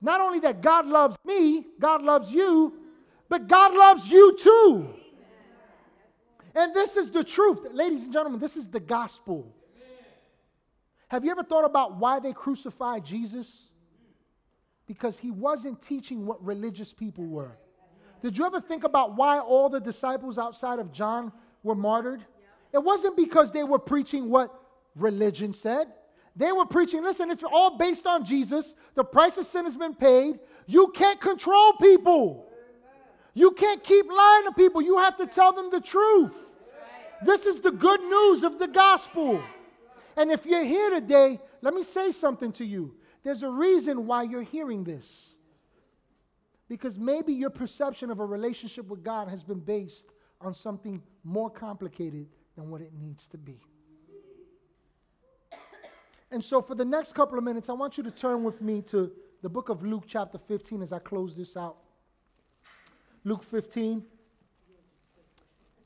not 0.01 0.21
only 0.21 0.39
that 0.41 0.61
God 0.61 0.87
loves 0.87 1.17
me, 1.25 1.67
God 1.79 2.03
loves 2.03 2.31
you, 2.31 2.75
but 3.29 3.49
God 3.49 3.75
loves 3.75 4.09
you 4.09 4.37
too. 4.37 4.95
And 6.55 6.75
this 6.75 6.97
is 6.97 7.11
the 7.11 7.25
truth. 7.25 7.67
Ladies 7.73 8.05
and 8.05 8.13
gentlemen, 8.13 8.39
this 8.39 8.57
is 8.57 8.69
the 8.69 8.81
gospel. 8.81 9.55
Have 11.09 11.25
you 11.25 11.31
ever 11.31 11.43
thought 11.43 11.65
about 11.65 11.97
why 11.97 12.21
they 12.21 12.33
crucified 12.33 13.05
Jesus? 13.05 13.69
Because 14.87 15.19
he 15.19 15.31
wasn't 15.31 15.81
teaching 15.81 16.27
what 16.27 16.45
religious 16.45 16.93
people 16.93 17.25
were. 17.25 17.57
Did 18.25 18.39
you 18.39 18.47
ever 18.47 18.59
think 18.59 18.85
about 18.85 19.17
why 19.17 19.39
all 19.39 19.69
the 19.69 19.79
disciples 19.79 20.39
outside 20.39 20.79
of 20.79 20.91
John 20.91 21.31
were 21.63 21.75
martyred? 21.75 22.25
It 22.73 22.79
wasn't 22.79 23.19
because 23.19 23.53
they 23.53 23.65
were 23.65 23.79
preaching 23.79 24.31
what 24.31 24.51
religion 24.97 25.53
said. 25.53 25.89
They 26.35 26.51
were 26.51 26.65
preaching, 26.65 27.03
listen, 27.03 27.31
it's 27.31 27.43
all 27.43 27.77
based 27.77 28.07
on 28.07 28.25
Jesus. 28.25 28.77
The 28.95 29.05
price 29.05 29.37
of 29.37 29.45
sin 29.45 29.67
has 29.67 29.77
been 29.77 29.95
paid. 29.95 30.41
You 30.67 30.89
can't 30.95 31.21
control 31.21 31.75
people. 31.75 32.51
You 33.35 33.51
can't 33.51 33.85
keep 33.85 34.07
lying 34.11 34.45
to 34.47 34.53
people. 34.53 34.81
You 34.81 34.97
have 34.97 35.19
to 35.19 35.27
tell 35.27 35.53
them 35.53 35.71
the 35.71 35.83
truth. 35.83 36.33
This 37.27 37.45
is 37.45 37.61
the 37.61 37.73
good 37.73 38.01
news 38.01 38.43
of 38.43 38.59
the 38.59 38.69
gospel. 38.69 39.43
And 40.17 40.31
if 40.31 40.47
you're 40.47 40.65
here 40.65 40.89
today, 40.89 41.41
let 41.61 41.75
me 41.75 41.83
say 41.83 42.11
something 42.11 42.53
to 42.53 42.65
you. 42.65 42.95
There's 43.23 43.43
a 43.43 43.51
reason 43.51 44.07
why 44.07 44.23
you're 44.23 44.41
hearing 44.41 44.83
this. 44.83 45.34
Because 46.69 46.99
maybe 46.99 47.33
your 47.33 47.51
perception 47.51 48.11
of 48.11 48.21
a 48.21 48.25
relationship 48.25 48.89
with 48.89 49.03
God 49.03 49.29
has 49.29 49.43
been 49.43 49.61
based 49.61 50.11
on 50.41 50.55
something 50.55 51.03
more 51.23 51.51
complicated 51.51 52.27
than 52.57 52.71
what 52.71 52.81
it 52.81 52.93
needs 52.99 53.27
to 53.29 53.39
be. 53.39 53.61
And 56.31 56.43
so, 56.43 56.61
for 56.61 56.75
the 56.75 56.85
next 56.85 57.15
couple 57.15 57.39
of 57.39 57.45
minutes, 57.45 57.69
I 57.69 57.75
want 57.75 57.97
you 57.97 58.03
to 58.05 58.11
turn 58.11 58.43
with 58.43 58.61
me 58.61 58.83
to 58.83 59.13
the 59.43 59.49
book 59.49 59.69
of 59.69 59.85
Luke, 59.85 60.05
chapter 60.07 60.39
15, 60.39 60.83
as 60.83 60.93
I 60.93 60.99
close 60.99 61.37
this 61.37 61.57
out. 61.57 61.77
Luke 63.25 63.45
15. 63.45 64.03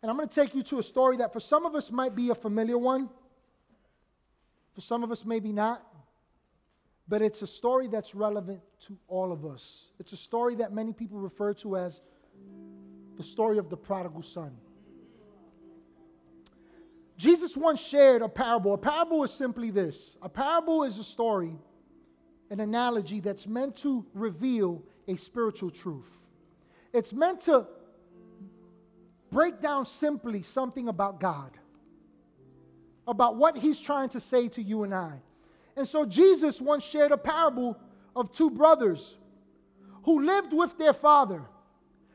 And 0.01 0.11
I'm 0.11 0.17
going 0.17 0.29
to 0.29 0.35
take 0.35 0.55
you 0.55 0.63
to 0.63 0.79
a 0.79 0.83
story 0.83 1.17
that 1.17 1.33
for 1.33 1.41
some 1.41 1.67
of 1.67 1.75
us 1.75 1.91
might 1.91 2.15
be 2.15 2.31
a 2.31 2.35
familiar 2.35 2.79
one, 2.79 3.09
for 4.73 4.81
some 4.81 5.03
of 5.03 5.11
us, 5.11 5.25
maybe 5.25 5.53
not. 5.53 5.85
But 7.09 7.23
it's 7.23 7.43
a 7.43 7.47
story 7.47 7.89
that's 7.89 8.15
relevant 8.15 8.61
to 8.81 8.97
all 9.09 9.33
of 9.33 9.47
us. 9.47 9.93
It's 9.99 10.13
a 10.13 10.17
story 10.17 10.57
that 10.57 10.73
many 10.73 10.93
people 10.93 11.19
refer 11.19 11.55
to 11.55 11.77
as 11.77 12.03
the 13.17 13.25
story 13.25 13.59
of 13.59 13.71
the 13.71 13.77
prodigal 13.77 14.23
son. 14.23 14.53
Jesus 17.17 17.57
once 17.57 17.81
shared 17.81 18.23
a 18.23 18.29
parable. 18.29 18.75
A 18.75 18.79
parable 18.79 19.25
is 19.25 19.33
simply 19.33 19.71
this 19.71 20.17
a 20.23 20.29
parable 20.29 20.85
is 20.85 20.99
a 20.99 21.05
story, 21.05 21.59
an 22.51 22.61
analogy 22.61 23.21
that's 23.21 23.47
meant 23.47 23.75
to 23.77 24.07
reveal 24.15 24.83
a 25.09 25.17
spiritual 25.17 25.71
truth. 25.71 26.11
It's 26.93 27.13
meant 27.13 27.41
to 27.43 27.67
break 29.31 29.61
down 29.61 29.87
simply 29.87 30.43
something 30.43 30.89
about 30.89 31.21
God, 31.21 31.59
about 33.07 33.37
what 33.37 33.59
He's 33.59 33.81
trying 33.81 34.11
to 34.11 34.21
say 34.21 34.49
to 34.49 34.63
you 34.63 34.85
and 34.85 34.95
I. 34.95 35.21
And 35.79 35.87
so 35.87 36.05
Jesus 36.05 36.61
once 36.61 36.83
shared 36.83 37.13
a 37.13 37.17
parable 37.17 37.79
of 38.17 38.33
two 38.33 38.51
brothers 38.51 39.17
who 40.03 40.25
lived 40.25 40.53
with 40.53 40.77
their 40.77 40.93
father. 40.93 41.41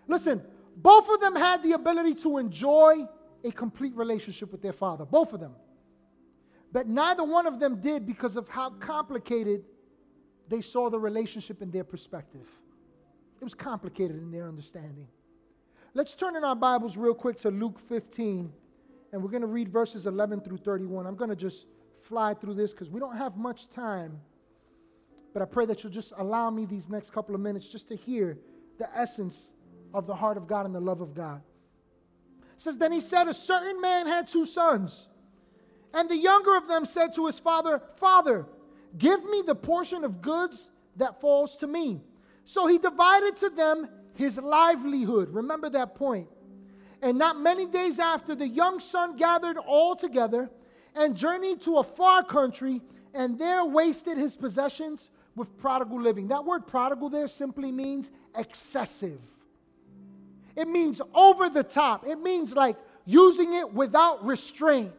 Listen, 0.06 0.44
both 0.76 1.08
of 1.08 1.22
them 1.22 1.34
had 1.34 1.64
the 1.64 1.72
ability 1.72 2.16
to 2.16 2.40
enjoy 2.40 3.08
a 3.42 3.52
complete 3.52 3.96
relationship 3.96 4.52
with 4.52 4.62
their 4.62 4.74
father, 4.74 5.06
both 5.06 5.32
of 5.32 5.40
them. 5.40 5.56
But 6.74 6.90
neither 6.90 7.24
one 7.24 7.48
of 7.48 7.62
them 7.62 7.80
did 7.80 8.06
because 8.06 8.36
of 8.36 8.50
how 8.50 8.72
complicated 8.72 9.64
they 10.50 10.60
saw 10.60 10.90
the 10.90 11.00
relationship 11.00 11.62
in 11.62 11.72
their 11.72 11.86
perspective. 11.86 12.48
It 13.40 13.46
was 13.46 13.54
complicated 13.54 14.18
in 14.18 14.30
their 14.30 14.50
understanding. 14.50 15.08
Let's 15.94 16.16
turn 16.16 16.36
in 16.36 16.44
our 16.44 16.56
Bibles 16.56 16.98
real 16.98 17.14
quick 17.14 17.38
to 17.38 17.50
Luke 17.50 17.80
15, 17.88 18.52
and 19.14 19.24
we're 19.24 19.32
going 19.32 19.40
to 19.40 19.48
read 19.48 19.70
verses 19.70 20.06
11 20.06 20.42
through 20.42 20.58
31. 20.58 21.08
I'm 21.08 21.16
going 21.16 21.30
to 21.30 21.36
just 21.38 21.66
fly 22.08 22.34
through 22.34 22.56
this 22.56 22.72
because 22.72 22.90
we 22.90 23.00
don't 23.00 23.18
have 23.18 23.38
much 23.38 23.70
time, 23.70 24.20
but 25.34 25.42
I 25.42 25.46
pray 25.46 25.66
that 25.66 25.84
you'll 25.84 25.94
just 25.94 26.14
allow 26.18 26.50
me 26.50 26.66
these 26.66 26.90
next 26.90 27.12
couple 27.12 27.36
of 27.36 27.42
minutes 27.42 27.68
just 27.68 27.88
to 27.90 27.96
hear 27.96 28.38
the 28.78 28.88
essence 28.98 29.52
of 29.94 30.08
the 30.08 30.16
heart 30.16 30.38
of 30.38 30.48
God 30.48 30.66
and 30.66 30.74
the 30.74 30.82
love 30.82 31.02
of 31.02 31.14
God 31.14 31.42
says, 32.64 32.78
Then 32.78 32.92
he 32.92 33.00
said, 33.00 33.28
A 33.28 33.34
certain 33.34 33.80
man 33.82 34.08
had 34.08 34.28
two 34.28 34.46
sons. 34.46 35.08
And 35.94 36.10
the 36.10 36.18
younger 36.18 36.56
of 36.56 36.68
them 36.68 36.86
said 36.86 37.14
to 37.14 37.28
his 37.28 37.38
father, 37.38 37.82
Father, 37.98 38.48
give 38.98 39.24
me 39.26 39.44
the 39.46 39.54
portion 39.54 40.04
of 40.04 40.22
goods 40.22 40.70
that 40.96 41.22
falls 41.22 41.58
to 41.58 41.68
me. 41.68 42.02
So 42.46 42.66
he 42.66 42.80
divided 42.80 43.36
to 43.38 43.50
them 43.50 43.88
his 44.16 44.40
livelihood. 44.40 45.30
Remember 45.30 45.70
that 45.70 45.94
point. 45.96 46.28
And 47.02 47.18
not 47.18 47.40
many 47.40 47.68
days 47.68 48.00
after, 48.00 48.34
the 48.34 48.48
young 48.48 48.80
son 48.80 49.18
gathered 49.18 49.58
all 49.58 49.96
together 49.96 50.50
and 50.96 51.16
journeyed 51.16 51.62
to 51.62 51.78
a 51.78 51.84
far 51.84 52.24
country, 52.24 52.82
and 53.14 53.38
there 53.38 53.66
wasted 53.66 54.18
his 54.18 54.36
possessions 54.36 55.10
with 55.36 55.58
prodigal 55.58 56.00
living. 56.00 56.28
That 56.28 56.46
word 56.46 56.68
prodigal 56.68 57.10
there 57.10 57.28
simply 57.28 57.72
means 57.72 58.12
excessive. 58.36 59.20
It 60.56 60.68
means 60.68 61.02
over 61.14 61.50
the 61.50 61.64
top. 61.64 62.06
It 62.06 62.20
means 62.20 62.54
like 62.54 62.78
using 63.06 63.54
it 63.54 63.74
without 63.74 64.26
restraint, 64.26 64.94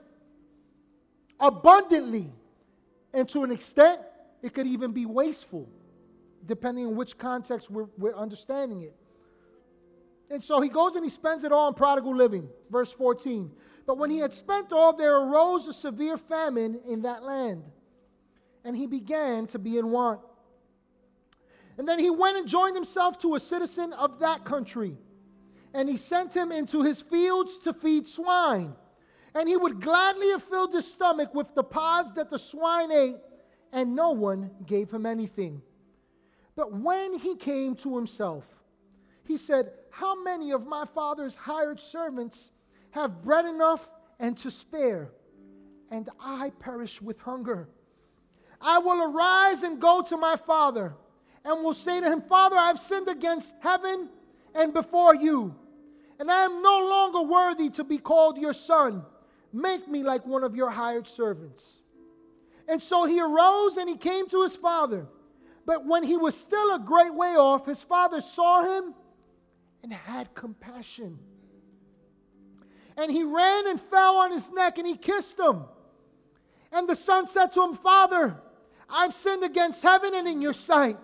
abundantly. 1.39 2.33
And 3.13 3.29
to 3.29 3.45
an 3.45 3.53
extent, 3.53 4.01
it 4.43 4.53
could 4.53 4.67
even 4.67 4.91
be 4.93 5.07
wasteful, 5.07 5.69
depending 6.45 6.87
on 6.87 6.97
which 6.97 7.17
context 7.17 7.71
we're, 7.71 7.87
we're 7.97 8.17
understanding 8.17 8.83
it. 8.83 8.97
And 10.31 10.43
so 10.43 10.61
he 10.61 10.69
goes 10.69 10.95
and 10.95 11.05
he 11.05 11.11
spends 11.11 11.45
it 11.45 11.53
all 11.53 11.69
on 11.69 11.75
prodigal 11.75 12.17
living. 12.17 12.49
Verse 12.71 12.93
14. 12.93 13.51
But 13.87 13.99
when 13.99 14.11
he 14.11 14.19
had 14.19 14.33
spent 14.33 14.73
all, 14.73 14.97
there 14.97 15.17
arose 15.17 15.67
a 15.67 15.73
severe 15.73 16.17
famine 16.17 16.81
in 16.87 17.03
that 17.03 17.23
land, 17.23 17.63
and 18.65 18.75
he 18.75 18.87
began 18.87 19.47
to 19.49 19.59
be 19.59 19.77
in 19.77 19.91
want. 19.91 20.21
And 21.77 21.87
then 21.87 21.99
he 21.99 22.09
went 22.09 22.39
and 22.39 22.49
joined 22.49 22.77
himself 22.77 23.19
to 23.19 23.35
a 23.35 23.41
citizen 23.41 23.93
of 23.93 24.21
that 24.21 24.45
country 24.45 24.97
and 25.75 25.89
he 25.89 25.97
sent 25.97 26.35
him 26.35 26.53
into 26.53 26.83
his 26.83 27.03
fields 27.03 27.59
to 27.59 27.75
feed 27.75 28.07
swine. 28.07 28.75
And 29.35 29.49
he 29.49 29.57
would 29.57 29.81
gladly 29.81 30.29
have 30.29 30.45
filled 30.45 30.73
his 30.73 30.91
stomach 30.91 31.35
with 31.35 31.53
the 31.57 31.65
pods 31.65 32.15
that 32.15 32.31
the 32.31 32.39
swine 32.39 32.93
ate, 32.93 33.17
and 33.73 33.97
no 33.97 34.13
one 34.13 34.53
gave 34.65 34.93
him 34.93 35.05
anything. 35.05 35.61
But 36.55 36.73
when 36.73 37.19
he 37.19 37.35
came 37.35 37.75
to 37.77 37.97
himself, 37.97 38.45
he 39.25 39.37
said, 39.37 39.73
How 39.95 40.23
many 40.23 40.53
of 40.53 40.67
my 40.67 40.85
father's 40.95 41.37
hired 41.37 41.81
servants 41.81 42.51
have 42.91 43.23
bread 43.23 43.45
enough 43.45 43.89
and 44.19 44.37
to 44.39 44.51
spare, 44.51 45.11
and 45.91 46.09
I 46.21 46.51
perish 46.59 47.01
with 47.03 47.19
hunger? 47.21 47.69
I 48.61 48.79
will 48.79 49.03
arise 49.03 49.63
and 49.63 49.81
go 49.81 50.03
to 50.03 50.17
my 50.17 50.37
father, 50.37 50.95
and 51.45 51.63
will 51.63 51.75
say 51.75 52.01
to 52.01 52.07
him, 52.07 52.23
Father, 52.23 52.57
I 52.57 52.69
have 52.69 52.81
sinned 52.81 53.09
against 53.09 53.55
heaven 53.61 54.09
and 54.55 54.73
before 54.73 55.15
you 55.15 55.55
and 56.19 56.31
I 56.31 56.45
am 56.45 56.63
no 56.63 56.87
longer 56.89 57.23
worthy 57.23 57.71
to 57.71 57.85
be 57.85 57.99
called 57.99 58.39
your 58.39 58.53
son. 58.53 59.05
Make 59.53 59.89
me 59.89 60.03
like 60.03 60.27
one 60.27 60.45
of 60.45 60.55
your 60.57 60.71
hired 60.71 61.07
servants. 61.07 61.79
And 62.69 62.83
so 62.83 63.05
he 63.05 63.21
arose 63.21 63.77
and 63.77 63.89
he 63.89 63.97
came 63.97 64.29
to 64.31 64.43
his 64.43 64.57
father. 64.57 65.07
But 65.67 65.87
when 65.87 66.03
he 66.03 66.17
was 66.17 66.37
still 66.37 66.75
a 66.75 66.79
great 66.79 67.15
way 67.15 67.37
off, 67.37 67.67
his 67.67 67.83
father 67.83 68.21
saw 68.21 68.63
him 68.63 68.95
and 69.85 69.93
had 69.93 70.35
compassion. 70.35 71.19
And 72.97 73.13
he 73.13 73.23
ran 73.23 73.69
and 73.69 73.79
fell 73.79 74.17
on 74.17 74.33
his 74.33 74.51
neck 74.51 74.79
and 74.79 74.87
he 74.87 74.97
kissed 74.97 75.39
him. 75.39 75.65
And 76.73 76.89
the 76.89 76.97
son 76.97 77.27
said 77.27 77.53
to 77.53 77.63
him, 77.63 77.75
Father, 77.75 78.35
I've 78.89 79.15
sinned 79.15 79.45
against 79.45 79.83
heaven 79.83 80.15
and 80.15 80.27
in 80.27 80.41
your 80.41 80.55
sight 80.55 80.97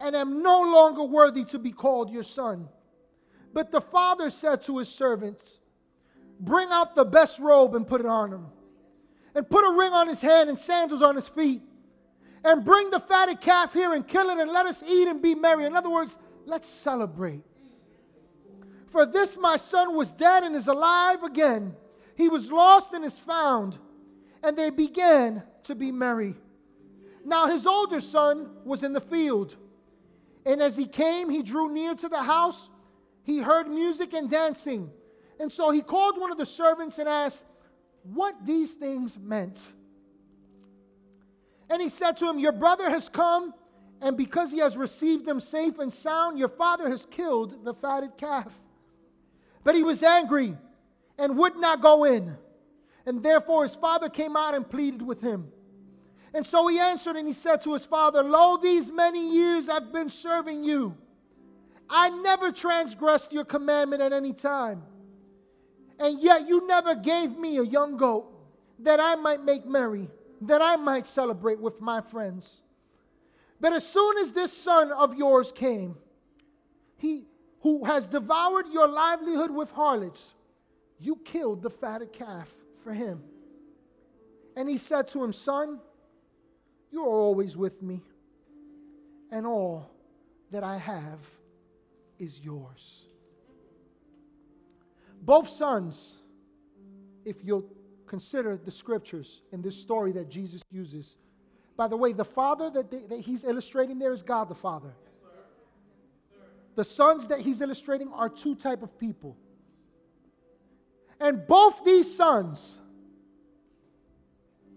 and 0.00 0.16
am 0.16 0.42
no 0.42 0.62
longer 0.62 1.04
worthy 1.04 1.44
to 1.44 1.58
be 1.58 1.72
called 1.72 2.10
your 2.10 2.22
son. 2.22 2.68
But 3.52 3.70
the 3.70 3.82
father 3.82 4.30
said 4.30 4.62
to 4.62 4.78
his 4.78 4.88
servants, 4.88 5.58
Bring 6.40 6.68
out 6.70 6.94
the 6.94 7.04
best 7.04 7.38
robe 7.38 7.74
and 7.74 7.86
put 7.86 8.00
it 8.00 8.06
on 8.06 8.32
him, 8.32 8.46
and 9.34 9.48
put 9.48 9.62
a 9.62 9.76
ring 9.76 9.92
on 9.92 10.08
his 10.08 10.22
hand 10.22 10.48
and 10.48 10.58
sandals 10.58 11.02
on 11.02 11.14
his 11.14 11.28
feet, 11.28 11.62
and 12.44 12.64
bring 12.64 12.90
the 12.90 12.98
fatted 12.98 13.42
calf 13.42 13.74
here 13.74 13.92
and 13.92 14.08
kill 14.08 14.30
it, 14.30 14.38
and 14.38 14.50
let 14.50 14.64
us 14.64 14.82
eat 14.82 15.06
and 15.06 15.20
be 15.20 15.34
merry. 15.34 15.66
In 15.66 15.76
other 15.76 15.90
words, 15.90 16.18
let's 16.46 16.66
celebrate. 16.66 17.44
For 18.94 19.04
this 19.04 19.36
my 19.36 19.56
son 19.56 19.96
was 19.96 20.12
dead 20.12 20.44
and 20.44 20.54
is 20.54 20.68
alive 20.68 21.24
again. 21.24 21.74
He 22.14 22.28
was 22.28 22.52
lost 22.52 22.94
and 22.94 23.04
is 23.04 23.18
found. 23.18 23.76
And 24.40 24.56
they 24.56 24.70
began 24.70 25.42
to 25.64 25.74
be 25.74 25.90
merry. 25.90 26.36
Now 27.24 27.48
his 27.48 27.66
older 27.66 28.00
son 28.00 28.50
was 28.64 28.84
in 28.84 28.92
the 28.92 29.00
field. 29.00 29.56
And 30.46 30.62
as 30.62 30.76
he 30.76 30.86
came, 30.86 31.28
he 31.28 31.42
drew 31.42 31.72
near 31.72 31.96
to 31.96 32.08
the 32.08 32.22
house. 32.22 32.70
He 33.24 33.40
heard 33.40 33.66
music 33.66 34.12
and 34.12 34.30
dancing. 34.30 34.92
And 35.40 35.52
so 35.52 35.72
he 35.72 35.82
called 35.82 36.16
one 36.20 36.30
of 36.30 36.38
the 36.38 36.46
servants 36.46 37.00
and 37.00 37.08
asked 37.08 37.44
what 38.04 38.46
these 38.46 38.74
things 38.74 39.18
meant. 39.18 39.60
And 41.68 41.82
he 41.82 41.88
said 41.88 42.16
to 42.18 42.30
him, 42.30 42.38
Your 42.38 42.52
brother 42.52 42.88
has 42.88 43.08
come, 43.08 43.54
and 44.00 44.16
because 44.16 44.52
he 44.52 44.58
has 44.58 44.76
received 44.76 45.26
them 45.26 45.40
safe 45.40 45.80
and 45.80 45.92
sound, 45.92 46.38
your 46.38 46.48
father 46.48 46.88
has 46.88 47.06
killed 47.06 47.64
the 47.64 47.74
fatted 47.74 48.16
calf. 48.16 48.52
But 49.64 49.74
he 49.74 49.82
was 49.82 50.02
angry 50.02 50.56
and 51.18 51.36
would 51.38 51.56
not 51.56 51.80
go 51.80 52.04
in. 52.04 52.36
And 53.06 53.22
therefore 53.22 53.64
his 53.64 53.74
father 53.74 54.08
came 54.08 54.36
out 54.36 54.54
and 54.54 54.68
pleaded 54.68 55.02
with 55.02 55.20
him. 55.20 55.48
And 56.34 56.46
so 56.46 56.66
he 56.66 56.78
answered 56.78 57.16
and 57.16 57.26
he 57.26 57.32
said 57.32 57.62
to 57.62 57.72
his 57.72 57.84
father, 57.84 58.22
Lo, 58.22 58.56
these 58.56 58.92
many 58.92 59.32
years 59.34 59.68
I've 59.68 59.92
been 59.92 60.10
serving 60.10 60.64
you. 60.64 60.96
I 61.88 62.10
never 62.10 62.50
transgressed 62.50 63.32
your 63.32 63.44
commandment 63.44 64.02
at 64.02 64.12
any 64.12 64.32
time. 64.32 64.82
And 65.98 66.20
yet 66.20 66.48
you 66.48 66.66
never 66.66 66.94
gave 66.94 67.36
me 67.38 67.58
a 67.58 67.62
young 67.62 67.96
goat 67.96 68.30
that 68.80 69.00
I 69.00 69.14
might 69.14 69.44
make 69.44 69.64
merry, 69.64 70.08
that 70.42 70.60
I 70.60 70.76
might 70.76 71.06
celebrate 71.06 71.60
with 71.60 71.80
my 71.80 72.00
friends. 72.00 72.62
But 73.60 73.72
as 73.72 73.86
soon 73.86 74.18
as 74.18 74.32
this 74.32 74.52
son 74.52 74.90
of 74.90 75.14
yours 75.14 75.52
came, 75.52 75.96
he 76.96 77.26
who 77.64 77.82
has 77.86 78.06
devoured 78.06 78.66
your 78.70 78.86
livelihood 78.86 79.50
with 79.50 79.70
harlots, 79.70 80.34
you 81.00 81.16
killed 81.24 81.62
the 81.62 81.70
fatted 81.70 82.12
calf 82.12 82.46
for 82.84 82.92
him. 82.92 83.22
And 84.54 84.68
he 84.68 84.76
said 84.76 85.08
to 85.08 85.24
him, 85.24 85.32
Son, 85.32 85.80
you 86.92 87.02
are 87.02 87.20
always 87.20 87.56
with 87.56 87.82
me, 87.82 88.02
and 89.32 89.46
all 89.46 89.90
that 90.50 90.62
I 90.62 90.76
have 90.76 91.18
is 92.18 92.38
yours. 92.38 93.06
Both 95.22 95.48
sons, 95.48 96.18
if 97.24 97.36
you'll 97.42 97.64
consider 98.06 98.60
the 98.62 98.70
scriptures 98.70 99.40
in 99.52 99.62
this 99.62 99.74
story 99.74 100.12
that 100.12 100.28
Jesus 100.28 100.62
uses. 100.70 101.16
By 101.78 101.88
the 101.88 101.96
way, 101.96 102.12
the 102.12 102.26
father 102.26 102.68
that, 102.68 102.90
they, 102.90 103.04
that 103.04 103.20
he's 103.20 103.42
illustrating 103.42 103.98
there 103.98 104.12
is 104.12 104.20
God 104.20 104.50
the 104.50 104.54
Father. 104.54 104.94
The 106.74 106.84
sons 106.84 107.28
that 107.28 107.40
he's 107.40 107.60
illustrating 107.60 108.12
are 108.12 108.28
two 108.28 108.54
type 108.54 108.82
of 108.82 108.98
people. 108.98 109.36
And 111.20 111.46
both 111.46 111.84
these 111.84 112.14
sons 112.14 112.76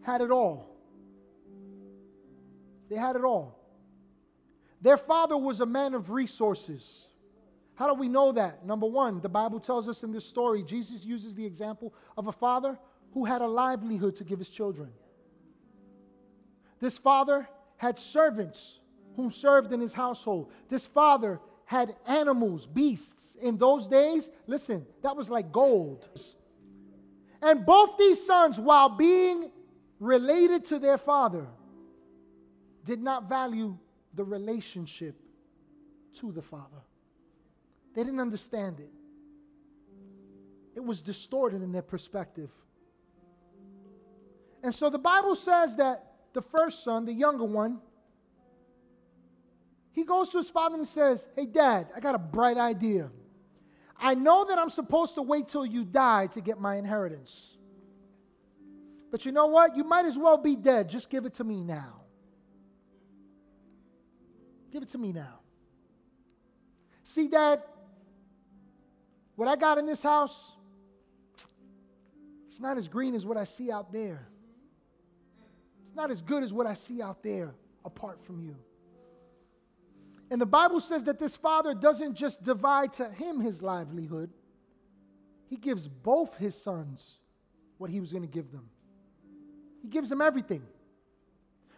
had 0.01 0.21
it 0.21 0.31
all. 0.31 0.77
They 2.89 2.95
had 2.95 3.15
it 3.15 3.23
all. 3.23 3.59
Their 4.81 4.97
father 4.97 5.35
was 5.35 5.59
a 5.59 5.65
man 5.65 5.93
of 5.93 6.11
resources. 6.11 7.07
How 7.75 7.87
do 7.87 7.93
we 7.93 8.07
know 8.07 8.31
that? 8.31 8.65
Number 8.65 8.87
one, 8.87 9.21
the 9.21 9.29
Bible 9.29 9.59
tells 9.59 9.89
us 9.89 10.03
in 10.03 10.11
this 10.11 10.25
story, 10.25 10.63
Jesus 10.63 11.03
uses 11.03 11.35
the 11.35 11.45
example 11.45 11.93
of 12.17 12.27
a 12.27 12.31
father 12.31 12.77
who 13.13 13.25
had 13.25 13.41
a 13.41 13.47
livelihood 13.47 14.15
to 14.15 14.23
give 14.23 14.39
his 14.39 14.49
children. 14.49 14.89
This 16.79 16.97
father 16.97 17.47
had 17.77 17.97
servants 17.97 18.79
whom 19.15 19.31
served 19.31 19.73
in 19.73 19.81
his 19.81 19.93
household. 19.93 20.51
This 20.69 20.85
father 20.85 21.39
had 21.67 21.97
animals, 22.07 22.65
beasts. 22.65 23.35
In 23.41 23.57
those 23.57 23.89
days, 23.89 24.31
listen, 24.47 24.85
that 25.03 25.17
was 25.17 25.29
like 25.29 25.51
gold. 25.51 26.07
And 27.41 27.65
both 27.65 27.97
these 27.97 28.25
sons, 28.25 28.57
while 28.57 28.87
being 28.87 29.51
related 29.99 30.63
to 30.65 30.79
their 30.79 30.97
father, 30.97 31.45
did 32.85 33.01
not 33.01 33.27
value 33.27 33.77
the 34.13 34.23
relationship 34.23 35.15
to 36.19 36.31
the 36.31 36.41
Father. 36.41 36.81
They 37.93 38.03
didn't 38.05 38.21
understand 38.21 38.79
it. 38.79 38.89
It 40.73 40.83
was 40.83 41.01
distorted 41.01 41.61
in 41.61 41.73
their 41.73 41.81
perspective. 41.81 42.49
And 44.63 44.73
so 44.73 44.89
the 44.89 44.99
Bible 44.99 45.35
says 45.35 45.75
that 45.75 46.13
the 46.33 46.41
first 46.41 46.85
son, 46.85 47.03
the 47.03 47.13
younger 47.13 47.43
one, 47.43 47.81
he 49.97 50.03
goes 50.03 50.29
to 50.29 50.37
his 50.37 50.47
father 50.47 50.75
and 50.75 50.87
says, 50.87 51.25
Hey, 51.35 51.47
dad, 51.47 51.87
I 51.95 51.99
got 51.99 52.13
a 52.13 52.19
bright 52.19 52.57
idea. 52.57 53.09
I 53.99 54.13
know 54.13 54.45
that 54.45 54.59
I'm 54.59 54.69
supposed 54.69 55.15
to 55.15 55.23
wait 55.23 55.47
till 55.47 55.65
you 55.65 55.83
die 55.83 56.27
to 56.27 56.39
get 56.39 56.59
my 56.59 56.75
inheritance. 56.75 57.57
But 59.09 59.25
you 59.25 59.31
know 59.31 59.47
what? 59.47 59.75
You 59.75 59.83
might 59.83 60.05
as 60.05 60.15
well 60.15 60.37
be 60.37 60.55
dead. 60.55 60.87
Just 60.87 61.09
give 61.09 61.25
it 61.25 61.33
to 61.33 61.43
me 61.43 61.63
now. 61.63 62.01
Give 64.71 64.83
it 64.83 64.89
to 64.89 64.99
me 64.99 65.13
now. 65.13 65.39
See, 67.03 67.27
Dad, 67.27 67.63
what 69.35 69.47
I 69.47 69.55
got 69.55 69.79
in 69.79 69.87
this 69.87 70.03
house, 70.03 70.51
it's 72.45 72.59
not 72.59 72.77
as 72.77 72.87
green 72.87 73.15
as 73.15 73.25
what 73.25 73.35
I 73.35 73.45
see 73.45 73.71
out 73.71 73.91
there. 73.91 74.27
It's 75.87 75.95
not 75.95 76.11
as 76.11 76.21
good 76.21 76.43
as 76.43 76.53
what 76.53 76.67
I 76.67 76.75
see 76.75 77.01
out 77.01 77.23
there 77.23 77.55
apart 77.83 78.23
from 78.23 78.41
you. 78.43 78.57
And 80.29 80.41
the 80.41 80.45
Bible 80.45 80.79
says 80.79 81.05
that 81.05 81.19
this 81.19 81.35
father 81.35 81.73
doesn't 81.73 82.15
just 82.15 82.43
divide 82.43 82.93
to 82.93 83.09
him 83.09 83.39
his 83.39 83.61
livelihood, 83.61 84.29
he 85.49 85.55
gives 85.55 85.87
both 85.87 86.35
his 86.37 86.61
sons 86.61 87.19
what 87.77 87.89
he 87.89 87.99
was 87.99 88.11
going 88.11 88.23
to 88.23 88.29
give 88.29 88.51
them. 88.51 88.69
He 89.81 89.87
gives 89.87 90.09
them 90.09 90.21
everything. 90.21 90.63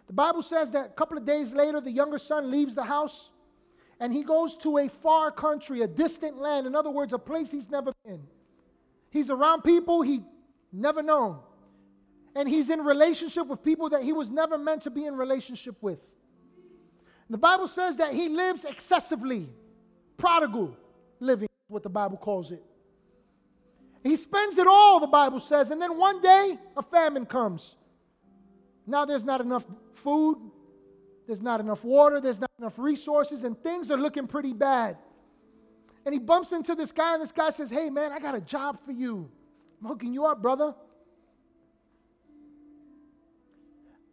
The 0.08 0.14
Bible 0.14 0.42
says 0.42 0.72
that 0.72 0.86
a 0.88 0.94
couple 0.94 1.18
of 1.18 1.26
days 1.26 1.54
later, 1.54 1.80
the 1.80 1.92
younger 1.92 2.18
son 2.18 2.50
leaves 2.50 2.74
the 2.74 2.84
house 2.84 3.30
and 4.00 4.12
he 4.12 4.24
goes 4.24 4.58
to 4.58 4.80
a 4.80 4.88
far 4.88 5.32
country, 5.32 5.82
a 5.82 5.88
distant 5.88 6.38
land. 6.38 6.66
In 6.66 6.76
other 6.76 6.90
words, 6.90 7.14
a 7.14 7.20
place 7.20 7.52
he's 7.52 7.70
never 7.70 7.92
been. 8.06 8.24
He's 9.12 9.30
around 9.30 9.64
people 9.64 10.02
he 10.02 10.22
never 10.72 11.04
known. 11.04 11.40
And 12.36 12.48
he's 12.48 12.70
in 12.70 12.80
relationship 12.82 13.48
with 13.48 13.62
people 13.62 13.90
that 13.90 14.04
he 14.04 14.14
was 14.14 14.30
never 14.30 14.58
meant 14.58 14.84
to 14.84 14.90
be 14.90 15.06
in 15.06 15.16
relationship 15.16 15.76
with. 15.82 16.00
The 17.30 17.38
Bible 17.38 17.68
says 17.68 17.98
that 17.98 18.14
he 18.14 18.28
lives 18.28 18.66
excessively, 18.66 19.48
prodigal 20.18 20.76
living, 21.20 21.48
what 21.68 21.84
the 21.84 21.90
Bible 21.90 22.18
calls 22.18 22.52
it. 22.52 22.64
He 24.04 24.16
spends 24.16 24.58
it 24.58 24.66
all, 24.66 25.00
the 25.00 25.08
Bible 25.08 25.40
says, 25.40 25.72
and 25.72 25.82
then 25.82 25.98
one 25.98 26.22
day 26.22 26.58
a 26.76 26.82
famine 26.82 27.26
comes. 27.26 27.76
Now 28.88 29.06
there's 29.06 29.26
not 29.26 29.42
enough 29.42 29.66
food, 29.94 30.38
there's 31.28 31.42
not 31.42 31.60
enough 31.60 31.84
water, 31.84 32.20
there's 32.20 32.40
not 32.40 32.50
enough 32.58 32.80
resources, 32.80 33.44
and 33.44 33.62
things 33.62 33.92
are 33.92 33.98
looking 33.98 34.26
pretty 34.26 34.54
bad. 34.54 34.98
And 36.06 36.14
he 36.14 36.20
bumps 36.20 36.54
into 36.54 36.74
this 36.74 36.92
guy, 36.92 37.14
and 37.14 37.22
this 37.22 37.32
guy 37.32 37.52
says, 37.52 37.70
Hey, 37.70 37.90
man, 37.90 38.12
I 38.12 38.20
got 38.20 38.34
a 38.34 38.42
job 38.42 38.80
for 38.84 38.92
you. 38.92 39.30
I'm 39.80 39.88
hooking 39.88 40.14
you 40.14 40.26
up, 40.26 40.42
brother. 40.42 40.74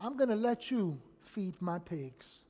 I'm 0.01 0.17
going 0.17 0.29
to 0.29 0.37
let 0.37 0.71
you 0.71 0.99
feed 1.23 1.55
my 1.61 1.79
pigs. 1.79 2.41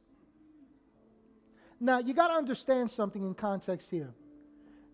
Now, 1.79 1.99
you 1.99 2.15
got 2.15 2.29
to 2.29 2.35
understand 2.35 2.91
something 2.91 3.25
in 3.25 3.35
context 3.35 3.91
here. 3.91 4.15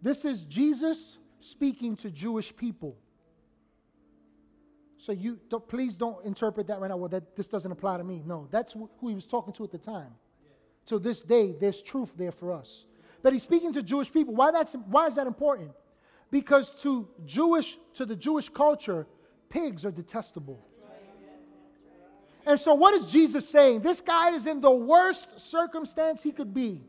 This 0.01 0.25
is 0.25 0.45
Jesus 0.45 1.19
speaking 1.41 1.97
to 1.97 2.11
Jewish 2.11 2.55
people. 2.57 2.97
So 4.99 5.13
you 5.13 5.39
don't, 5.49 5.67
please 5.67 5.97
don't 5.97 6.25
interpret 6.25 6.69
that 6.69 6.81
right 6.81 6.89
now. 6.89 6.97
Well, 6.97 7.09
that 7.09 7.35
this 7.35 7.49
doesn't 7.49 7.71
apply 7.71 7.99
to 7.99 8.05
me. 8.05 8.23
No, 8.25 8.47
that's 8.51 8.73
who 8.73 9.09
he 9.09 9.15
was 9.15 9.27
talking 9.27 9.53
to 9.55 9.65
at 9.65 9.73
the 9.73 9.79
time. 9.79 10.11
To 10.87 10.99
this 10.99 11.23
day, 11.23 11.57
there's 11.61 11.83
truth 11.83 12.13
there 12.17 12.33
for 12.33 12.53
us. 12.53 12.87
But 13.23 13.33
he's 13.33 13.43
speaking 13.43 13.73
to 13.75 13.83
Jewish 13.83 14.13
people. 14.13 14.35
Why 14.35 14.51
that's 14.51 14.73
why 14.73 15.07
is 15.07 15.15
that 15.17 15.27
important? 15.27 15.71
Because 16.31 16.81
to 16.83 17.09
Jewish 17.25 17.79
to 17.95 18.07
the 18.07 18.17
Jewish 18.17 18.49
culture, 18.49 19.07
pigs 19.49 19.85
are 19.85 19.93
detestable. 19.93 20.65
And 22.45 22.59
so, 22.59 22.75
what 22.75 22.95
is 22.95 23.07
Jesus 23.07 23.49
saying? 23.49 23.81
This 23.83 24.01
guy 24.01 24.31
is 24.31 24.47
in 24.47 24.61
the 24.61 24.71
worst 24.71 25.41
circumstance 25.41 26.23
he 26.23 26.33
could 26.33 26.53
be. 26.53 26.83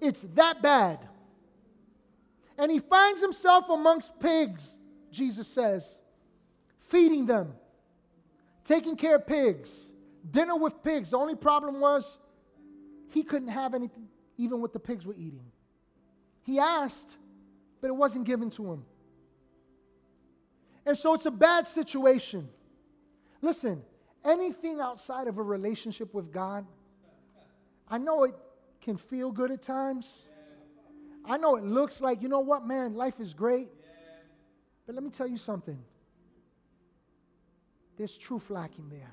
It's 0.00 0.24
that 0.34 0.62
bad. 0.62 1.00
And 2.56 2.70
he 2.70 2.78
finds 2.78 3.20
himself 3.20 3.68
amongst 3.68 4.18
pigs, 4.20 4.76
Jesus 5.10 5.48
says 5.48 5.98
feeding 6.90 7.24
them, 7.24 7.54
taking 8.64 8.96
care 8.96 9.16
of 9.16 9.26
pigs, 9.26 9.88
dinner 10.28 10.56
with 10.56 10.82
pigs. 10.82 11.10
The 11.10 11.18
only 11.18 11.36
problem 11.36 11.80
was 11.80 12.18
he 13.10 13.22
couldn't 13.22 13.48
have 13.48 13.74
anything, 13.74 14.08
even 14.36 14.60
what 14.60 14.72
the 14.72 14.80
pigs 14.80 15.06
were 15.06 15.14
eating. 15.14 15.44
He 16.42 16.58
asked, 16.58 17.16
but 17.80 17.88
it 17.88 17.94
wasn't 17.94 18.24
given 18.24 18.50
to 18.50 18.72
him. 18.72 18.84
And 20.84 20.98
so 20.98 21.14
it's 21.14 21.26
a 21.26 21.30
bad 21.30 21.68
situation. 21.68 22.48
Listen, 23.40 23.82
anything 24.24 24.80
outside 24.80 25.26
of 25.26 25.38
a 25.38 25.42
relationship 25.42 26.14
with 26.14 26.32
God, 26.32 26.66
I 27.88 27.98
know 27.98 28.24
it 28.24 28.34
can 28.80 28.96
feel 28.96 29.30
good 29.30 29.50
at 29.50 29.62
times. 29.62 30.22
I 31.24 31.36
know 31.36 31.56
it 31.56 31.64
looks 31.64 32.00
like, 32.00 32.22
you 32.22 32.28
know 32.28 32.40
what, 32.40 32.66
man, 32.66 32.94
life 32.94 33.20
is 33.20 33.34
great. 33.34 33.68
But 34.86 34.94
let 34.94 35.04
me 35.04 35.10
tell 35.10 35.26
you 35.26 35.38
something 35.38 35.78
there's 37.96 38.16
truth 38.16 38.48
lacking 38.48 38.88
there. 38.88 39.12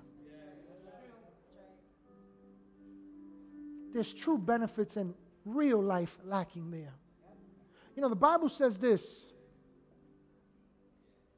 There's 3.94 4.14
true 4.14 4.38
benefits 4.38 4.96
and 4.96 5.14
real 5.44 5.82
life 5.82 6.18
lacking 6.24 6.72
there. 6.72 6.94
You 7.96 8.02
know, 8.02 8.10
the 8.10 8.16
Bible 8.16 8.48
says 8.48 8.78
this 8.78 9.26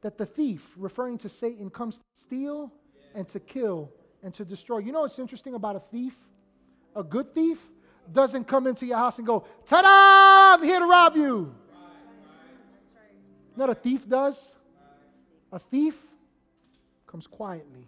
that 0.02 0.18
the 0.18 0.26
thief, 0.26 0.62
referring 0.78 1.18
to 1.20 1.30
Satan, 1.30 1.70
comes 1.70 1.98
to 1.98 2.04
steal 2.14 2.72
and 3.16 3.28
to 3.30 3.40
kill 3.40 3.92
and 4.24 4.34
to 4.34 4.46
destroy. 4.46 4.80
You 4.80 4.92
know 4.92 5.02
what's 5.02 5.20
interesting 5.20 5.56
about 5.56 5.76
a 5.76 5.80
thief? 5.80 6.16
A 6.96 7.04
good 7.04 7.34
thief 7.34 7.60
doesn't 8.12 8.46
come 8.48 8.68
into 8.68 8.86
your 8.86 8.98
house 8.98 9.18
and 9.18 9.28
go, 9.28 9.46
ta 9.66 9.82
da, 9.82 10.56
I'm 10.56 10.64
here 10.64 10.80
to 10.80 10.86
rob 10.86 11.16
you. 11.16 11.54
Not 13.56 13.70
a 13.70 13.76
thief 13.76 14.08
does. 14.08 14.52
A 15.52 15.60
thief 15.60 15.96
comes 17.08 17.28
quietly. 17.28 17.88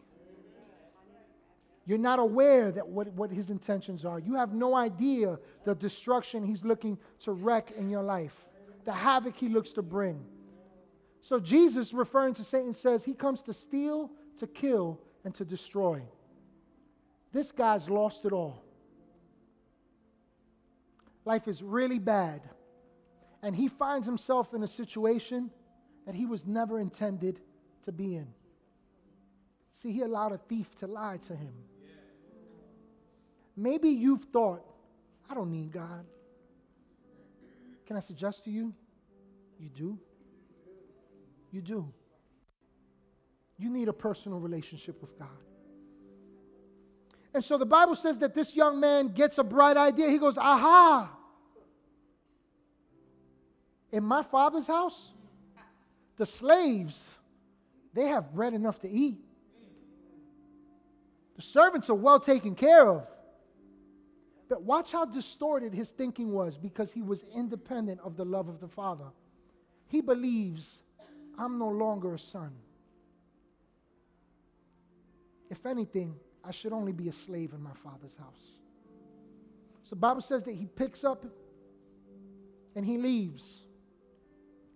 You're 1.86 1.98
not 1.98 2.20
aware 2.20 2.72
that 2.72 2.88
what, 2.88 3.08
what 3.14 3.32
his 3.32 3.50
intentions 3.50 4.06
are. 4.06 4.20
You 4.20 4.36
have 4.36 4.54
no 4.54 4.76
idea 4.76 5.40
the 5.66 5.74
destruction 5.76 6.44
he's 6.44 6.64
looking 6.64 6.98
to 7.22 7.32
wreck 7.32 7.72
in 7.72 7.90
your 7.90 8.04
life, 8.04 8.46
the 8.86 8.92
havoc 8.92 9.36
he 9.36 9.50
looks 9.50 9.74
to 9.74 9.82
bring. 9.82 10.24
So 11.22 11.40
Jesus, 11.40 11.94
referring 11.94 12.34
to 12.36 12.44
Satan, 12.44 12.74
says 12.74 13.04
he 13.04 13.14
comes 13.14 13.42
to 13.44 13.54
steal, 13.54 14.12
to 14.38 14.48
kill, 14.48 15.00
and 15.24 15.34
to 15.36 15.46
destroy. 15.46 16.02
This 17.32 17.52
guy's 17.52 17.90
lost 17.90 18.26
it 18.26 18.34
all. 18.34 18.64
Life 21.26 21.48
is 21.48 21.62
really 21.62 22.00
bad. 22.00 22.42
And 23.44 23.56
he 23.56 23.68
finds 23.68 24.06
himself 24.06 24.54
in 24.54 24.64
a 24.64 24.68
situation 24.68 25.50
that 26.06 26.16
he 26.16 26.26
was 26.26 26.46
never 26.46 26.80
intended 26.80 27.40
to 27.84 27.92
be 27.92 28.16
in. 28.16 28.28
See, 29.74 29.92
he 29.92 30.02
allowed 30.02 30.32
a 30.32 30.38
thief 30.38 30.76
to 30.76 30.88
lie 30.88 31.18
to 31.28 31.36
him. 31.36 31.54
Maybe 33.56 33.90
you've 33.90 34.26
thought, 34.26 34.64
I 35.30 35.34
don't 35.34 35.52
need 35.52 35.72
God. 35.72 36.06
Can 37.86 37.96
I 37.96 38.00
suggest 38.00 38.44
to 38.46 38.52
you? 38.52 38.74
You 39.60 39.70
do. 39.70 40.00
You 41.52 41.62
do. 41.62 41.94
You 43.62 43.70
need 43.70 43.90
a 43.90 43.94
personal 43.94 44.40
relationship 44.40 45.00
with 45.02 45.20
God. 45.20 45.28
And 47.32 47.44
so 47.44 47.60
the 47.60 47.66
Bible 47.66 47.96
says 47.96 48.18
that 48.20 48.34
this 48.34 48.56
young 48.56 48.80
man 48.80 49.10
gets 49.10 49.38
a 49.38 49.44
bright 49.44 49.78
idea. 49.78 50.10
He 50.10 50.18
goes, 50.18 50.36
Aha! 50.36 51.16
In 53.92 54.04
my 54.04 54.24
father's 54.24 54.66
house, 54.66 55.12
the 56.18 56.26
slaves, 56.26 57.06
they 57.94 58.08
have 58.08 58.34
bread 58.34 58.56
enough 58.56 58.80
to 58.80 58.90
eat. 58.90 59.20
The 61.36 61.44
servants 61.44 61.88
are 61.92 61.96
well 61.96 62.20
taken 62.20 62.56
care 62.56 62.90
of. 62.90 63.06
But 64.50 64.64
watch 64.64 64.92
how 64.92 65.06
distorted 65.06 65.72
his 65.72 65.92
thinking 65.92 66.32
was 66.32 66.58
because 66.58 66.92
he 66.92 67.04
was 67.04 67.26
independent 67.36 68.02
of 68.04 68.18
the 68.18 68.26
love 68.26 68.50
of 68.50 68.60
the 68.60 68.68
Father. 68.68 69.06
He 69.88 70.02
believes 70.02 70.82
I'm 71.38 71.60
no 71.60 71.68
longer 71.68 72.16
a 72.16 72.20
son. 72.20 72.52
If 75.52 75.66
anything, 75.66 76.16
I 76.44 76.52
should 76.52 76.72
only 76.72 76.94
be 76.94 77.10
a 77.10 77.12
slave 77.12 77.52
in 77.54 77.62
my 77.62 77.74
father's 77.84 78.16
house. 78.16 78.60
So 79.84 79.98
Bible 79.98 80.22
says 80.22 80.44
that 80.46 80.54
he 80.54 80.66
picks 80.66 81.04
up 81.04 81.26
and 82.74 82.86
he 82.86 82.98
leaves. 82.98 83.62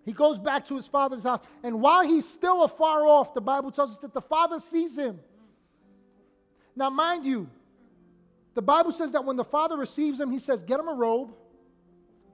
He 0.03 0.11
goes 0.11 0.37
back 0.37 0.65
to 0.65 0.75
his 0.75 0.85
father's 0.85 1.23
house. 1.23 1.43
And 1.63 1.81
while 1.81 2.05
he's 2.05 2.27
still 2.27 2.63
afar 2.63 3.07
off, 3.07 3.33
the 3.33 3.41
Bible 3.41 3.71
tells 3.71 3.91
us 3.91 3.99
that 3.99 4.13
the 4.13 4.21
father 4.21 4.59
sees 4.59 4.97
him. 4.97 5.19
Now, 6.75 6.89
mind 6.89 7.25
you, 7.25 7.49
the 8.53 8.61
Bible 8.61 8.91
says 8.91 9.13
that 9.13 9.23
when 9.23 9.37
the 9.37 9.45
father 9.45 9.77
receives 9.77 10.19
him, 10.19 10.29
he 10.29 10.39
says, 10.39 10.61
Get 10.61 10.79
him 10.79 10.89
a 10.89 10.93
robe, 10.93 11.33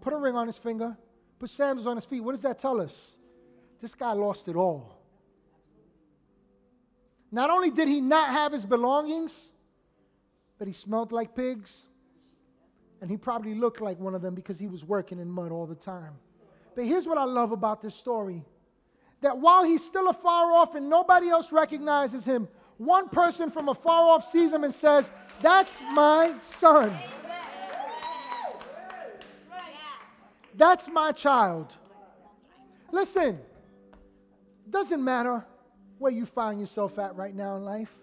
put 0.02 0.14
a 0.14 0.18
ring 0.18 0.36
on 0.36 0.48
his 0.48 0.58
finger, 0.58 0.98
put 1.38 1.52
sandals 1.52 1.86
on 1.86 1.96
his 1.96 2.06
feet. 2.06 2.22
What 2.22 2.32
does 2.32 2.42
that 2.42 2.58
tell 2.58 2.82
us? 2.82 3.16
This 3.80 3.94
guy 3.94 4.14
lost 4.14 4.48
it 4.48 4.56
all. 4.56 5.01
Not 7.32 7.50
only 7.50 7.70
did 7.70 7.88
he 7.88 8.02
not 8.02 8.30
have 8.30 8.52
his 8.52 8.66
belongings, 8.66 9.48
but 10.58 10.68
he 10.68 10.74
smelled 10.74 11.12
like 11.12 11.34
pigs. 11.34 11.82
And 13.02 13.10
he 13.10 13.18
probably 13.18 13.56
looked 13.56 13.82
like 13.82 14.00
one 14.00 14.14
of 14.14 14.22
them 14.22 14.36
because 14.36 14.60
he 14.60 14.68
was 14.68 14.84
working 14.84 15.20
in 15.20 15.30
mud 15.30 15.52
all 15.52 15.66
the 15.66 15.76
time. 15.76 16.14
But 16.76 16.86
here's 16.86 17.08
what 17.08 17.18
I 17.18 17.24
love 17.24 17.52
about 17.52 17.82
this 17.82 17.96
story 17.96 18.44
that 19.22 19.38
while 19.38 19.64
he's 19.64 19.84
still 19.84 20.10
afar 20.10 20.52
off 20.52 20.74
and 20.74 20.90
nobody 20.90 21.30
else 21.30 21.52
recognizes 21.52 22.26
him, 22.26 22.48
one 22.78 23.08
person 23.08 23.52
from 23.52 23.70
afar 23.70 24.10
off 24.10 24.30
sees 24.30 24.52
him 24.52 24.64
and 24.64 24.74
says, 24.74 25.12
That's 25.40 25.80
my 25.94 26.34
son. 26.42 26.92
That's 30.56 30.88
my 30.90 31.12
child. 31.12 31.72
Listen, 32.92 33.40
doesn't 34.70 35.04
matter 35.04 35.46
where 36.02 36.12
you 36.12 36.26
find 36.26 36.60
yourself 36.60 36.98
at 36.98 37.16
right 37.16 37.36
now 37.36 37.58
in 37.58 37.64
life. 37.64 37.94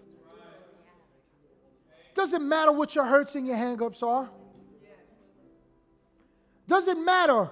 Doesn't 2.15 2.47
matter 2.47 2.71
what 2.71 2.95
your 2.95 3.03
hurts 3.03 3.35
and 3.35 3.45
your 3.45 3.57
hangups 3.57 4.01
are. 4.01 4.29
Doesn't 6.65 7.03
matter 7.03 7.49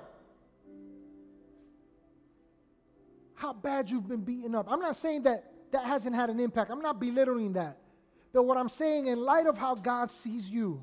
how 3.36 3.52
bad 3.52 3.92
you've 3.92 4.08
been 4.08 4.22
beaten 4.22 4.56
up. 4.56 4.72
I'm 4.72 4.80
not 4.80 4.96
saying 4.96 5.24
that 5.24 5.52
that 5.72 5.84
hasn't 5.84 6.16
had 6.16 6.30
an 6.30 6.40
impact. 6.40 6.72
I'm 6.72 6.82
not 6.82 6.98
belittling 6.98 7.52
that. 7.54 7.78
But 8.32 8.44
what 8.44 8.58
I'm 8.58 8.70
saying, 8.70 9.08
in 9.08 9.20
light 9.20 9.48
of 9.48 9.58
how 9.58 9.76
God 9.76 10.10
sees 10.10 10.50
you, 10.50 10.82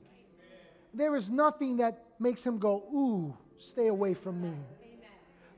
there 0.93 1.17
is 1.17 1.31
nothing 1.31 1.79
that 1.79 2.05
makes 2.19 2.43
him 2.43 2.59
go, 2.59 2.85
ooh, 2.95 3.35
stay 3.57 3.87
away 3.87 4.12
from 4.12 4.43
me. 4.43 4.53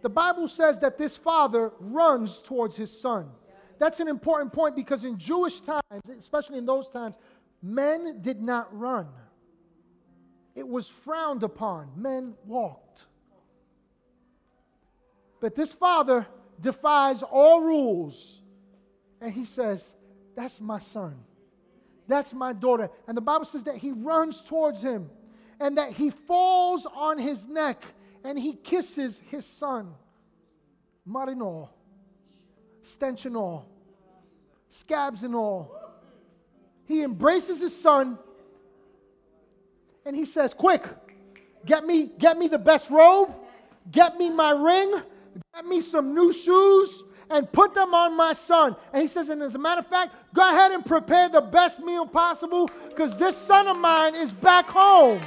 The 0.02 0.08
Bible 0.08 0.46
says 0.46 0.78
that 0.78 0.96
this 0.96 1.16
father 1.16 1.72
runs 1.80 2.40
towards 2.40 2.76
his 2.76 2.96
son. 2.96 3.30
That's 3.78 4.00
an 4.00 4.08
important 4.08 4.52
point 4.52 4.74
because 4.74 5.04
in 5.04 5.18
Jewish 5.18 5.60
times, 5.60 6.08
especially 6.18 6.58
in 6.58 6.66
those 6.66 6.88
times, 6.88 7.16
men 7.62 8.20
did 8.20 8.40
not 8.40 8.76
run. 8.76 9.06
It 10.54 10.66
was 10.66 10.88
frowned 10.88 11.42
upon. 11.42 11.90
Men 11.96 12.34
walked. 12.46 13.04
But 15.40 15.54
this 15.54 15.72
father 15.72 16.26
defies 16.60 17.22
all 17.22 17.60
rules 17.60 18.40
and 19.20 19.32
he 19.32 19.44
says, 19.44 19.92
That's 20.34 20.60
my 20.60 20.78
son. 20.78 21.16
That's 22.08 22.32
my 22.32 22.52
daughter. 22.52 22.88
And 23.06 23.16
the 23.16 23.22
Bible 23.22 23.44
says 23.44 23.64
that 23.64 23.76
he 23.76 23.92
runs 23.92 24.40
towards 24.40 24.80
him 24.80 25.10
and 25.60 25.76
that 25.78 25.92
he 25.92 26.10
falls 26.10 26.86
on 26.86 27.18
his 27.18 27.46
neck 27.46 27.82
and 28.24 28.38
he 28.38 28.54
kisses 28.54 29.20
his 29.30 29.44
son. 29.44 29.92
All, 31.14 31.70
stench 32.86 33.26
and 33.26 33.36
all, 33.36 33.66
scabs 34.68 35.22
and 35.22 35.34
all. 35.34 35.76
He 36.84 37.02
embraces 37.02 37.60
his 37.60 37.78
son 37.78 38.18
and 40.04 40.14
he 40.14 40.24
says, 40.24 40.54
Quick, 40.54 40.84
get 41.64 41.84
me, 41.84 42.10
get 42.18 42.38
me 42.38 42.46
the 42.48 42.58
best 42.58 42.90
robe, 42.90 43.34
get 43.90 44.16
me 44.16 44.30
my 44.30 44.50
ring, 44.50 45.02
get 45.54 45.66
me 45.66 45.80
some 45.80 46.14
new 46.14 46.32
shoes, 46.32 47.02
and 47.28 47.50
put 47.50 47.74
them 47.74 47.92
on 47.92 48.16
my 48.16 48.32
son. 48.32 48.76
And 48.92 49.02
he 49.02 49.08
says, 49.08 49.28
and 49.30 49.42
as 49.42 49.56
a 49.56 49.58
matter 49.58 49.80
of 49.80 49.88
fact, 49.88 50.14
go 50.32 50.48
ahead 50.48 50.70
and 50.70 50.86
prepare 50.86 51.28
the 51.28 51.40
best 51.40 51.80
meal 51.80 52.06
possible 52.06 52.70
because 52.88 53.16
this 53.16 53.36
son 53.36 53.66
of 53.66 53.76
mine 53.76 54.14
is 54.14 54.30
back 54.30 54.70
home. 54.70 55.20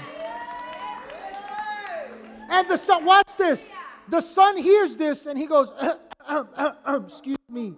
And 2.49 2.67
the 2.69 2.77
son, 2.77 3.03
watch 3.03 3.35
this. 3.37 3.69
The 4.07 4.21
son 4.21 4.55
hears 4.55 4.95
this 4.95 5.25
and 5.25 5.37
he 5.37 5.45
goes, 5.45 5.71
Excuse 6.87 7.38
me, 7.51 7.73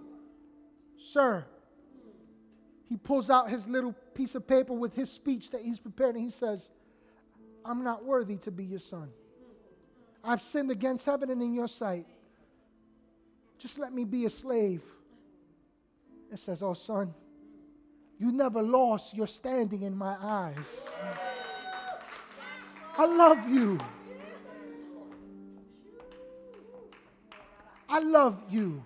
sir. 0.98 1.44
He 2.88 2.96
pulls 2.96 3.30
out 3.30 3.48
his 3.48 3.66
little 3.66 3.94
piece 4.14 4.34
of 4.34 4.46
paper 4.46 4.72
with 4.72 4.94
his 4.94 5.10
speech 5.10 5.50
that 5.50 5.62
he's 5.62 5.78
prepared 5.78 6.14
and 6.14 6.24
he 6.24 6.30
says, 6.30 6.70
I'm 7.64 7.82
not 7.84 8.04
worthy 8.04 8.36
to 8.38 8.50
be 8.50 8.64
your 8.64 8.80
son. 8.80 9.08
I've 10.24 10.42
sinned 10.42 10.70
against 10.70 11.06
heaven 11.06 11.30
and 11.30 11.42
in 11.42 11.54
your 11.54 11.68
sight. 11.68 12.06
Just 13.58 13.78
let 13.78 13.92
me 13.92 14.04
be 14.04 14.26
a 14.26 14.30
slave. 14.30 14.82
It 16.30 16.38
says, 16.38 16.62
Oh, 16.62 16.74
son, 16.74 17.14
you 18.18 18.32
never 18.32 18.62
lost 18.62 19.14
your 19.14 19.26
standing 19.26 19.82
in 19.82 19.96
my 19.96 20.16
eyes. 20.20 20.86
I 22.96 23.06
love 23.06 23.48
you. 23.48 23.78
I 27.88 27.98
love 28.00 28.42
you. 28.50 28.84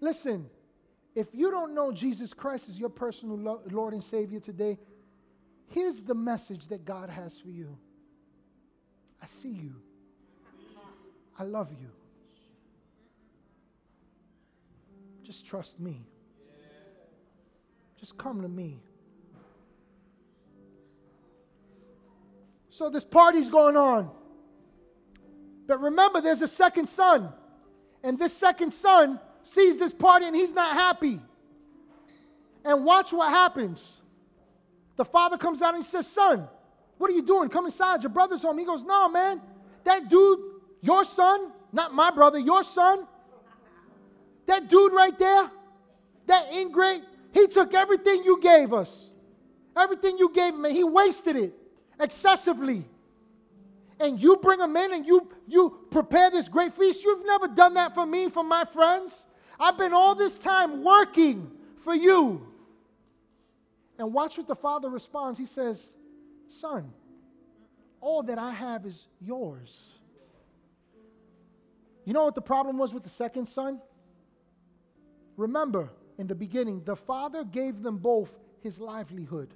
Listen, 0.00 0.48
if 1.14 1.28
you 1.32 1.50
don't 1.50 1.74
know 1.74 1.90
Jesus 1.90 2.32
Christ 2.32 2.68
as 2.68 2.78
your 2.78 2.88
personal 2.88 3.60
Lord 3.70 3.92
and 3.92 4.02
Savior 4.02 4.40
today, 4.40 4.78
here's 5.68 6.02
the 6.02 6.14
message 6.14 6.68
that 6.68 6.84
God 6.84 7.10
has 7.10 7.38
for 7.38 7.50
you 7.50 7.76
I 9.20 9.26
see 9.26 9.50
you, 9.50 9.74
I 11.38 11.42
love 11.42 11.72
you. 11.72 11.88
Just 15.24 15.44
trust 15.44 15.78
me. 15.78 16.00
Just 17.98 18.16
come 18.16 18.42
to 18.42 18.48
me. 18.48 18.78
So 22.70 22.88
this 22.88 23.02
party's 23.02 23.50
going 23.50 23.76
on. 23.76 24.08
But 25.66 25.80
remember, 25.80 26.20
there's 26.20 26.42
a 26.42 26.48
second 26.48 26.88
son. 26.88 27.30
And 28.02 28.18
this 28.18 28.32
second 28.32 28.72
son 28.72 29.20
sees 29.48 29.78
this 29.78 29.92
party 29.92 30.26
and 30.26 30.36
he's 30.36 30.52
not 30.52 30.74
happy. 30.74 31.20
And 32.64 32.84
watch 32.84 33.12
what 33.12 33.30
happens. 33.30 33.96
The 34.96 35.04
father 35.04 35.38
comes 35.38 35.62
out 35.62 35.74
and 35.74 35.82
he 35.82 35.88
says, 35.88 36.06
Son, 36.06 36.46
what 36.98 37.10
are 37.10 37.14
you 37.14 37.22
doing? 37.22 37.48
Come 37.48 37.64
inside. 37.64 38.02
Your 38.02 38.10
brother's 38.10 38.42
home. 38.42 38.58
He 38.58 38.64
goes, 38.64 38.84
No, 38.84 39.08
man. 39.08 39.40
That 39.84 40.08
dude, 40.08 40.40
your 40.82 41.04
son, 41.04 41.52
not 41.72 41.94
my 41.94 42.10
brother, 42.10 42.38
your 42.38 42.62
son, 42.64 43.06
that 44.46 44.68
dude 44.68 44.92
right 44.92 45.16
there, 45.18 45.50
that 46.26 46.52
ingrate, 46.52 47.02
he 47.32 47.46
took 47.46 47.74
everything 47.74 48.24
you 48.24 48.40
gave 48.40 48.72
us. 48.72 49.10
Everything 49.76 50.18
you 50.18 50.32
gave 50.34 50.54
him, 50.54 50.64
and 50.64 50.74
he 50.74 50.82
wasted 50.82 51.36
it 51.36 51.54
excessively. 52.00 52.84
And 54.00 54.20
you 54.20 54.36
bring 54.36 54.60
him 54.60 54.76
in 54.76 54.92
and 54.92 55.06
you, 55.06 55.28
you 55.46 55.78
prepare 55.90 56.30
this 56.30 56.48
great 56.48 56.74
feast. 56.74 57.02
You've 57.02 57.24
never 57.24 57.48
done 57.48 57.74
that 57.74 57.94
for 57.94 58.06
me, 58.06 58.28
for 58.28 58.44
my 58.44 58.64
friends. 58.64 59.24
I've 59.58 59.76
been 59.76 59.92
all 59.92 60.14
this 60.14 60.38
time 60.38 60.84
working 60.84 61.50
for 61.82 61.94
you. 61.94 62.46
And 63.98 64.14
watch 64.14 64.38
what 64.38 64.46
the 64.46 64.54
father 64.54 64.88
responds. 64.88 65.38
He 65.38 65.46
says, 65.46 65.92
Son, 66.48 66.92
all 68.00 68.22
that 68.22 68.38
I 68.38 68.52
have 68.52 68.86
is 68.86 69.06
yours. 69.20 69.94
You 72.04 72.14
know 72.14 72.24
what 72.24 72.34
the 72.34 72.40
problem 72.40 72.78
was 72.78 72.94
with 72.94 73.02
the 73.02 73.10
second 73.10 73.48
son? 73.48 73.80
Remember, 75.36 75.90
in 76.16 76.26
the 76.26 76.34
beginning, 76.34 76.82
the 76.84 76.96
father 76.96 77.44
gave 77.44 77.82
them 77.82 77.98
both 77.98 78.30
his 78.62 78.78
livelihood, 78.78 79.52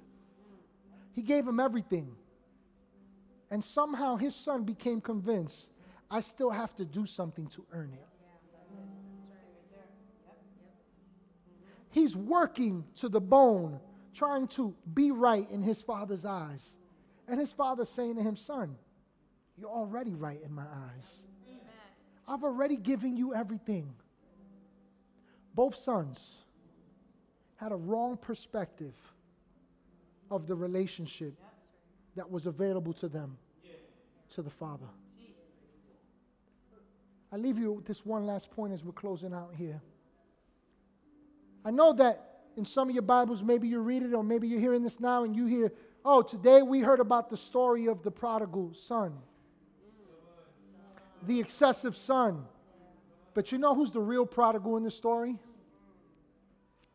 he 1.13 1.21
gave 1.21 1.45
them 1.45 1.59
everything. 1.59 2.15
And 3.49 3.63
somehow 3.63 4.15
his 4.15 4.35
son 4.35 4.63
became 4.63 4.99
convinced 4.99 5.69
I 6.09 6.21
still 6.21 6.49
have 6.49 6.75
to 6.75 6.85
do 6.85 7.05
something 7.05 7.47
to 7.47 7.65
earn 7.71 7.93
it. 7.93 8.12
He's 11.93 12.15
working 12.15 12.83
to 12.95 13.07
the 13.07 13.21
bone, 13.21 13.79
trying 14.15 14.47
to 14.49 14.73
be 14.95 15.11
right 15.11 15.49
in 15.51 15.61
his 15.61 15.79
father's 15.79 16.25
eyes. 16.25 16.75
And 17.27 17.39
his 17.39 17.51
father's 17.51 17.87
saying 17.87 18.15
to 18.15 18.23
him, 18.23 18.35
Son, 18.35 18.75
you're 19.59 19.69
already 19.69 20.15
right 20.15 20.41
in 20.43 20.51
my 20.51 20.63
eyes. 20.63 21.23
I've 22.27 22.43
already 22.43 22.77
given 22.77 23.15
you 23.15 23.35
everything. 23.35 23.93
Both 25.53 25.75
sons 25.75 26.37
had 27.57 27.71
a 27.71 27.75
wrong 27.75 28.17
perspective 28.17 28.95
of 30.31 30.47
the 30.47 30.55
relationship 30.55 31.35
that 32.15 32.29
was 32.29 32.47
available 32.47 32.93
to 32.93 33.07
them, 33.07 33.37
to 34.33 34.41
the 34.41 34.49
Father. 34.49 34.87
I 37.31 37.37
leave 37.37 37.59
you 37.59 37.73
with 37.73 37.85
this 37.85 38.03
one 38.03 38.25
last 38.25 38.49
point 38.49 38.73
as 38.73 38.83
we're 38.83 38.93
closing 38.93 39.31
out 39.31 39.53
here. 39.55 39.79
I 41.65 41.71
know 41.71 41.93
that 41.93 42.41
in 42.57 42.65
some 42.65 42.89
of 42.89 42.95
your 42.95 43.03
Bibles, 43.03 43.41
maybe 43.41 43.67
you 43.67 43.79
read 43.79 44.03
it 44.03 44.13
or 44.13 44.23
maybe 44.23 44.47
you're 44.47 44.59
hearing 44.59 44.83
this 44.83 44.99
now 44.99 45.23
and 45.23 45.35
you 45.35 45.45
hear, 45.45 45.71
oh, 46.05 46.21
today 46.21 46.61
we 46.61 46.81
heard 46.81 46.99
about 46.99 47.29
the 47.29 47.37
story 47.37 47.87
of 47.87 48.03
the 48.03 48.11
prodigal 48.11 48.73
son, 48.73 49.13
the 51.25 51.39
excessive 51.39 51.95
son. 51.95 52.45
But 53.33 53.51
you 53.51 53.57
know 53.57 53.73
who's 53.73 53.91
the 53.91 54.01
real 54.01 54.25
prodigal 54.25 54.77
in 54.77 54.83
the 54.83 54.91
story? 54.91 55.39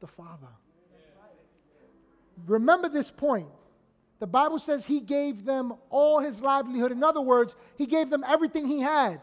The 0.00 0.06
father. 0.06 0.46
Remember 2.46 2.88
this 2.88 3.10
point. 3.10 3.48
The 4.20 4.26
Bible 4.26 4.58
says 4.58 4.84
he 4.84 5.00
gave 5.00 5.44
them 5.44 5.74
all 5.90 6.20
his 6.20 6.40
livelihood. 6.40 6.92
In 6.92 7.02
other 7.02 7.20
words, 7.20 7.54
he 7.76 7.86
gave 7.86 8.10
them 8.10 8.24
everything 8.26 8.66
he 8.66 8.80
had, 8.80 9.20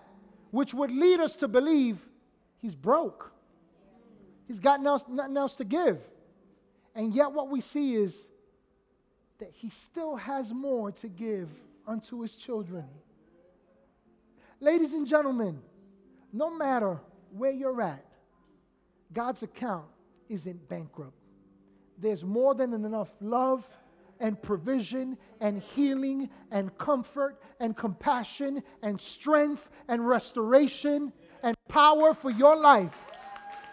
which 0.52 0.74
would 0.74 0.92
lead 0.92 1.20
us 1.20 1.36
to 1.38 1.48
believe 1.48 1.98
he's 2.62 2.76
broke. 2.76 3.32
He's 4.48 4.60
got 4.60 4.82
nothing 4.82 5.38
else 5.38 5.56
to 5.56 5.64
give. 5.64 6.00
And 6.94 7.14
yet, 7.14 7.32
what 7.32 7.50
we 7.50 7.62
see 7.62 7.96
is 7.96 8.28
that 9.40 9.52
he 9.52 9.70
still 9.70 10.16
has 10.16 10.54
more 10.54 10.92
to 10.94 11.10
give 11.10 11.50
unto 11.88 12.22
his 12.22 12.36
children. 12.36 12.86
Ladies 14.60 14.94
and 14.94 15.06
gentlemen, 15.06 15.60
no 16.32 16.56
matter 16.56 17.00
where 17.32 17.52
you're 17.52 17.82
at, 17.82 18.06
God's 19.12 19.44
account 19.44 19.86
isn't 20.30 20.70
bankrupt. 20.70 21.14
There's 21.98 22.24
more 22.24 22.56
than 22.56 22.74
enough 22.74 23.10
love 23.20 23.68
and 24.20 24.42
provision 24.42 25.18
and 25.42 25.62
healing 25.62 26.30
and 26.52 26.76
comfort 26.78 27.42
and 27.60 27.76
compassion 27.76 28.64
and 28.82 29.00
strength 29.00 29.70
and 29.88 30.08
restoration 30.08 31.12
and 31.44 31.56
power 31.68 32.14
for 32.14 32.30
your 32.32 32.56
life. 32.56 32.96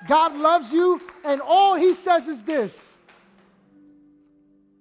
God 0.07 0.35
loves 0.35 0.73
you, 0.73 1.01
and 1.25 1.41
all 1.41 1.75
He 1.75 1.95
says 1.95 2.29
is 2.29 2.43
this 2.43 2.97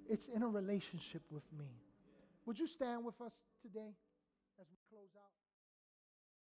it's 0.08 0.28
in 0.28 0.42
a 0.42 0.48
relationship 0.48 1.22
with 1.30 1.44
me. 1.58 1.64
Would 2.44 2.58
you 2.58 2.66
stand 2.66 3.04
with 3.04 3.18
us 3.20 3.32
today 3.62 3.94